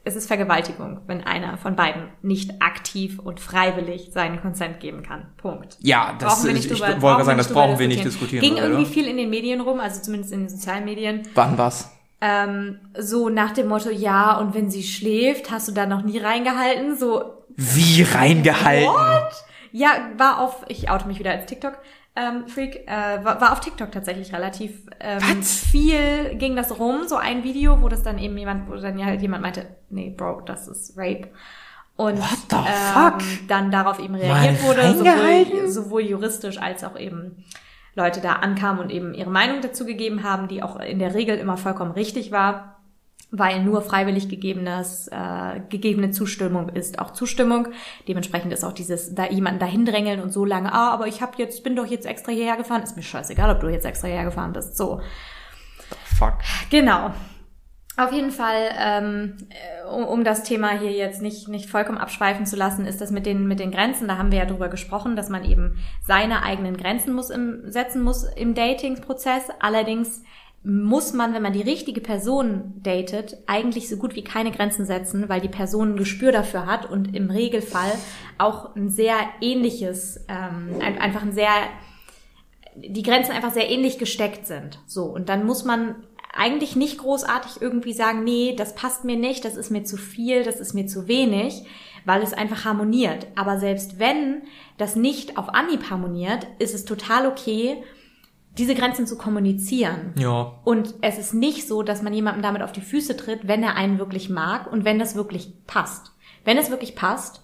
es 0.04 0.16
ist 0.16 0.26
Vergewaltigung, 0.26 1.00
wenn 1.06 1.24
einer 1.24 1.56
von 1.56 1.76
beiden 1.76 2.08
nicht 2.22 2.60
aktiv 2.62 3.18
und 3.18 3.40
freiwillig 3.40 4.10
seinen 4.12 4.40
Consent 4.40 4.80
geben 4.80 5.02
kann. 5.02 5.26
Punkt. 5.38 5.76
Ja, 5.80 6.14
das 6.18 6.34
Brauchen 6.34 6.46
wir 6.48 6.54
nicht 6.54 6.70
ich 6.70 6.78
drüber- 6.78 7.00
wollte 7.02 7.24
sagen, 7.24 7.38
das 7.38 7.48
drüber 7.48 7.60
brauchen 7.66 7.78
wir 7.78 7.88
nicht 7.88 8.04
diskutieren. 8.04 8.42
Ging 8.42 8.52
oder? 8.54 8.64
irgendwie 8.68 8.86
viel 8.92 9.06
in 9.08 9.16
den 9.16 9.30
Medien 9.30 9.60
rum, 9.60 9.80
also 9.80 10.02
zumindest 10.02 10.32
in 10.32 10.40
den 10.40 10.48
sozialen 10.48 10.84
Medien. 10.84 11.22
Wann 11.34 11.56
was? 11.56 11.90
Ähm, 12.20 12.78
so 12.98 13.28
nach 13.28 13.52
dem 13.52 13.68
Motto, 13.68 13.90
ja, 13.90 14.38
und 14.38 14.54
wenn 14.54 14.70
sie 14.70 14.82
schläft, 14.82 15.50
hast 15.50 15.68
du 15.68 15.72
da 15.72 15.86
noch 15.86 16.02
nie 16.02 16.18
reingehalten? 16.18 16.96
So, 16.96 17.24
Wie 17.56 18.02
reingehalten? 18.02 18.90
Ja, 19.72 19.88
war 20.16 20.40
auf, 20.40 20.64
ich 20.68 20.90
oute 20.90 21.06
mich 21.08 21.18
wieder 21.18 21.32
als 21.32 21.46
TikTok. 21.46 21.78
Ähm, 22.16 22.46
Freak, 22.46 22.86
äh, 22.86 23.24
war, 23.24 23.40
war 23.40 23.52
auf 23.52 23.60
TikTok 23.60 23.90
tatsächlich 23.90 24.32
relativ 24.32 24.82
ähm, 25.00 25.42
viel 25.42 26.36
ging 26.36 26.54
das 26.54 26.78
rum, 26.78 27.08
so 27.08 27.16
ein 27.16 27.42
Video, 27.42 27.82
wo 27.82 27.88
das 27.88 28.04
dann 28.04 28.18
eben 28.18 28.38
jemand, 28.38 28.70
wo 28.70 28.76
dann 28.76 28.98
ja 28.98 29.06
halt 29.06 29.20
jemand 29.20 29.42
meinte, 29.42 29.66
nee, 29.90 30.14
Bro, 30.16 30.42
das 30.42 30.68
ist 30.68 30.96
Rape. 30.96 31.28
Und 31.96 32.18
What 32.18 32.38
the 32.50 32.56
ähm, 32.56 32.92
fuck? 32.92 33.48
dann 33.48 33.70
darauf 33.72 33.98
eben 33.98 34.14
reagiert 34.14 34.62
Mal 34.62 34.68
wurde, 34.68 34.94
sowohl, 34.94 35.68
sowohl 35.68 36.02
juristisch 36.02 36.58
als 36.58 36.84
auch 36.84 36.96
eben 36.98 37.44
Leute 37.96 38.20
da 38.20 38.34
ankamen 38.34 38.80
und 38.80 38.90
eben 38.90 39.14
ihre 39.14 39.30
Meinung 39.30 39.60
dazu 39.60 39.84
gegeben 39.84 40.22
haben, 40.22 40.46
die 40.46 40.62
auch 40.62 40.78
in 40.78 41.00
der 41.00 41.14
Regel 41.14 41.36
immer 41.38 41.56
vollkommen 41.56 41.92
richtig 41.92 42.30
war 42.30 42.73
weil 43.30 43.62
nur 43.62 43.82
freiwillig 43.82 44.28
gegebenes, 44.28 45.08
äh, 45.08 45.60
gegebene 45.68 46.10
Zustimmung 46.10 46.68
ist 46.68 46.98
auch 46.98 47.12
Zustimmung. 47.12 47.68
Dementsprechend 48.08 48.52
ist 48.52 48.64
auch 48.64 48.72
dieses 48.72 49.14
da 49.14 49.26
jemanden 49.26 49.60
dahin 49.60 49.84
drängeln 49.84 50.20
und 50.20 50.32
so 50.32 50.44
lange, 50.44 50.72
ah, 50.72 50.92
aber 50.92 51.06
ich 51.06 51.22
hab 51.22 51.38
jetzt 51.38 51.64
bin 51.64 51.76
doch 51.76 51.86
jetzt 51.86 52.06
extra 52.06 52.32
hierher 52.32 52.56
gefahren, 52.56 52.82
ist 52.82 52.96
mir 52.96 53.02
scheißegal, 53.02 53.50
ob 53.50 53.60
du 53.60 53.68
jetzt 53.68 53.86
extra 53.86 54.06
hierher 54.06 54.24
gefahren 54.24 54.52
bist. 54.52 54.76
So, 54.76 55.00
Fuck. 56.04 56.38
genau. 56.70 57.10
Auf 57.96 58.12
jeden 58.12 58.32
Fall, 58.32 58.70
ähm, 58.76 59.36
äh, 59.50 59.86
um, 59.86 60.04
um 60.04 60.24
das 60.24 60.42
Thema 60.42 60.70
hier 60.70 60.90
jetzt 60.90 61.22
nicht, 61.22 61.46
nicht 61.46 61.70
vollkommen 61.70 61.98
abschweifen 61.98 62.44
zu 62.44 62.56
lassen, 62.56 62.86
ist 62.86 63.00
das 63.00 63.12
mit 63.12 63.24
den, 63.24 63.46
mit 63.46 63.60
den 63.60 63.70
Grenzen, 63.70 64.08
da 64.08 64.18
haben 64.18 64.32
wir 64.32 64.40
ja 64.40 64.46
drüber 64.46 64.68
gesprochen, 64.68 65.14
dass 65.14 65.28
man 65.28 65.44
eben 65.44 65.78
seine 66.02 66.42
eigenen 66.42 66.76
Grenzen 66.76 67.14
muss 67.14 67.30
im, 67.30 67.70
setzen 67.70 68.02
muss 68.02 68.24
im 68.24 68.54
Dating-Prozess. 68.54 69.44
Allerdings 69.60 70.22
muss 70.64 71.12
man, 71.12 71.34
wenn 71.34 71.42
man 71.42 71.52
die 71.52 71.60
richtige 71.60 72.00
Person 72.00 72.72
datet, 72.82 73.36
eigentlich 73.46 73.88
so 73.88 73.98
gut 73.98 74.16
wie 74.16 74.24
keine 74.24 74.50
Grenzen 74.50 74.86
setzen, 74.86 75.28
weil 75.28 75.42
die 75.42 75.48
Person 75.48 75.92
ein 75.92 75.96
Gespür 75.98 76.32
dafür 76.32 76.64
hat 76.64 76.90
und 76.90 77.14
im 77.14 77.30
Regelfall 77.30 77.92
auch 78.38 78.74
ein 78.74 78.88
sehr 78.88 79.16
ähnliches, 79.42 80.24
ähm, 80.26 80.80
ein, 80.80 80.98
einfach 80.98 81.22
ein 81.22 81.32
sehr, 81.32 81.50
die 82.76 83.02
Grenzen 83.02 83.32
einfach 83.32 83.52
sehr 83.52 83.70
ähnlich 83.70 83.98
gesteckt 83.98 84.46
sind. 84.46 84.80
So, 84.86 85.04
und 85.04 85.28
dann 85.28 85.44
muss 85.44 85.64
man 85.64 85.96
eigentlich 86.34 86.76
nicht 86.76 86.96
großartig 86.96 87.60
irgendwie 87.60 87.92
sagen, 87.92 88.24
nee, 88.24 88.54
das 88.56 88.74
passt 88.74 89.04
mir 89.04 89.16
nicht, 89.16 89.44
das 89.44 89.56
ist 89.56 89.70
mir 89.70 89.84
zu 89.84 89.98
viel, 89.98 90.44
das 90.44 90.60
ist 90.60 90.72
mir 90.72 90.86
zu 90.86 91.06
wenig, 91.08 91.62
weil 92.06 92.22
es 92.22 92.32
einfach 92.32 92.64
harmoniert. 92.64 93.26
Aber 93.34 93.58
selbst 93.58 93.98
wenn 93.98 94.42
das 94.78 94.96
nicht 94.96 95.36
auf 95.36 95.50
Anhieb 95.50 95.90
harmoniert, 95.90 96.46
ist 96.58 96.74
es 96.74 96.86
total 96.86 97.26
okay, 97.26 97.82
diese 98.58 98.74
Grenzen 98.74 99.06
zu 99.06 99.18
kommunizieren. 99.18 100.12
Ja. 100.16 100.52
Und 100.64 100.94
es 101.00 101.18
ist 101.18 101.34
nicht 101.34 101.66
so, 101.66 101.82
dass 101.82 102.02
man 102.02 102.12
jemandem 102.12 102.42
damit 102.42 102.62
auf 102.62 102.72
die 102.72 102.80
Füße 102.80 103.16
tritt, 103.16 103.48
wenn 103.48 103.62
er 103.62 103.74
einen 103.76 103.98
wirklich 103.98 104.30
mag 104.30 104.70
und 104.70 104.84
wenn 104.84 104.98
das 104.98 105.16
wirklich 105.16 105.52
passt. 105.66 106.12
Wenn 106.44 106.58
es 106.58 106.70
wirklich 106.70 106.94
passt, 106.94 107.42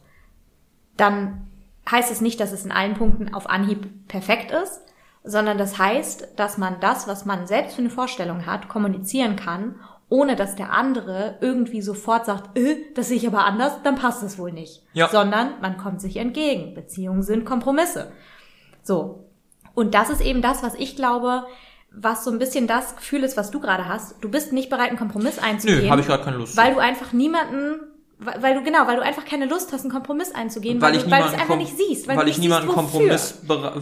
dann 0.96 1.48
heißt 1.90 2.12
es 2.12 2.20
nicht, 2.20 2.38
dass 2.38 2.52
es 2.52 2.64
in 2.64 2.72
allen 2.72 2.94
Punkten 2.94 3.34
auf 3.34 3.48
Anhieb 3.48 4.08
perfekt 4.08 4.52
ist, 4.52 4.82
sondern 5.24 5.58
das 5.58 5.78
heißt, 5.78 6.28
dass 6.36 6.58
man 6.58 6.80
das, 6.80 7.08
was 7.08 7.24
man 7.24 7.46
selbst 7.46 7.74
für 7.74 7.82
eine 7.82 7.90
Vorstellung 7.90 8.46
hat, 8.46 8.68
kommunizieren 8.68 9.36
kann, 9.36 9.74
ohne 10.08 10.34
dass 10.36 10.56
der 10.56 10.72
andere 10.72 11.38
irgendwie 11.40 11.82
sofort 11.82 12.26
sagt, 12.26 12.58
äh, 12.58 12.76
das 12.94 13.08
sehe 13.08 13.16
ich 13.16 13.26
aber 13.26 13.44
anders, 13.44 13.82
dann 13.82 13.96
passt 13.96 14.22
es 14.22 14.38
wohl 14.38 14.52
nicht. 14.52 14.82
Ja. 14.92 15.08
Sondern 15.08 15.60
man 15.60 15.76
kommt 15.76 16.00
sich 16.00 16.16
entgegen. 16.16 16.74
Beziehungen 16.74 17.22
sind 17.22 17.44
Kompromisse. 17.44 18.12
So. 18.82 19.29
Und 19.80 19.94
das 19.94 20.10
ist 20.10 20.20
eben 20.20 20.42
das, 20.42 20.62
was 20.62 20.74
ich 20.74 20.94
glaube, 20.94 21.44
was 21.90 22.22
so 22.22 22.30
ein 22.30 22.38
bisschen 22.38 22.66
das 22.66 22.96
Gefühl 22.96 23.24
ist, 23.24 23.36
was 23.38 23.50
du 23.50 23.60
gerade 23.60 23.88
hast. 23.88 24.14
Du 24.20 24.30
bist 24.30 24.52
nicht 24.52 24.68
bereit, 24.68 24.90
einen 24.90 24.98
Kompromiss 24.98 25.38
einzugehen. 25.38 25.84
Nö, 25.84 25.90
habe 25.90 26.02
ich 26.02 26.06
gerade 26.06 26.22
keine 26.22 26.36
Lust. 26.36 26.54
Weil 26.56 26.74
du 26.74 26.80
einfach 26.80 27.12
niemanden, 27.14 27.80
weil 28.18 28.54
du, 28.54 28.62
genau, 28.62 28.86
weil 28.86 28.96
du 28.96 29.02
einfach 29.02 29.24
keine 29.24 29.46
Lust 29.46 29.72
hast, 29.72 29.80
einen 29.80 29.90
Kompromiss 29.90 30.34
einzugehen, 30.34 30.82
weil 30.82 30.90
weil, 30.92 30.98
ich 30.98 31.04
du, 31.04 31.10
weil 31.10 31.22
es 31.24 31.32
einfach 31.32 31.56
nicht 31.56 31.74
siehst. 31.76 32.06
Weil, 32.06 32.18
weil 32.18 32.28
ich 32.28 32.36
niemanden 32.36 32.68
siehst, 32.68 32.78
Kompromiss 32.78 33.38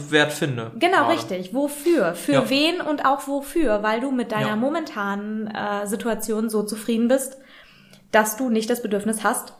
wert 0.09 0.31
finde. 0.31 0.71
Genau, 0.79 0.99
gerade. 0.99 1.13
richtig. 1.13 1.53
Wofür? 1.53 2.15
Für 2.15 2.31
Ja. 2.31 2.49
wen 2.49 2.79
und 2.79 3.05
auch 3.05 3.27
wofür? 3.27 3.83
Weil 3.83 3.99
du 3.99 4.11
mit 4.11 4.31
deiner 4.31 4.47
Ja. 4.49 4.55
momentanen 4.55 5.47
äh, 5.47 5.85
Situation 5.85 6.49
so 6.49 6.63
zufrieden 6.63 7.09
bist, 7.09 7.37
dass 8.13 8.37
du 8.37 8.49
nicht 8.49 8.69
das 8.69 8.81
Bedürfnis 8.81 9.25
hast, 9.25 9.53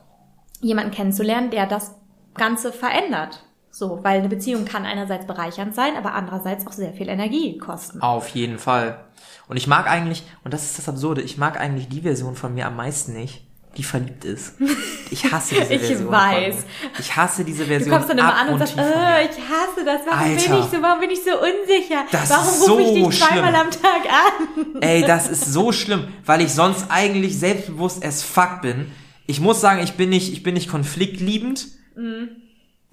jemanden 0.61 0.91
kennenzulernen, 0.91 1.49
der 1.51 1.65
das 1.65 1.93
Ganze 2.35 2.71
verändert. 2.71 3.43
So, 3.71 3.99
weil 4.03 4.19
eine 4.19 4.29
Beziehung 4.29 4.65
kann 4.65 4.85
einerseits 4.85 5.27
bereichernd 5.27 5.75
sein, 5.75 5.95
aber 5.95 6.13
andererseits 6.13 6.65
auch 6.67 6.71
sehr 6.73 6.91
viel 6.93 7.07
Energie 7.07 7.57
kosten. 7.57 8.01
Auf 8.01 8.29
jeden 8.29 8.57
Fall. 8.59 8.99
Und 9.47 9.57
ich 9.57 9.67
mag 9.67 9.87
eigentlich, 9.89 10.23
und 10.43 10.53
das 10.53 10.63
ist 10.63 10.77
das 10.77 10.89
Absurde, 10.89 11.21
ich 11.21 11.37
mag 11.37 11.59
eigentlich 11.59 11.87
die 11.87 12.01
Version 12.01 12.35
von 12.35 12.53
mir 12.53 12.65
am 12.67 12.75
meisten 12.75 13.13
nicht, 13.13 13.41
die 13.77 13.83
verliebt 13.83 14.25
ist. 14.25 14.55
Ich 15.11 15.31
hasse 15.31 15.55
diese 15.55 15.73
Ich 15.73 15.81
Version. 15.87 16.11
weiß. 16.11 16.53
Von 16.55 16.63
mir. 16.63 16.99
Ich 16.99 17.15
hasse 17.15 17.43
diese 17.43 17.63
Du 17.63 17.69
Version. 17.69 17.89
kommst 17.91 18.09
dann 18.11 18.19
immer 18.19 18.35
an 18.35 18.49
und 18.49 18.59
sagst, 18.59 18.75
mir. 18.75 18.83
ich 18.83 19.37
hasse 19.39 19.83
das, 19.83 20.01
warum 20.05 20.19
Alter. 20.19 20.49
bin 20.51 20.59
ich 20.59 20.65
so, 20.65 20.81
warum 20.83 20.99
bin 20.99 21.09
ich 21.09 21.19
so 21.23 21.31
unsicher? 21.31 22.03
Das 22.11 22.29
warum 22.29 22.47
ist 22.47 22.69
rufe 22.69 22.81
ich 22.83 22.87
so 23.03 23.09
dich 23.09 23.19
zweimal 23.19 23.55
am 23.55 23.71
Tag 23.71 24.01
an? 24.05 24.81
Ey, 24.81 25.01
das 25.01 25.27
ist 25.27 25.45
so 25.51 25.71
schlimm, 25.71 26.09
weil 26.27 26.41
ich 26.41 26.53
sonst 26.53 26.85
eigentlich 26.89 27.39
selbstbewusst 27.39 28.05
as 28.05 28.21
fuck 28.21 28.61
bin. 28.61 28.91
Ich 29.25 29.39
muss 29.39 29.61
sagen, 29.61 29.81
ich 29.83 29.93
bin 29.93 30.09
nicht, 30.09 30.31
ich 30.31 30.43
bin 30.43 30.53
nicht 30.53 30.69
konfliktliebend. 30.69 31.65
Mhm. 31.95 32.29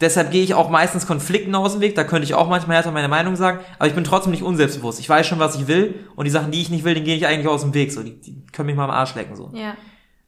Deshalb 0.00 0.30
gehe 0.30 0.42
ich 0.42 0.52
auch 0.52 0.68
meistens 0.68 1.06
Konflikten 1.06 1.54
aus 1.54 1.72
dem 1.72 1.80
Weg. 1.80 1.94
Da 1.94 2.04
könnte 2.04 2.24
ich 2.24 2.34
auch 2.34 2.48
manchmal 2.48 2.76
härter 2.76 2.90
meine 2.92 3.08
Meinung 3.08 3.34
sagen. 3.34 3.60
Aber 3.78 3.88
ich 3.88 3.94
bin 3.94 4.04
trotzdem 4.04 4.30
nicht 4.32 4.42
unselbstbewusst. 4.42 5.00
Ich 5.00 5.08
weiß 5.08 5.26
schon, 5.26 5.38
was 5.38 5.56
ich 5.56 5.68
will. 5.68 5.94
Und 6.16 6.26
die 6.26 6.30
Sachen, 6.30 6.50
die 6.50 6.60
ich 6.60 6.68
nicht 6.68 6.84
will, 6.84 6.94
den 6.94 7.04
gehe 7.04 7.16
ich 7.16 7.26
eigentlich 7.26 7.48
aus 7.48 7.62
dem 7.62 7.72
Weg. 7.72 7.92
So, 7.92 8.02
die, 8.02 8.20
die 8.20 8.44
können 8.52 8.66
mich 8.66 8.76
mal 8.76 8.84
am 8.84 8.90
Arsch 8.90 9.14
lecken. 9.14 9.36
So. 9.36 9.50
Ja. 9.54 9.74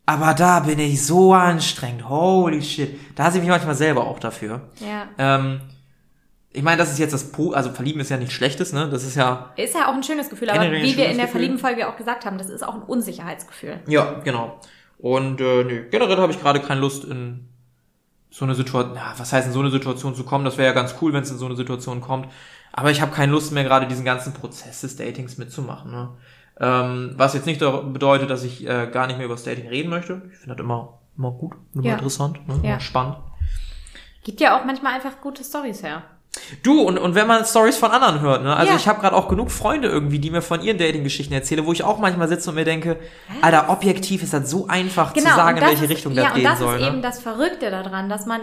Aber 0.07 0.33
da 0.33 0.61
bin 0.61 0.78
ich 0.78 1.04
so 1.04 1.35
anstrengend. 1.35 2.09
Holy 2.09 2.62
shit. 2.62 2.98
Da 3.14 3.24
hasse 3.24 3.37
ich 3.37 3.42
mich 3.42 3.50
manchmal 3.50 3.74
selber 3.74 4.07
auch 4.07 4.18
dafür. 4.18 4.62
Ja. 4.81 5.07
Ähm, 5.18 5.61
ich 6.50 6.62
meine, 6.62 6.78
das 6.78 6.90
ist 6.90 6.98
jetzt 6.98 7.12
das 7.12 7.31
Po, 7.31 7.52
also 7.52 7.70
verlieben 7.70 8.00
ist 8.00 8.09
ja 8.09 8.16
nichts 8.16 8.33
Schlechtes, 8.33 8.72
ne? 8.72 8.88
Das 8.90 9.04
ist 9.04 9.16
ja, 9.16 9.52
Ist 9.57 9.74
ja 9.74 9.88
auch 9.90 9.94
ein 9.94 10.02
schönes 10.02 10.31
Gefühl, 10.31 10.48
aber 10.48 10.62
wie 10.72 10.83
wir 10.83 10.88
in 10.88 10.96
der 10.96 11.26
Gefühl. 11.26 11.28
Verlieben-Folge 11.28 11.87
auch 11.88 11.96
gesagt 11.96 12.24
haben, 12.24 12.38
das 12.38 12.48
ist 12.48 12.66
auch 12.66 12.74
ein 12.74 12.83
Unsicherheitsgefühl. 12.83 13.81
ja, 13.87 14.14
genau. 14.24 14.59
Und 14.96 15.40
äh, 15.42 15.62
nö, 15.64 15.85
generell 15.90 16.16
habe 16.16 16.33
ich 16.33 16.40
gerade 16.40 16.61
keine 16.61 16.81
Lust 16.81 17.04
in 17.04 17.48
so 18.30 18.44
eine 18.44 18.54
Situation, 18.54 18.94
ja, 18.94 19.14
was 19.16 19.32
heißt 19.32 19.46
in 19.46 19.52
so 19.52 19.60
eine 19.60 19.70
Situation 19.70 20.14
zu 20.14 20.24
kommen? 20.24 20.44
Das 20.44 20.58
wäre 20.58 20.68
ja 20.68 20.74
ganz 20.74 20.94
cool, 21.00 21.12
wenn 21.12 21.22
es 21.22 21.30
in 21.30 21.38
so 21.38 21.46
eine 21.46 21.56
Situation 21.56 22.00
kommt. 22.00 22.28
Aber 22.72 22.90
ich 22.90 23.00
habe 23.00 23.12
keine 23.12 23.32
Lust 23.32 23.52
mehr, 23.52 23.64
gerade 23.64 23.86
diesen 23.86 24.04
ganzen 24.04 24.34
Prozess 24.34 24.82
des 24.82 24.96
Datings 24.96 25.38
mitzumachen. 25.38 25.90
Ne? 25.90 26.08
Ähm, 26.60 27.14
was 27.16 27.34
jetzt 27.34 27.46
nicht 27.46 27.60
bedeutet, 27.60 28.28
dass 28.30 28.44
ich 28.44 28.66
äh, 28.68 28.88
gar 28.92 29.06
nicht 29.06 29.16
mehr 29.16 29.24
über 29.26 29.34
das 29.34 29.44
Dating 29.44 29.68
reden 29.68 29.88
möchte. 29.88 30.22
Ich 30.30 30.38
finde 30.38 30.56
das 30.56 30.64
immer, 30.64 30.98
immer 31.16 31.30
gut, 31.32 31.54
immer 31.74 31.84
Ja. 31.84 31.94
interessant, 31.94 32.46
ne? 32.46 32.54
Ja. 32.62 32.70
immer 32.72 32.80
spannend. 32.80 33.16
Gibt 34.24 34.40
ja 34.40 34.58
auch 34.58 34.64
manchmal 34.64 34.94
einfach 34.94 35.20
gute 35.22 35.42
Stories 35.42 35.82
her. 35.82 36.02
Du, 36.62 36.81
und, 36.83 36.98
und 36.98 37.14
wenn 37.14 37.27
man 37.27 37.44
Stories 37.44 37.77
von 37.77 37.90
anderen 37.90 38.20
hört, 38.20 38.42
ne? 38.42 38.55
Also 38.57 38.72
Ja. 38.72 38.77
ich 38.77 38.88
habe 38.88 39.01
gerade 39.01 39.14
auch 39.16 39.29
genug 39.29 39.51
Freunde 39.51 39.88
irgendwie, 39.88 40.18
die 40.18 40.31
mir 40.31 40.42
von 40.42 40.62
ihren 40.62 40.79
Dating-Geschichten 40.79 41.33
erzählen, 41.35 41.64
wo 41.66 41.72
ich 41.72 41.85
auch 41.85 41.98
manchmal 41.98 42.29
sitze 42.29 42.51
und 42.51 42.57
mir 42.57 42.64
denke, 42.64 42.96
Alter, 43.42 43.68
objektiv 43.70 44.22
ist 44.22 44.33
das 44.33 44.51
so 44.51 44.66
einfach 44.66 45.12
zu 45.12 45.20
sagen, 45.22 45.57
Genau, 45.57 45.66
in 45.66 45.72
welche 45.72 45.85
ist, 45.85 45.90
Richtung 45.90 46.12
ja, 46.14 46.24
das 46.24 46.35
gehen 46.35 46.44
und 46.46 46.51
das 46.53 46.59
soll. 46.59 46.74
ist 46.77 46.81
Ne? 46.83 46.87
eben 46.88 47.03
das 47.03 47.20
Verrückte 47.20 47.70
daran, 47.70 48.09
dass 48.09 48.27
man, 48.27 48.40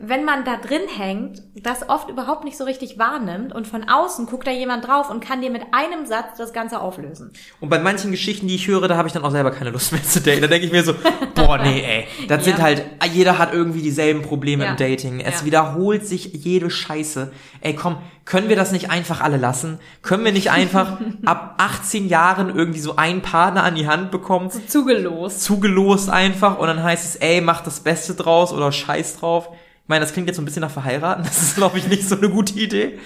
wenn 0.00 0.24
man 0.24 0.44
da 0.44 0.56
drin 0.56 0.82
hängt, 0.96 1.42
das 1.54 1.88
oft 1.88 2.08
überhaupt 2.08 2.44
nicht 2.44 2.56
so 2.56 2.64
richtig 2.64 2.98
wahrnimmt 2.98 3.52
und 3.54 3.66
von 3.66 3.88
außen 3.88 4.26
guckt 4.26 4.46
da 4.46 4.50
jemand 4.50 4.86
drauf 4.86 5.10
und 5.10 5.20
kann 5.24 5.40
dir 5.42 5.50
mit 5.50 5.62
einem 5.72 6.06
Satz 6.06 6.38
das 6.38 6.52
Ganze 6.52 6.80
auflösen. 6.80 7.32
Und 7.60 7.68
bei 7.68 7.78
manchen 7.78 8.10
Geschichten, 8.10 8.48
die 8.48 8.54
ich 8.56 8.66
höre, 8.68 8.88
da 8.88 8.96
habe 8.96 9.08
ich 9.08 9.14
dann 9.14 9.24
auch 9.24 9.30
selber 9.30 9.50
keine 9.50 9.70
Lust 9.70 9.92
mehr 9.92 10.02
zu 10.02 10.20
daten. 10.20 10.40
Da 10.40 10.46
denke 10.48 10.66
ich 10.66 10.72
mir 10.72 10.82
so, 10.82 10.94
boah, 11.34 11.58
nee, 11.58 11.82
ey. 11.82 12.06
Das 12.28 12.44
sind 12.44 12.58
Ja. 12.58 12.64
halt, 12.64 12.84
jeder 13.12 13.38
hat 13.38 13.52
irgendwie 13.52 13.82
dieselben 13.82 14.22
Probleme 14.22 14.64
Ja. 14.64 14.70
im 14.70 14.76
Dating. 14.76 15.20
Es 15.20 15.40
Ja. 15.40 15.46
wiederholt 15.46 16.06
sich 16.06 16.32
jede 16.32 16.70
Scheiße. 16.70 17.32
Ey, 17.60 17.74
komm, 17.74 17.98
können 18.24 18.48
wir 18.48 18.56
das 18.56 18.72
nicht 18.72 18.90
einfach 18.90 19.20
alle 19.20 19.36
lassen? 19.36 19.78
Können 20.02 20.24
wir 20.24 20.32
nicht 20.32 20.50
einfach 20.50 20.98
ab 21.24 21.54
18 21.58 22.08
Jahren 22.08 22.54
irgendwie 22.56 22.80
so 22.80 22.96
einen 22.96 23.20
Partner 23.22 23.62
an 23.64 23.74
die 23.74 23.86
Hand 23.86 24.10
bekommen? 24.10 24.50
Zugelost. 24.66 25.42
zugelost 25.42 26.08
einfach 26.10 26.58
und 26.58 26.66
dann 26.66 26.82
heißt 26.82 27.04
es, 27.04 27.16
ey, 27.16 27.40
mach 27.40 27.60
das 27.62 27.80
Beste 27.80 28.14
draus 28.14 28.52
oder 28.52 28.72
scheiß 28.72 29.18
drauf. 29.18 29.48
Ich 29.84 29.88
meine, 29.88 30.04
das 30.04 30.12
klingt 30.12 30.28
jetzt 30.28 30.36
so 30.36 30.42
ein 30.42 30.44
bisschen 30.44 30.62
nach 30.62 30.70
verheiraten. 30.70 31.24
Das 31.24 31.42
ist, 31.42 31.56
glaube 31.56 31.76
ich, 31.78 31.86
nicht 31.88 32.08
so 32.08 32.16
eine 32.16 32.28
gute 32.30 32.54
Idee. 32.58 32.98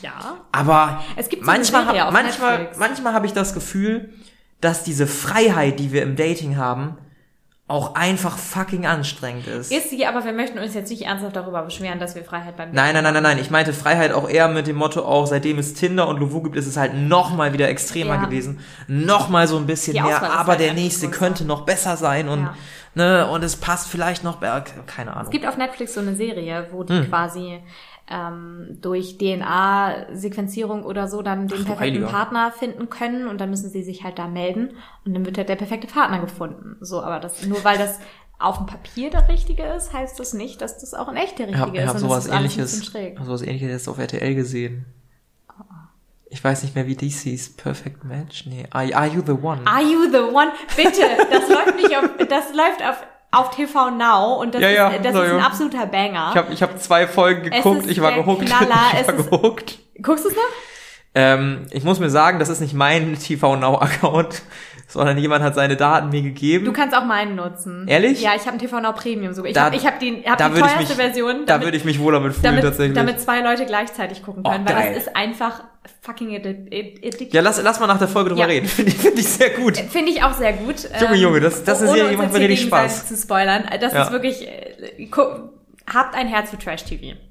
Ja. 0.00 0.38
Aber 0.52 1.02
Es 1.16 1.28
gibt 1.28 1.44
so 1.44 1.50
manchmal, 1.50 1.84
manchmal, 2.12 2.58
Netflix. 2.58 2.78
manchmal 2.78 3.12
habe 3.14 3.26
ich 3.26 3.32
das 3.32 3.52
Gefühl, 3.52 4.10
dass 4.60 4.82
diese 4.84 5.06
Freiheit, 5.06 5.78
die 5.80 5.92
wir 5.92 6.02
im 6.02 6.16
Dating 6.16 6.56
haben, 6.56 6.96
auch 7.66 7.94
einfach 7.94 8.36
fucking 8.36 8.84
anstrengend 8.84 9.46
ist. 9.46 9.70
Ist 9.70 9.90
sie, 9.90 10.04
aber 10.04 10.24
wir 10.24 10.32
möchten 10.32 10.58
uns 10.58 10.74
jetzt 10.74 10.90
nicht 10.90 11.02
ernsthaft 11.02 11.36
darüber 11.36 11.62
beschweren, 11.62 12.00
dass 12.00 12.16
wir 12.16 12.24
Freiheit 12.24 12.56
beim 12.56 12.72
Nein, 12.72 12.94
nein, 12.94 13.04
nein, 13.04 13.14
nein, 13.14 13.22
nein. 13.22 13.38
Ich 13.38 13.50
meinte 13.50 13.72
Freiheit 13.72 14.12
auch 14.12 14.28
eher 14.28 14.48
mit 14.48 14.66
dem 14.66 14.74
Motto 14.76 15.04
auch, 15.04 15.26
seitdem 15.26 15.58
es 15.58 15.74
Tinder 15.74 16.08
und 16.08 16.18
Lovu 16.18 16.42
gibt, 16.42 16.56
ist 16.56 16.66
es 16.66 16.76
halt 16.76 16.94
noch 16.94 17.32
mal 17.34 17.52
wieder 17.52 17.68
extremer 17.68 18.14
Ja. 18.16 18.24
gewesen. 18.24 18.58
Noch 18.88 19.28
mal 19.28 19.46
so 19.46 19.56
ein 19.56 19.66
bisschen 19.66 19.92
mehr, 20.04 20.32
aber 20.32 20.56
der 20.56 20.74
nächste 20.74 21.06
größer. 21.06 21.18
könnte 21.18 21.44
noch 21.44 21.60
besser 21.64 21.96
sein 21.96 22.28
und, 22.28 22.40
Ja. 22.42 22.54
Ne, 22.94 23.28
und 23.30 23.42
es 23.44 23.56
passt 23.56 23.88
vielleicht 23.88 24.24
noch, 24.24 24.40
äh, 24.42 24.62
keine 24.86 25.12
Ahnung. 25.12 25.24
Es 25.24 25.30
gibt 25.30 25.46
auf 25.46 25.56
Netflix 25.56 25.94
so 25.94 26.00
eine 26.00 26.14
Serie, 26.16 26.68
wo 26.72 26.80
Hm. 26.80 26.86
die 26.86 27.08
quasi 27.08 27.60
ähm, 28.12 28.78
durch 28.80 29.18
DNA-Sequenzierung 29.18 30.84
oder 30.84 31.08
so 31.08 31.22
dann 31.22 31.46
den 31.46 31.48
du 31.48 31.64
perfekten 31.64 31.80
Heiliger. 31.80 32.06
Partner 32.08 32.52
finden 32.52 32.90
können 32.90 33.28
und 33.28 33.40
dann 33.40 33.50
müssen 33.50 33.70
sie 33.70 33.82
sich 33.82 34.02
halt 34.04 34.18
da 34.18 34.26
melden 34.28 34.70
und 35.04 35.14
dann 35.14 35.24
wird 35.24 35.38
halt 35.38 35.48
der 35.48 35.56
perfekte 35.56 35.86
Partner 35.86 36.20
gefunden. 36.20 36.76
So, 36.80 37.02
aber 37.02 37.20
das 37.20 37.46
nur 37.46 37.62
weil 37.64 37.78
das 37.78 38.00
auf 38.38 38.56
dem 38.56 38.66
Papier 38.66 39.10
der 39.10 39.28
richtige 39.28 39.62
ist, 39.64 39.92
heißt 39.92 40.18
das 40.18 40.32
nicht, 40.32 40.60
dass 40.62 40.78
das 40.78 40.94
auch 40.94 41.08
in 41.08 41.16
echt 41.16 41.38
der 41.38 41.48
Ich 41.50 41.56
habe 41.56 41.72
richtige 41.72 41.86
hab 41.86 41.94
ist. 41.96 42.00
sowas 42.00 42.24
ist 42.24 42.30
alles 42.32 42.54
ein 42.56 42.60
ähnliches, 42.60 42.94
hab 43.18 43.26
sowas 43.26 43.42
ähnliches 43.42 43.68
jetzt 43.70 43.88
auf 43.88 43.98
RTL 43.98 44.34
gesehen. 44.34 44.86
Ich 46.32 46.42
weiß 46.42 46.62
nicht 46.62 46.74
mehr, 46.76 46.86
wie 46.86 46.94
dies 46.94 47.22
hieß. 47.22 47.56
Perfect 47.56 48.04
Match? 48.04 48.46
Nee. 48.46 48.64
Are, 48.70 48.94
are 48.94 49.06
you 49.08 49.20
the 49.26 49.32
one? 49.32 49.60
Are 49.66 49.82
you 49.82 50.08
the 50.10 50.18
one? 50.32 50.52
Bitte, 50.76 51.02
das 51.30 51.48
läuft 51.48 51.76
nicht 51.76 51.96
auf, 51.96 52.04
das 52.28 52.54
läuft 52.54 52.82
auf, 52.88 52.96
auf 53.32 53.50
TV 53.54 53.90
Now 53.90 54.40
und 54.40 54.54
das 54.54 54.62
Ja, 54.62 54.70
ja, 54.70 54.88
ist, 54.90 55.04
das 55.04 55.14
ist 55.14 55.20
ein 55.20 55.38
ja. 55.38 55.44
absoluter 55.44 55.86
Banger. 55.86 56.28
Ich 56.30 56.36
habe 56.36 56.52
ich 56.52 56.62
hab 56.62 56.80
zwei 56.80 57.08
Folgen 57.08 57.50
geguckt, 57.50 57.86
ich 57.90 58.00
war 58.00 58.12
gehuckt. 58.12 58.46
Knaller, 58.46 58.92
ich 59.00 59.08
war 59.08 59.14
ist- 59.16 59.30
gehuckt. 59.30 59.78
Guckst 60.02 60.24
du 60.24 60.28
es 60.28 60.36
noch? 60.36 60.42
Ähm, 61.12 61.66
ich 61.72 61.82
muss 61.82 61.98
mir 61.98 62.08
sagen, 62.10 62.38
das 62.38 62.48
ist 62.48 62.60
nicht 62.60 62.74
mein 62.74 63.18
TV 63.18 63.56
Now 63.56 63.78
Account, 63.80 64.42
sondern 64.90 65.16
jemand 65.18 65.42
hat 65.42 65.54
seine 65.54 65.76
Daten 65.76 66.10
mir 66.10 66.20
gegeben. 66.22 66.64
Du 66.66 66.72
kannst 66.72 66.94
auch 66.96 67.04
meinen 67.04 67.36
nutzen. 67.36 67.86
Ehrlich? 67.88 68.20
Ja, 68.20 68.32
ich 68.34 68.40
habe 68.42 68.50
einen 68.50 68.58
TV 68.58 68.80
Now 68.80 68.92
Premium 68.92 69.32
sogar. 69.32 69.48
Ich 69.48 69.54
Da- 69.54 69.64
habe 69.64 69.76
ich 69.76 69.86
hab 69.86 69.98
die, 70.00 70.22
hab 70.26 70.36
da 70.38 70.48
die 70.48 70.56
ich 70.56 70.60
teuerste 70.60 70.78
mich- 70.80 70.92
Version. 70.92 71.36
da 71.46 71.54
damit- 71.54 71.66
würde 71.66 71.76
ich 71.76 71.84
mich 71.84 71.98
wohl 72.00 72.12
damit 72.12 72.32
fühlen 72.32 72.42
damit, 72.44 72.64
tatsächlich. 72.64 72.94
damit 72.94 73.20
zwei 73.20 73.40
Leute 73.40 73.66
gleichzeitig 73.66 74.22
gucken 74.22 74.42
Oh, 74.44 74.50
können, 74.50 74.66
weil 74.66 74.74
geil. 74.74 74.94
das 74.94 75.04
ist 75.06 75.16
einfach 75.16 75.62
fucking 76.02 76.30
addi- 76.30 76.68
addi- 76.70 76.98
addictive. 77.06 77.30
ja, 77.32 77.40
lass, 77.40 77.62
lass 77.62 77.80
mal 77.80 77.86
nach 77.86 77.98
der 77.98 78.08
Folge 78.08 78.30
drüber 78.30 78.42
Ja. 78.42 78.46
reden. 78.48 78.66
Finde 78.68 78.90
ich, 78.90 78.98
find 78.98 79.18
ich 79.18 79.28
sehr 79.28 79.50
gut. 79.50 79.76
Finde 79.78 80.10
ich 80.12 80.22
auch 80.22 80.34
sehr 80.34 80.52
gut. 80.52 80.76
Junge, 81.00 81.14
Junge, 81.16 81.40
das- 81.40 81.64
das 81.64 81.80
ist 81.82 81.88
ja- 81.90 81.96
jetzt 81.96 82.08
hier 82.10 82.10
richtig 82.10 82.30
gegenseitig 82.32 82.60
Spaß. 82.66 83.08
zu 83.08 83.16
spoilern. 83.16 83.64
Das 83.80 83.92
Ja. 83.92 84.02
ist 84.04 84.12
wirklich, 84.12 84.46
äh, 84.46 85.06
gu- 85.06 85.50
habt 85.92 86.14
ein 86.14 86.26
Herz 86.26 86.50
für 86.50 86.58
Trash-TV. 86.58 87.14
Das 87.16 87.29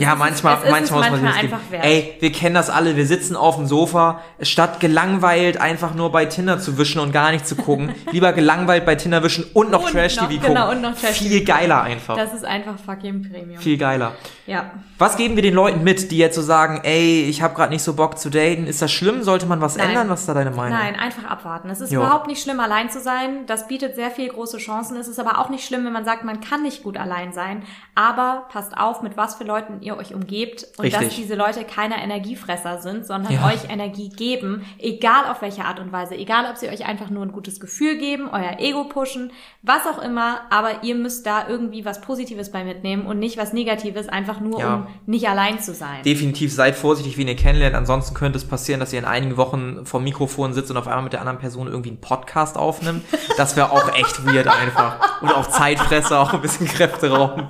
ja, 0.00 0.14
manchmal, 0.14 0.54
es 0.54 0.60
ist 0.60 0.66
es 0.66 0.70
manchmal 0.70 1.00
muss 1.00 1.10
man 1.10 1.22
manchmal 1.22 1.44
einfach 1.44 1.70
wert. 1.70 1.84
Ey, 1.84 2.16
wir 2.20 2.32
kennen 2.32 2.54
das 2.54 2.70
alle. 2.70 2.96
Wir 2.96 3.06
sitzen 3.06 3.36
auf 3.36 3.56
dem 3.56 3.66
Sofa, 3.66 4.20
statt 4.42 4.80
gelangweilt 4.80 5.60
einfach 5.60 5.94
nur 5.94 6.12
bei 6.12 6.26
Tinder 6.26 6.58
zu 6.58 6.78
wischen 6.78 7.00
und 7.00 7.12
gar 7.12 7.32
nicht 7.32 7.46
zu 7.46 7.56
gucken. 7.56 7.94
lieber 8.12 8.32
gelangweilt 8.32 8.86
bei 8.86 8.94
Tinder 8.94 9.22
wischen 9.22 9.44
und 9.54 9.70
noch 9.70 9.90
Trash-TV 9.90 10.26
gucken. 10.26 10.40
genau, 10.40 10.70
und 10.70 10.80
noch 10.80 10.94
Trash-TV 10.94 11.28
Viel 11.28 11.44
geiler 11.44 11.82
einfach. 11.82 12.16
Das 12.16 12.32
ist 12.32 12.44
einfach 12.44 12.78
fucking 12.78 13.22
Premium. 13.22 13.60
Viel 13.60 13.78
geiler. 13.78 14.14
Ja. 14.48 14.70
Was 14.96 15.16
geben 15.18 15.36
wir 15.36 15.42
den 15.42 15.52
Leuten 15.52 15.84
mit, 15.84 16.10
die 16.10 16.16
jetzt 16.16 16.34
so 16.34 16.40
sagen, 16.42 16.80
ey, 16.82 17.24
ich 17.28 17.42
habe 17.42 17.54
gerade 17.54 17.70
nicht 17.70 17.82
so 17.82 17.92
Bock 17.94 18.18
zu 18.18 18.30
daten? 18.30 18.66
Ist 18.66 18.80
das 18.80 18.90
schlimm? 18.90 19.22
Sollte 19.22 19.44
man 19.44 19.60
was 19.60 19.76
Nein. 19.76 19.90
ändern? 19.90 20.08
Was 20.08 20.20
ist 20.20 20.28
da 20.28 20.32
deine 20.34 20.50
Meinung? 20.50 20.76
Nein, 20.78 20.96
einfach 20.96 21.24
abwarten. 21.30 21.68
Es 21.68 21.82
ist 21.82 21.92
Jo. 21.92 22.00
überhaupt 22.00 22.26
nicht 22.28 22.42
schlimm, 22.42 22.58
allein 22.58 22.88
zu 22.88 22.98
sein. 22.98 23.44
Das 23.46 23.68
bietet 23.68 23.94
sehr 23.94 24.10
viel 24.10 24.28
große 24.28 24.56
Chancen. 24.56 24.96
Es 24.96 25.06
ist 25.06 25.20
aber 25.20 25.38
auch 25.38 25.50
nicht 25.50 25.66
schlimm, 25.66 25.84
wenn 25.84 25.92
man 25.92 26.06
sagt, 26.06 26.24
man 26.24 26.40
kann 26.40 26.62
nicht 26.62 26.82
gut 26.82 26.96
allein 26.96 27.32
sein. 27.34 27.62
Aber 27.94 28.46
passt 28.50 28.74
auf, 28.76 29.02
mit 29.02 29.18
was 29.18 29.34
für 29.34 29.44
Leuten 29.44 29.82
ihr 29.82 29.98
euch 29.98 30.14
umgebt 30.14 30.66
und 30.78 30.84
Richtig. 30.86 31.08
dass 31.08 31.16
diese 31.16 31.34
Leute 31.34 31.64
keine 31.64 32.02
Energiefresser 32.02 32.78
sind, 32.78 33.06
sondern 33.06 33.34
Ja. 33.34 33.46
euch 33.48 33.68
Energie 33.70 34.08
geben, 34.08 34.64
egal 34.78 35.30
auf 35.30 35.42
welche 35.42 35.66
Art 35.66 35.78
und 35.78 35.92
Weise. 35.92 36.14
Egal, 36.16 36.46
ob 36.50 36.56
sie 36.56 36.68
euch 36.70 36.86
einfach 36.86 37.10
nur 37.10 37.22
ein 37.22 37.32
gutes 37.32 37.60
Gefühl 37.60 37.98
geben, 37.98 38.28
euer 38.32 38.56
Ego 38.58 38.84
pushen, 38.84 39.30
was 39.62 39.86
auch 39.86 40.02
immer. 40.02 40.40
Aber 40.48 40.82
ihr 40.84 40.94
müsst 40.94 41.26
da 41.26 41.46
irgendwie 41.48 41.84
was 41.84 42.00
Positives 42.00 42.50
bei 42.50 42.64
mitnehmen 42.64 43.04
und 43.04 43.18
nicht 43.18 43.36
was 43.36 43.52
Negatives, 43.52 44.08
einfach 44.08 44.37
nur, 44.40 44.60
Ja. 44.60 44.74
um 44.74 44.86
nicht 45.06 45.28
allein 45.28 45.60
zu 45.60 45.74
sein. 45.74 46.02
Definitiv 46.04 46.52
seid 46.52 46.76
vorsichtig, 46.76 47.16
wen 47.18 47.28
ihr 47.28 47.36
kennenlernt. 47.36 47.74
Ansonsten 47.74 48.14
könnte 48.14 48.38
es 48.38 48.44
passieren, 48.46 48.80
dass 48.80 48.92
ihr 48.92 48.98
in 48.98 49.04
einigen 49.04 49.36
Wochen 49.36 49.84
vom 49.86 50.04
Mikrofon 50.04 50.52
sitzt 50.52 50.70
und 50.70 50.76
auf 50.76 50.86
einmal 50.86 51.02
mit 51.04 51.12
der 51.12 51.20
anderen 51.20 51.38
Person 51.38 51.66
irgendwie 51.68 51.90
einen 51.90 52.00
Podcast 52.00 52.56
aufnimmt. 52.56 53.04
Das 53.36 53.56
wäre 53.56 53.70
auch 53.72 53.94
echt 53.94 54.24
weird 54.26 54.48
einfach. 54.48 55.20
Und 55.22 55.30
auch 55.34 55.48
Zeitfresser, 55.48 56.20
auch 56.20 56.32
ein 56.34 56.40
bisschen 56.40 56.66
Kräfte 56.66 57.10
raubt. 57.10 57.44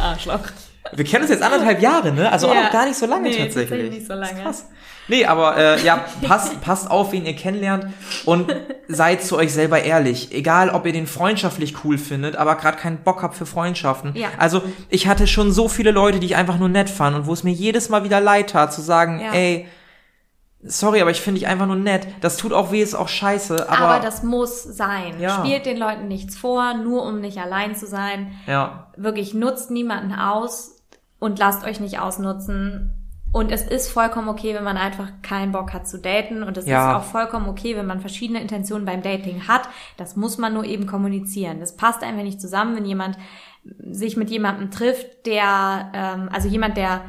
Arschloch. 0.00 0.40
Wir 0.92 1.04
kennen 1.04 1.22
uns 1.22 1.30
jetzt 1.30 1.42
anderthalb 1.42 1.80
Jahre, 1.80 2.10
ne? 2.10 2.32
Also 2.32 2.48
Ja. 2.52 2.66
auch 2.66 2.72
gar 2.72 2.86
nicht 2.86 2.96
so 2.98 3.06
lange 3.06 3.28
Nee, 3.28 3.36
tatsächlich. 3.36 3.90
nicht 3.90 4.06
so 4.06 4.14
lange. 4.14 4.42
Krass. 4.42 4.66
Nee, 5.10 5.26
aber 5.26 5.56
äh, 5.58 5.82
ja, 5.84 6.04
passt, 6.22 6.60
passt 6.62 6.90
auf, 6.90 7.12
wen 7.12 7.26
ihr 7.26 7.34
kennenlernt 7.36 7.86
und 8.24 8.54
seid 8.88 9.22
zu 9.22 9.36
euch 9.36 9.52
selber 9.52 9.82
ehrlich. 9.82 10.32
Egal, 10.32 10.70
ob 10.70 10.86
ihr 10.86 10.92
den 10.92 11.06
freundschaftlich 11.06 11.84
cool 11.84 11.98
findet, 11.98 12.36
aber 12.36 12.54
gerade 12.54 12.78
keinen 12.78 12.98
Bock 13.02 13.22
habt 13.22 13.34
für 13.34 13.44
Freundschaften. 13.46 14.12
Ja. 14.14 14.28
Also 14.38 14.62
ich 14.88 15.06
hatte 15.08 15.26
schon 15.26 15.52
so 15.52 15.68
viele 15.68 15.90
Leute, 15.90 16.20
die 16.20 16.26
ich 16.26 16.36
einfach 16.36 16.58
nur 16.58 16.68
nett 16.68 16.88
fand 16.88 17.16
und 17.16 17.26
wo 17.26 17.32
es 17.32 17.42
mir 17.44 17.52
jedes 17.52 17.88
Mal 17.90 18.04
wieder 18.04 18.20
leid 18.20 18.50
tat, 18.50 18.72
zu 18.72 18.80
sagen, 18.80 19.20
Ja. 19.20 19.32
ey, 19.32 19.66
sorry, 20.62 21.00
aber 21.00 21.10
ich 21.10 21.20
finde 21.20 21.40
dich 21.40 21.48
einfach 21.48 21.66
nur 21.66 21.76
nett. 21.76 22.06
Das 22.20 22.36
tut 22.36 22.52
auch 22.52 22.70
weh, 22.70 22.82
ist 22.82 22.94
auch 22.94 23.08
scheiße, 23.08 23.68
aber, 23.68 23.78
Aber, 23.78 24.00
das 24.04 24.22
muss 24.22 24.62
sein. 24.62 25.18
Ja. 25.18 25.38
Spielt 25.40 25.66
den 25.66 25.76
Leuten 25.78 26.06
nichts 26.08 26.36
vor, 26.36 26.74
nur 26.74 27.02
um 27.04 27.20
nicht 27.20 27.38
allein 27.38 27.74
zu 27.74 27.86
sein. 27.86 28.32
ja, 28.46 28.92
Wirklich 28.96 29.34
nutzt 29.34 29.70
niemanden 29.70 30.12
aus 30.12 30.76
und 31.18 31.38
lasst 31.38 31.64
euch 31.64 31.80
nicht 31.80 31.98
ausnutzen. 31.98 32.99
Und 33.32 33.52
es 33.52 33.62
ist 33.62 33.88
vollkommen 33.90 34.28
okay, 34.28 34.54
wenn 34.54 34.64
man 34.64 34.76
einfach 34.76 35.08
keinen 35.22 35.52
Bock 35.52 35.72
hat 35.72 35.86
zu 35.88 35.98
daten. 35.98 36.42
Und 36.42 36.56
es 36.56 36.66
Ja. 36.66 36.90
ist 36.90 36.96
auch 36.96 37.04
vollkommen 37.10 37.48
okay, 37.48 37.76
wenn 37.76 37.86
man 37.86 38.00
verschiedene 38.00 38.40
Intentionen 38.40 38.84
beim 38.84 39.02
Dating 39.02 39.46
hat. 39.46 39.68
Das 39.96 40.16
muss 40.16 40.36
man 40.38 40.52
nur 40.54 40.64
eben 40.64 40.86
kommunizieren. 40.86 41.60
Das 41.60 41.76
passt 41.76 42.02
einfach 42.02 42.24
nicht 42.24 42.40
zusammen, 42.40 42.74
wenn 42.76 42.84
jemand 42.84 43.16
sich 43.90 44.16
mit 44.16 44.30
jemandem 44.30 44.70
trifft, 44.70 45.26
der, 45.26 45.90
ähm, 45.94 46.28
also 46.32 46.48
jemand, 46.48 46.76
der 46.76 47.02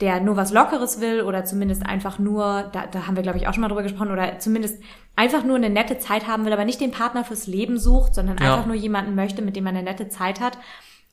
der 0.00 0.18
nur 0.20 0.36
was 0.36 0.52
Lockeres 0.52 1.00
will 1.00 1.22
oder 1.22 1.44
zumindest 1.44 1.86
einfach 1.86 2.18
nur, 2.18 2.68
da, 2.72 2.88
da 2.88 3.06
haben 3.06 3.14
wir 3.14 3.22
glaube 3.22 3.38
ich 3.38 3.46
auch 3.46 3.54
schon 3.54 3.60
mal 3.60 3.68
drüber 3.68 3.84
gesprochen, 3.84 4.10
oder 4.10 4.40
zumindest 4.40 4.82
einfach 5.14 5.44
nur 5.44 5.54
eine 5.54 5.70
nette 5.70 5.98
Zeit 5.98 6.26
haben 6.26 6.44
will, 6.44 6.52
aber 6.52 6.64
nicht 6.64 6.80
den 6.80 6.90
Partner 6.90 7.22
fürs 7.24 7.46
Leben 7.46 7.78
sucht, 7.78 8.12
sondern 8.12 8.36
Ja. 8.38 8.54
einfach 8.54 8.66
nur 8.66 8.74
jemanden 8.74 9.14
möchte, 9.14 9.40
mit 9.40 9.54
dem 9.54 9.62
man 9.62 9.76
eine 9.76 9.84
nette 9.88 10.08
Zeit 10.08 10.40
hat, 10.40 10.58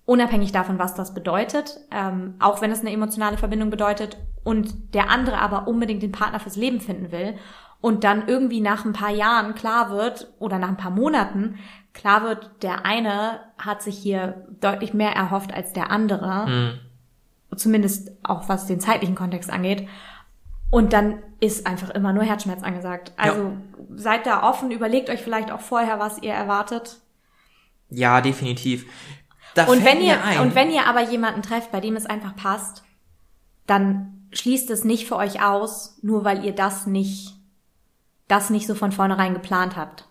unabhängig 0.06 0.52
davon, 0.52 0.80
was 0.80 0.93
das 0.95 1.14
bedeutet, 1.14 1.80
ähm, 1.91 2.36
auch 2.39 2.62
wenn 2.62 2.72
es 2.72 2.82
eine 2.82 2.91
emotionale 2.91 3.38
Verbindung 3.38 3.70
bedeutet 3.70 4.18
und 4.43 4.93
der 4.93 5.10
andere 5.10 5.39
aber 5.39 5.68
unbedingt 5.68 6.04
den 6.04 6.12
Partner 6.12 6.39
fürs 6.39 6.56
Leben 6.56 6.82
finden 6.82 7.12
will 7.12 7.36
und 7.82 8.04
dann 8.04 8.28
irgendwie 8.28 8.62
nach 8.62 8.86
ein 8.86 8.93
paar 8.93 9.12
Jahren 9.12 9.56
klar 9.56 9.89
wird 9.91 10.32
oder 10.39 10.60
nach 10.60 10.70
ein 10.70 10.78
paar 10.78 10.91
Monaten 10.91 11.60
klar 11.93 12.24
wird, 12.24 12.64
der 12.64 12.86
eine 12.86 13.39
hat 13.58 13.82
sich 13.82 13.97
hier 13.97 14.47
deutlich 14.60 14.93
mehr 14.93 15.12
erhofft 15.14 15.54
als 15.54 15.74
der 15.74 15.91
andere, 15.91 16.47
Mhm. 16.47 16.80
zumindest 17.58 18.12
auch 18.24 18.49
was 18.49 18.66
den 18.66 18.80
zeitlichen 18.80 19.16
Kontext 19.16 19.49
angeht. 19.52 19.88
Und 20.70 20.93
dann 20.93 21.22
ist 21.41 21.68
einfach 21.68 21.89
immer 21.89 22.14
nur 22.14 22.24
Herzschmerz 22.24 22.64
angesagt. 22.64 23.12
Also 23.18 23.58
seid 23.93 24.26
da 24.26 24.43
offen, 24.49 24.72
überlegt 24.72 25.10
euch 25.10 25.22
vielleicht 25.22 25.52
auch 25.52 25.60
vorher, 25.60 25.99
was 25.99 26.22
ihr 26.22 26.32
erwartet. 26.34 27.02
Ja, 27.89 28.22
definitiv. 28.22 28.86
Da 29.56 29.66
Und 29.66 29.84
wenn 29.84 30.02
ihr, 30.02 30.24
ein, 30.24 30.39
und 30.39 30.56
wenn 30.56 30.72
ihr 30.72 30.88
aber 30.88 31.02
jemanden 31.02 31.41
trefft, 31.41 31.72
bei 31.72 31.80
dem 31.80 31.95
es 31.95 32.06
einfach 32.06 32.36
passt, 32.36 32.84
dann 33.68 34.28
schließt 34.32 34.70
es 34.70 34.84
nicht 34.84 35.08
für 35.08 35.18
euch 35.18 35.43
aus, 35.43 35.97
nur 36.02 36.24
weil 36.24 36.45
ihr 36.45 36.54
das 36.54 36.88
nicht, 36.88 37.36
das 38.28 38.49
nicht 38.49 38.68
so 38.68 38.76
von 38.76 38.91
vornherein 38.91 39.34
geplant 39.34 39.76
habt. 39.76 40.06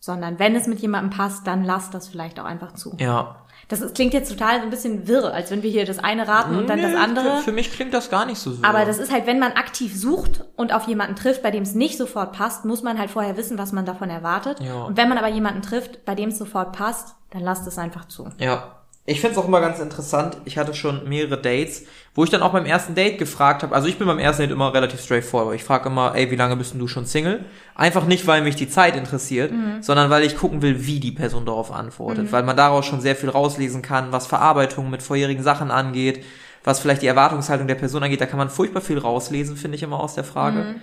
Sondern 0.00 0.38
wenn 0.38 0.54
es 0.54 0.66
mit 0.66 0.78
jemandem 0.78 1.10
passt, 1.10 1.46
dann 1.46 1.64
lasst 1.64 1.92
das 1.92 2.08
vielleicht 2.08 2.38
auch 2.40 2.44
einfach 2.44 2.72
zu. 2.72 2.96
ja. 2.98 3.44
Das 3.66 3.82
ist, 3.82 3.94
klingt 3.94 4.14
jetzt 4.14 4.30
total 4.30 4.58
so 4.58 4.62
ein 4.62 4.70
bisschen 4.70 5.08
wirr, 5.08 5.34
als 5.34 5.50
wenn 5.50 5.62
wir 5.62 5.70
hier 5.70 5.84
das 5.84 5.98
eine 5.98 6.26
raten 6.26 6.56
und 6.56 6.70
dann 6.70 6.80
das 6.80 6.92
Nee, 6.92 6.96
andere. 6.96 7.38
Für, 7.42 7.52
mich 7.52 7.70
klingt 7.70 7.92
das 7.92 8.08
gar 8.08 8.24
nicht 8.24 8.38
so 8.38 8.52
so. 8.52 8.62
Aber 8.62 8.86
das 8.86 8.98
ist 8.98 9.12
halt, 9.12 9.26
wenn 9.26 9.38
man 9.38 9.52
aktiv 9.52 9.94
sucht 9.94 10.44
und 10.56 10.72
auf 10.72 10.86
jemanden 10.86 11.16
trifft, 11.16 11.42
bei 11.42 11.50
dem 11.50 11.64
es 11.64 11.74
nicht 11.74 11.98
sofort 11.98 12.32
passt, 12.32 12.64
muss 12.64 12.82
man 12.82 12.98
halt 12.98 13.10
vorher 13.10 13.36
wissen, 13.36 13.58
was 13.58 13.72
man 13.72 13.84
davon 13.84 14.08
erwartet. 14.08 14.60
Ja. 14.60 14.84
Und 14.84 14.96
wenn 14.96 15.08
man 15.08 15.18
aber 15.18 15.28
jemanden 15.28 15.60
trifft, 15.60 16.06
bei 16.06 16.14
dem 16.14 16.30
es 16.30 16.38
sofort 16.38 16.72
passt, 16.72 17.16
dann 17.30 17.42
lasst 17.42 17.66
es 17.66 17.76
einfach 17.76 18.06
zu. 18.06 18.30
Ja. 18.38 18.77
Ich 19.08 19.22
find's 19.22 19.38
auch 19.38 19.48
immer 19.48 19.62
ganz 19.62 19.78
interessant. 19.78 20.36
Ich 20.44 20.58
hatte 20.58 20.74
schon 20.74 21.08
mehrere 21.08 21.40
Dates, 21.40 21.84
wo 22.14 22.24
ich 22.24 22.30
dann 22.30 22.42
auch 22.42 22.52
beim 22.52 22.66
ersten 22.66 22.94
Date 22.94 23.16
gefragt 23.16 23.62
habe. 23.62 23.74
Also 23.74 23.88
ich 23.88 23.96
bin 23.96 24.06
beim 24.06 24.18
ersten 24.18 24.42
Date 24.42 24.50
immer 24.50 24.74
relativ 24.74 25.00
straightforward. 25.00 25.54
Ich 25.54 25.64
frage 25.64 25.88
immer, 25.88 26.14
ey, 26.14 26.30
wie 26.30 26.36
lange 26.36 26.56
bist 26.56 26.74
denn 26.74 26.78
du 26.78 26.88
schon 26.88 27.06
Single? 27.06 27.46
Einfach 27.74 28.04
nicht, 28.04 28.26
weil 28.26 28.42
mich 28.42 28.54
die 28.56 28.68
Zeit 28.68 28.96
interessiert, 28.96 29.50
sondern 29.80 30.10
weil 30.10 30.24
ich 30.24 30.36
gucken 30.36 30.60
will, 30.60 30.84
wie 30.84 31.00
die 31.00 31.12
Person 31.12 31.46
darauf 31.46 31.72
antwortet. 31.72 32.30
Weil 32.32 32.42
man 32.42 32.56
daraus 32.56 32.84
schon 32.84 33.00
sehr 33.00 33.16
viel 33.16 33.30
rauslesen 33.30 33.80
kann, 33.80 34.12
was 34.12 34.26
Verarbeitung 34.26 34.90
mit 34.90 35.02
vorherigen 35.02 35.42
Sachen 35.42 35.70
angeht, 35.70 36.22
was 36.62 36.78
vielleicht 36.78 37.00
die 37.00 37.06
Erwartungshaltung 37.06 37.66
der 37.66 37.76
Person 37.76 38.02
angeht. 38.02 38.20
Da 38.20 38.26
kann 38.26 38.38
man 38.38 38.50
furchtbar 38.50 38.82
viel 38.82 38.98
rauslesen, 38.98 39.56
finde 39.56 39.76
ich 39.76 39.82
immer 39.82 40.00
aus 40.00 40.16
der 40.16 40.24
Frage. 40.24 40.74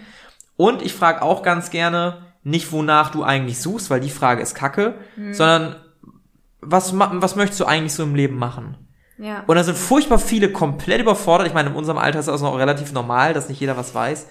Und 0.58 0.82
ich 0.82 0.94
frage 0.94 1.22
auch 1.22 1.44
ganz 1.44 1.70
gerne 1.70 2.24
nicht, 2.44 2.72
wonach 2.72 3.12
du 3.12 3.24
eigentlich 3.24 3.60
suchst, 3.60 3.92
weil 3.92 4.00
die 4.00 4.10
Frage 4.10 4.42
ist 4.42 4.56
kacke, 4.56 4.96
sondern 5.32 5.76
was, 6.66 6.98
was 6.98 7.36
möchtest 7.36 7.60
du 7.60 7.66
eigentlich 7.66 7.94
so 7.94 8.04
im 8.04 8.16
Leben 8.16 8.38
machen? 8.38 8.78
Ja. 9.18 9.44
Und 9.48 9.56
da 9.56 9.64
sind 9.64 9.78
furchtbar 9.78 10.20
viele 10.20 10.52
komplett 10.52 11.02
überfordert. 11.02 11.48
Ich 11.48 11.54
meine, 11.54 11.70
in 11.70 11.76
unserem 11.76 11.98
Alter 11.98 12.20
ist 12.20 12.28
das 12.28 12.42
noch 12.42 12.58
relativ 12.58 12.92
normal, 12.92 13.34
dass 13.34 13.50
nicht 13.50 13.62
jeder 13.62 13.78
was 13.78 13.96
weiß. 13.96 14.28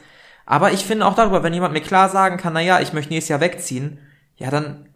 Aber 0.46 0.72
ich 0.72 0.84
finde 0.84 1.06
auch 1.06 1.14
darüber, 1.14 1.42
wenn 1.42 1.54
jemand 1.54 1.72
mir 1.72 1.80
klar 1.80 2.08
sagen 2.10 2.36
kann, 2.36 2.52
na 2.52 2.60
ja, 2.60 2.80
ich 2.80 2.92
möchte 2.92 3.12
nächstes 3.12 3.30
Jahr 3.30 3.40
wegziehen, 3.40 3.98
ja, 4.36 4.50
dann, 4.50 4.88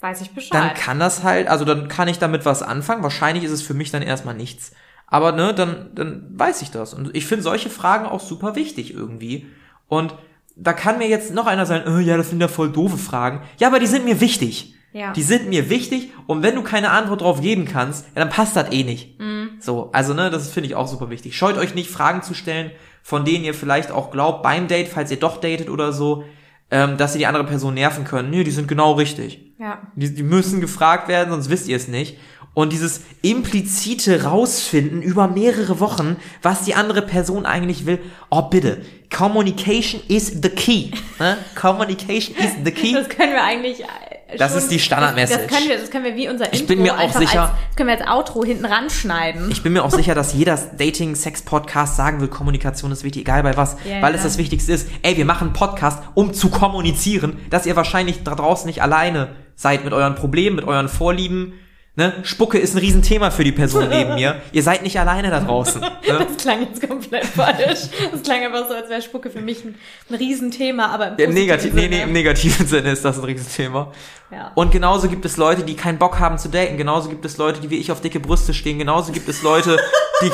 Weiß 0.00 0.20
ich 0.20 0.28
dann 0.28 0.34
Bescheid. 0.36 0.74
kann 0.76 0.98
das 0.98 1.22
halt, 1.22 1.48
also 1.48 1.64
dann 1.64 1.88
kann 1.88 2.08
ich 2.08 2.18
damit 2.18 2.44
was 2.44 2.62
anfangen. 2.62 3.02
Wahrscheinlich 3.02 3.44
ist 3.44 3.50
es 3.50 3.62
für 3.62 3.74
mich 3.74 3.90
dann 3.90 4.02
erstmal 4.02 4.34
nichts. 4.34 4.72
Aber 5.06 5.32
ne, 5.32 5.54
dann, 5.54 5.90
dann 5.94 6.26
weiß 6.30 6.62
ich 6.62 6.70
das. 6.70 6.94
Und 6.94 7.14
ich 7.14 7.26
finde 7.26 7.42
solche 7.42 7.70
Fragen 7.70 8.06
auch 8.06 8.20
super 8.20 8.54
wichtig 8.56 8.94
irgendwie. 8.94 9.46
Und 9.88 10.14
da 10.56 10.72
kann 10.72 10.98
mir 10.98 11.08
jetzt 11.08 11.34
noch 11.34 11.46
einer 11.46 11.66
sagen, 11.66 11.84
oh, 11.92 11.98
ja, 11.98 12.16
das 12.16 12.30
sind 12.30 12.40
ja 12.40 12.48
voll 12.48 12.70
doofe 12.70 12.96
Fragen. 12.96 13.42
Ja, 13.58 13.68
aber 13.68 13.78
die 13.78 13.86
sind 13.86 14.04
mir 14.04 14.20
wichtig. 14.20 14.75
Ja. 14.96 15.12
Die 15.12 15.22
sind 15.22 15.50
mir 15.50 15.68
wichtig 15.68 16.10
und 16.26 16.42
wenn 16.42 16.54
du 16.54 16.62
keine 16.62 16.90
Antwort 16.90 17.20
drauf 17.20 17.42
geben 17.42 17.66
kannst, 17.66 18.06
ja, 18.14 18.20
dann 18.20 18.30
passt 18.30 18.56
das 18.56 18.72
eh 18.72 18.82
nicht. 18.82 19.18
So, 19.60 19.90
also 19.92 20.14
ne, 20.14 20.30
das 20.30 20.50
finde 20.50 20.68
ich 20.68 20.74
auch 20.74 20.88
super 20.88 21.10
wichtig. 21.10 21.36
Scheut 21.36 21.58
euch 21.58 21.74
nicht, 21.74 21.90
Fragen 21.90 22.22
zu 22.22 22.32
stellen, 22.32 22.70
von 23.02 23.26
denen 23.26 23.44
ihr 23.44 23.52
vielleicht 23.52 23.90
auch 23.90 24.10
glaubt 24.10 24.42
beim 24.42 24.68
Date, 24.68 24.88
falls 24.88 25.10
ihr 25.10 25.18
doch 25.18 25.36
datet 25.38 25.68
oder 25.68 25.92
so, 25.92 26.24
ähm, 26.70 26.96
dass 26.96 27.14
ihr 27.14 27.18
die 27.18 27.26
andere 27.26 27.44
Person 27.44 27.74
nerven 27.74 28.04
könnt. 28.04 28.30
Nee, 28.30 28.42
die 28.42 28.50
sind 28.50 28.68
genau 28.68 28.92
richtig. 28.92 29.52
ja. 29.58 29.82
Die, 29.96 30.14
die 30.14 30.22
müssen 30.22 30.60
gefragt 30.62 31.08
werden, 31.08 31.30
sonst 31.30 31.50
wisst 31.50 31.68
ihr 31.68 31.76
es 31.76 31.88
nicht. 31.88 32.16
Und 32.56 32.72
dieses 32.72 33.02
implizite 33.20 34.22
Rausfinden 34.22 35.02
über 35.02 35.28
mehrere 35.28 35.78
Wochen, 35.78 36.16
was 36.40 36.62
die 36.64 36.74
andere 36.74 37.02
Person 37.02 37.44
eigentlich 37.44 37.84
will, 37.84 37.98
oh 38.30 38.40
bitte, 38.48 38.78
Communication 39.14 40.00
is 40.08 40.28
the 40.42 40.48
key. 40.48 40.90
Ne? 41.18 41.36
Communication 41.54 42.34
is 42.34 42.52
the 42.64 42.70
key. 42.70 42.94
Das 42.94 43.10
können 43.10 43.34
wir 43.34 43.44
eigentlich. 43.44 43.80
äh, 43.82 44.38
Das 44.38 44.52
schon- 44.52 44.58
ist 44.60 44.70
die 44.70 44.78
Standardmessage. 44.78 45.38
Das, 45.42 45.48
das 45.50 45.58
können 45.58 45.68
wir, 45.70 45.78
das 45.78 45.90
können 45.90 46.04
wir 46.06 46.16
wie 46.16 46.28
unser 46.30 46.46
Intro 46.46 46.56
Ich 46.56 46.66
bin 46.66 46.80
mir 46.80 46.98
auch 46.98 47.12
sicher- 47.12 47.42
Als, 47.42 47.50
das 47.68 47.76
können 47.76 47.90
wir 47.90 47.98
als 48.00 48.08
Outro 48.10 48.42
hinten 48.42 48.64
ranschneiden. 48.64 49.50
Ich 49.50 49.62
bin 49.62 49.74
mir 49.74 49.84
auch 49.84 49.90
sicher, 49.90 50.14
dass 50.14 50.32
jeder 50.32 50.56
Dating-Sex-Podcast 50.78 51.94
sagen 51.96 52.22
will, 52.22 52.28
Kommunikation 52.28 52.90
ist 52.90 53.04
wichtig, 53.04 53.20
egal 53.20 53.42
bei 53.42 53.54
was, 53.58 53.76
Ja, 53.84 54.00
weil 54.00 54.12
ja. 54.12 54.16
es 54.16 54.22
das 54.22 54.38
Wichtigste 54.38 54.72
ist. 54.72 54.88
Ey, 55.02 55.18
wir 55.18 55.26
machen 55.26 55.48
einen 55.48 55.52
Podcast, 55.52 56.02
um 56.14 56.32
zu 56.32 56.48
kommunizieren, 56.48 57.38
dass 57.50 57.66
ihr 57.66 57.76
wahrscheinlich 57.76 58.22
da 58.24 58.34
draußen 58.34 58.66
nicht 58.66 58.80
alleine 58.82 59.28
seid 59.56 59.84
mit 59.84 59.92
euren 59.92 60.14
Problemen, 60.14 60.56
mit 60.56 60.64
euren 60.66 60.88
Vorlieben. 60.88 61.52
Ne? 61.98 62.12
Spucke 62.24 62.58
ist 62.58 62.74
ein 62.74 62.78
Riesenthema 62.78 63.30
für 63.30 63.42
die 63.42 63.52
Person 63.52 63.88
neben 63.90 64.14
mir. 64.16 64.42
Ihr 64.52 64.62
seid 64.62 64.82
nicht 64.82 65.00
alleine 65.00 65.30
da 65.30 65.40
draußen. 65.40 65.80
Ne? 66.06 66.24
Das 66.24 66.36
klang 66.36 66.60
jetzt 66.60 66.86
komplett 66.88 67.24
falsch. 67.24 67.88
Das 68.12 68.22
klang 68.22 68.44
einfach 68.44 68.68
so, 68.68 68.74
als 68.74 68.88
wäre 68.88 69.02
Spucke 69.02 69.28
für 69.28 69.40
mich 69.40 69.64
ein, 69.64 69.74
ein 70.08 70.14
Riesenthema, 70.14 70.86
aber 70.86 71.08
im, 71.08 71.16
positiven 71.16 71.34
Negativ, 71.34 71.74
nee, 71.74 71.80
Sinne. 71.80 71.96
nee, 71.96 72.02
Im 72.02 72.12
negativen 72.12 72.66
Sinne 72.68 72.92
ist 72.92 73.04
das 73.04 73.18
ein 73.18 73.24
Riesenthema. 73.24 73.92
Ja. 74.30 74.52
Und 74.54 74.70
genauso 74.70 75.08
gibt 75.08 75.24
es 75.24 75.36
Leute, 75.36 75.64
die 75.64 75.74
keinen 75.74 75.98
Bock 75.98 76.20
haben 76.20 76.38
zu 76.38 76.48
daten. 76.48 76.76
Genauso 76.76 77.08
gibt 77.08 77.24
es 77.24 77.38
Leute, 77.38 77.60
die 77.60 77.70
wie 77.70 77.78
ich 77.78 77.90
auf 77.90 78.00
dicke 78.00 78.20
Brüste 78.20 78.54
stehen. 78.54 78.78
Genauso 78.78 79.10
gibt 79.10 79.28
es 79.28 79.42
Leute, 79.42 79.78
die, 80.22 80.30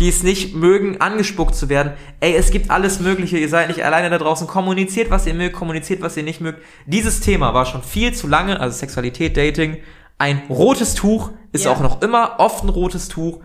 die 0.00 0.08
es 0.08 0.24
nicht 0.24 0.56
mögen, 0.56 1.00
angespuckt 1.00 1.54
zu 1.54 1.68
werden. 1.68 1.92
Ey, 2.18 2.34
es 2.34 2.50
gibt 2.50 2.70
alles 2.70 2.98
Mögliche. 2.98 3.38
Ihr 3.38 3.48
seid 3.48 3.68
nicht 3.68 3.84
alleine 3.84 4.10
da 4.10 4.18
draußen. 4.18 4.48
Kommuniziert, 4.48 5.10
was 5.10 5.26
ihr 5.26 5.34
mögt. 5.34 5.54
Kommuniziert, 5.54 6.00
was 6.02 6.16
ihr 6.16 6.24
nicht 6.24 6.40
mögt. 6.40 6.62
Dieses 6.86 7.20
Thema 7.20 7.54
war 7.54 7.66
schon 7.66 7.84
viel 7.84 8.12
zu 8.12 8.26
lange, 8.26 8.58
also 8.58 8.76
Sexualität, 8.76 9.36
Dating, 9.36 9.78
ein 10.22 10.42
rotes 10.48 10.94
Tuch. 10.94 11.30
Ist 11.50 11.64
Ja. 11.64 11.72
auch 11.72 11.80
noch 11.80 12.00
immer 12.00 12.36
oft 12.38 12.62
ein 12.64 12.68
rotes 12.68 13.08
Tuch. 13.08 13.40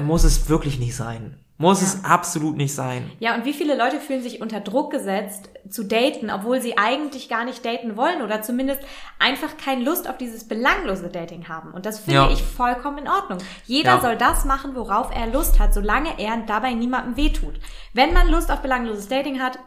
Muss 0.00 0.24
es 0.24 0.48
wirklich 0.48 0.78
nicht 0.78 0.94
sein. 0.94 1.38
Muss 1.58 1.80
Ja. 1.80 1.86
es 1.88 2.04
absolut 2.04 2.56
nicht 2.56 2.74
sein. 2.74 3.10
Ja, 3.18 3.34
und 3.34 3.46
wie 3.46 3.54
viele 3.54 3.76
Leute 3.76 3.98
fühlen 3.98 4.22
sich 4.22 4.42
unter 4.42 4.60
Druck 4.60 4.90
gesetzt, 4.92 5.48
zu 5.70 5.84
daten, 5.84 6.30
obwohl 6.30 6.60
sie 6.60 6.76
eigentlich 6.76 7.28
gar 7.30 7.44
nicht 7.46 7.64
daten 7.64 7.96
wollen 7.96 8.20
oder 8.22 8.42
zumindest 8.42 8.80
einfach 9.18 9.56
keine 9.56 9.82
Lust 9.82 10.08
auf 10.08 10.18
dieses 10.18 10.46
belanglose 10.46 11.08
Dating 11.08 11.48
haben. 11.48 11.72
Und 11.72 11.86
das 11.86 11.98
finde 12.00 12.20
Ja. 12.20 12.30
ich 12.30 12.42
vollkommen 12.42 12.98
in 12.98 13.08
Ordnung. 13.08 13.38
Jeder 13.64 13.94
Ja. 13.96 14.00
soll 14.00 14.16
das 14.16 14.44
machen, 14.44 14.76
worauf 14.76 15.10
er 15.14 15.26
Lust 15.28 15.58
hat, 15.58 15.72
solange 15.74 16.18
er 16.20 16.36
dabei 16.46 16.74
niemandem 16.74 17.16
wehtut. 17.16 17.54
Wenn 17.94 18.12
man 18.12 18.28
Lust 18.28 18.50
auf 18.52 18.60
belangloses 18.60 19.08
Dating 19.08 19.40
hat, 19.40 19.58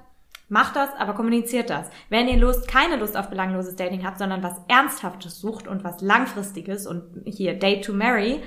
macht 0.49 0.75
das, 0.75 0.89
aber 0.97 1.13
kommuniziert 1.13 1.69
das. 1.69 1.87
Wenn 2.09 2.27
ihr 2.27 2.37
Lust, 2.37 2.67
keine 2.67 2.97
Lust 2.97 3.15
auf 3.15 3.29
belangloses 3.29 3.75
Dating 3.75 4.05
habt, 4.05 4.17
sondern 4.17 4.43
was 4.43 4.55
Ernsthaftes 4.67 5.39
sucht 5.39 5.67
und 5.67 5.83
was 5.83 6.01
Langfristiges 6.01 6.87
und 6.87 7.03
hier 7.25 7.57
Date 7.57 7.85
to 7.85 7.93
Marry, 7.93 8.41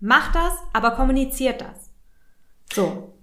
macht 0.00 0.34
das, 0.34 0.52
aber 0.72 0.92
kommuniziert 0.92 1.60
das. 1.60 1.90
So. 2.72 3.14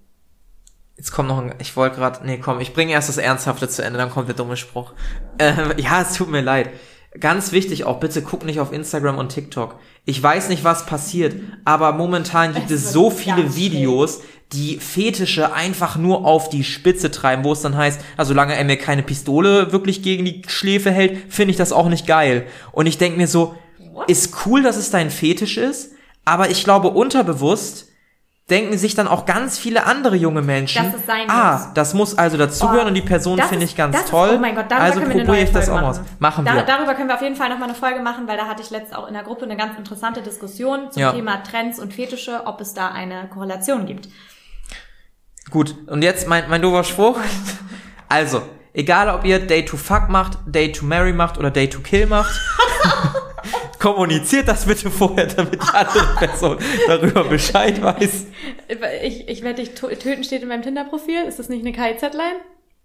Jetzt 0.96 1.12
kommt 1.12 1.28
noch 1.28 1.38
ein, 1.38 1.54
ich 1.60 1.76
wollte 1.76 1.96
gerade, 1.96 2.26
nee, 2.26 2.38
komm, 2.38 2.58
ich 2.58 2.74
bringe 2.74 2.92
erst 2.92 3.08
das 3.08 3.18
Ernsthafte 3.18 3.68
zu 3.68 3.84
Ende, 3.84 3.98
dann 3.98 4.10
kommt 4.10 4.28
der 4.28 4.34
dumme 4.34 4.56
Spruch. 4.56 4.94
Ähm, 5.38 5.74
ja, 5.76 6.02
es 6.02 6.14
tut 6.14 6.28
mir 6.28 6.40
leid. 6.40 6.70
Ganz 7.18 7.52
wichtig 7.52 7.84
auch, 7.84 8.00
bitte 8.00 8.20
guck 8.20 8.44
nicht 8.44 8.60
auf 8.60 8.72
Instagram 8.72 9.16
und 9.16 9.30
TikTok. 9.30 9.78
Ich 10.04 10.22
weiß 10.22 10.50
nicht, 10.50 10.62
was 10.62 10.86
passiert, 10.86 11.36
aber 11.64 11.92
momentan 11.92 12.52
gibt 12.52 12.70
Es 12.70 12.92
so 12.92 13.10
viele 13.10 13.56
Videos, 13.56 14.20
die 14.52 14.78
Fetische 14.78 15.52
einfach 15.52 15.96
nur 15.96 16.24
auf 16.24 16.48
die 16.48 16.64
Spitze 16.64 17.10
treiben, 17.10 17.44
wo 17.44 17.52
es 17.52 17.60
dann 17.60 17.76
heißt, 17.76 18.00
also 18.16 18.28
solange 18.30 18.54
er 18.56 18.64
mir 18.64 18.78
keine 18.78 19.02
Pistole 19.02 19.72
wirklich 19.72 20.02
gegen 20.02 20.24
die 20.24 20.42
Schläfe 20.48 20.90
hält, 20.90 21.30
finde 21.32 21.50
ich 21.50 21.56
das 21.58 21.70
auch 21.72 21.88
nicht 21.88 22.06
geil. 22.06 22.46
Und 22.72 22.86
ich 22.86 22.96
denke 22.96 23.18
mir 23.18 23.26
so, 23.28 23.54
What? 23.92 24.10
ist 24.10 24.34
cool, 24.46 24.62
dass 24.62 24.76
es 24.76 24.90
dein 24.90 25.10
Fetisch 25.10 25.58
ist, 25.58 25.92
aber 26.24 26.48
ich 26.50 26.64
glaube 26.64 26.88
unterbewusst 26.88 27.86
denken 28.50 28.78
sich 28.78 28.94
dann 28.94 29.06
auch 29.08 29.26
ganz 29.26 29.58
viele 29.58 29.84
andere 29.84 30.16
junge 30.16 30.40
Menschen, 30.40 30.82
Dass 30.82 30.94
es 30.98 31.06
sein 31.06 31.28
ah, 31.28 31.52
muss. 31.58 31.74
das 31.74 31.92
muss 31.92 32.16
also 32.16 32.38
dazugehören 32.38 32.86
Oh, 32.86 32.88
und 32.88 32.94
die 32.94 33.02
Person 33.02 33.36
das 33.36 33.48
finde 33.50 33.66
ich 33.66 33.76
ganz 33.76 33.94
das 33.94 34.04
ist- 34.04 34.10
toll. 34.10 34.30
oh 34.36 34.38
mein 34.38 34.54
Gott, 34.54 34.64
darüber 34.70 34.84
also 34.84 35.00
können 35.00 35.10
wir 35.12 35.16
eine 35.20 35.24
neue 35.28 35.42
ich 35.44 35.52
das 35.52 35.66
Folge 35.66 35.82
auch 35.84 35.88
aus. 35.90 35.96
machen. 35.98 36.06
Machen 36.18 36.44
Da, 36.46 36.54
wir. 36.54 36.62
darüber 36.62 36.94
können 36.94 37.08
wir 37.08 37.16
auf 37.16 37.20
jeden 37.20 37.36
Fall 37.36 37.50
nochmal 37.50 37.68
eine 37.68 37.76
Folge 37.76 38.00
machen, 38.00 38.26
weil 38.26 38.38
da 38.38 38.46
hatte 38.46 38.62
ich 38.62 38.70
letztens 38.70 38.96
auch 38.96 39.06
in 39.06 39.12
der 39.12 39.22
Gruppe 39.24 39.44
eine 39.44 39.58
ganz 39.58 39.76
interessante 39.76 40.22
Diskussion 40.22 40.90
zum 40.90 41.02
Ja. 41.02 41.12
Thema 41.12 41.42
Trends 41.42 41.78
und 41.78 41.92
Fetische, 41.92 42.40
ob 42.46 42.62
es 42.62 42.72
da 42.72 42.88
eine 42.88 43.28
Korrelation 43.28 43.84
gibt. 43.84 44.08
Gut, 45.50 45.74
und 45.86 46.02
jetzt 46.02 46.28
mein, 46.28 46.48
mein 46.48 46.62
doofer 46.62 46.84
Spruch. 46.84 47.18
Also, 48.10 48.40
egal 48.72 49.10
ob 49.10 49.26
ihr 49.26 49.38
Day 49.38 49.66
to 49.66 49.76
Fuck 49.76 50.08
macht, 50.08 50.38
Day 50.46 50.72
to 50.72 50.86
Marry 50.86 51.12
macht 51.12 51.36
oder 51.36 51.50
Day 51.50 51.68
to 51.68 51.80
Kill 51.80 52.06
macht, 52.06 52.40
kommuniziert 53.78 54.48
das 54.48 54.64
bitte 54.64 54.90
vorher, 54.90 55.26
damit 55.26 55.62
die 55.62 55.74
andere 55.74 56.16
Person 56.16 56.56
darüber 56.86 57.24
Bescheid 57.24 57.82
weiß. 57.82 58.26
Ich, 59.02 59.28
ich 59.28 59.42
werde 59.42 59.62
dich 59.62 59.74
töten 59.74 60.24
steht 60.24 60.40
in 60.40 60.48
meinem 60.48 60.62
Tinder-Profil. 60.62 61.24
Ist 61.24 61.38
das 61.38 61.50
nicht 61.50 61.66
eine 61.66 61.72
KIZ-Line? 61.72 62.40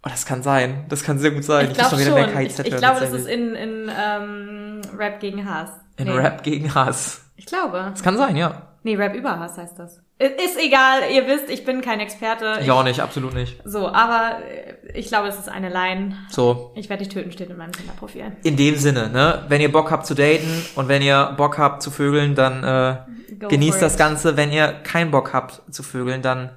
Oh, 0.05 0.09
das 0.09 0.26
kann 0.26 0.43
sein. 0.43 0.84
Das 0.89 1.03
kann 1.03 1.20
sehr 1.20 1.32
gut 1.32 1.45
sein. 1.45 1.72
Ich 1.72 1.78
glaube 1.78 1.91
schon. 1.91 1.99
mal 1.99 2.26
wieder 2.26 2.36
mehr 2.36 2.41
Ich, 2.41 2.59
ich 2.59 2.76
glaube, 2.76 2.99
das 2.99 3.14
ist 3.14 3.26
in, 3.26 3.55
in 3.55 3.89
ähm, 3.97 4.82
Rap 4.97 5.22
gegen 5.22 5.49
Hass. 5.49 5.70
in 5.95 6.07
Nee. 6.07 6.11
Rap 6.18 6.43
gegen 6.43 6.76
Hass. 6.76 7.22
Ich 7.38 7.45
glaube. 7.45 7.91
Das 7.91 8.03
kann 8.03 8.18
sein, 8.18 8.36
ja. 8.36 8.74
Nee, 8.84 8.95
Rap 8.95 9.16
über 9.16 9.39
Hass 9.39 9.57
heißt 9.57 9.80
das. 9.80 10.03
Ist 10.20 10.57
egal, 10.57 11.01
ihr 11.11 11.28
wisst, 11.28 11.49
ich 11.49 11.66
bin 11.66 11.82
kein 11.82 11.99
Experte. 11.99 12.59
Ich 12.61 12.70
auch 12.72 12.84
nicht, 12.84 12.99
absolut 13.01 13.34
nicht. 13.34 13.59
So, 13.66 13.88
aber 13.89 14.38
äh, 14.45 14.97
ich 14.97 15.07
glaube, 15.07 15.28
es 15.28 15.38
ist 15.38 15.49
eine 15.49 15.70
Line. 15.70 16.16
So, 16.30 16.72
Ich 16.76 16.89
werde 16.89 17.03
dich 17.03 17.14
töten, 17.14 17.32
steht 17.32 17.49
in 17.49 17.57
meinem 17.57 17.74
Tinder-Profil. 17.74 18.32
in 18.43 18.55
dem 18.55 18.76
Sinne, 18.78 19.09
ne? 19.09 19.43
Wenn 19.49 19.59
ihr 19.59 19.72
Bock 19.72 19.91
habt 19.91 20.05
zu 20.05 20.14
daten 20.14 20.66
und 20.76 20.88
wenn 20.88 21.01
ihr 21.01 21.34
Bock 21.36 21.57
habt 21.57 21.82
zu 21.82 21.91
vögeln, 21.91 22.36
dann 22.36 22.64
äh, 22.64 22.97
Go 23.39 23.47
genießt 23.49 23.82
das. 23.82 23.97
Ganze. 23.97 24.38
Wenn 24.38 24.51
ihr 24.51 24.68
keinen 24.84 25.11
Bock 25.11 25.34
habt 25.34 25.61
zu 25.74 25.84
vögeln, 25.84 26.22
dann 26.22 26.51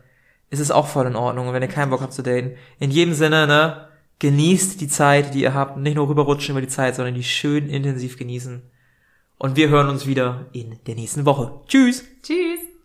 ist 0.50 0.60
es 0.60 0.70
auch 0.70 0.86
voll 0.86 1.06
in 1.06 1.16
Ordnung. 1.16 1.48
Und 1.48 1.54
wenn 1.54 1.62
ihr 1.62 1.68
keinen 1.68 1.90
Bock 1.90 2.02
habt 2.02 2.12
zu 2.12 2.22
daten, 2.22 2.56
in 2.78 2.90
jedem 2.90 3.14
Sinne, 3.14 3.46
ne? 3.46 3.88
Genießt 4.18 4.80
die 4.80 4.88
Zeit, 4.88 5.34
die 5.34 5.40
ihr 5.42 5.54
habt. 5.54 5.76
Nicht 5.76 5.96
nur 5.96 6.08
rüberrutschen 6.08 6.52
über 6.52 6.60
die 6.62 6.68
Zeit, 6.68 6.94
sondern 6.94 7.14
die 7.14 7.24
schön 7.24 7.68
intensiv 7.68 8.16
genießen. 8.18 8.62
Und 9.38 9.56
wir 9.56 9.70
hören 9.70 9.88
uns 9.88 10.06
wieder 10.06 10.46
in 10.52 10.78
der 10.86 10.94
nächsten 10.94 11.24
Woche. 11.26 11.52
Tschüss! 11.66 12.04
Tschüss! 12.22 12.60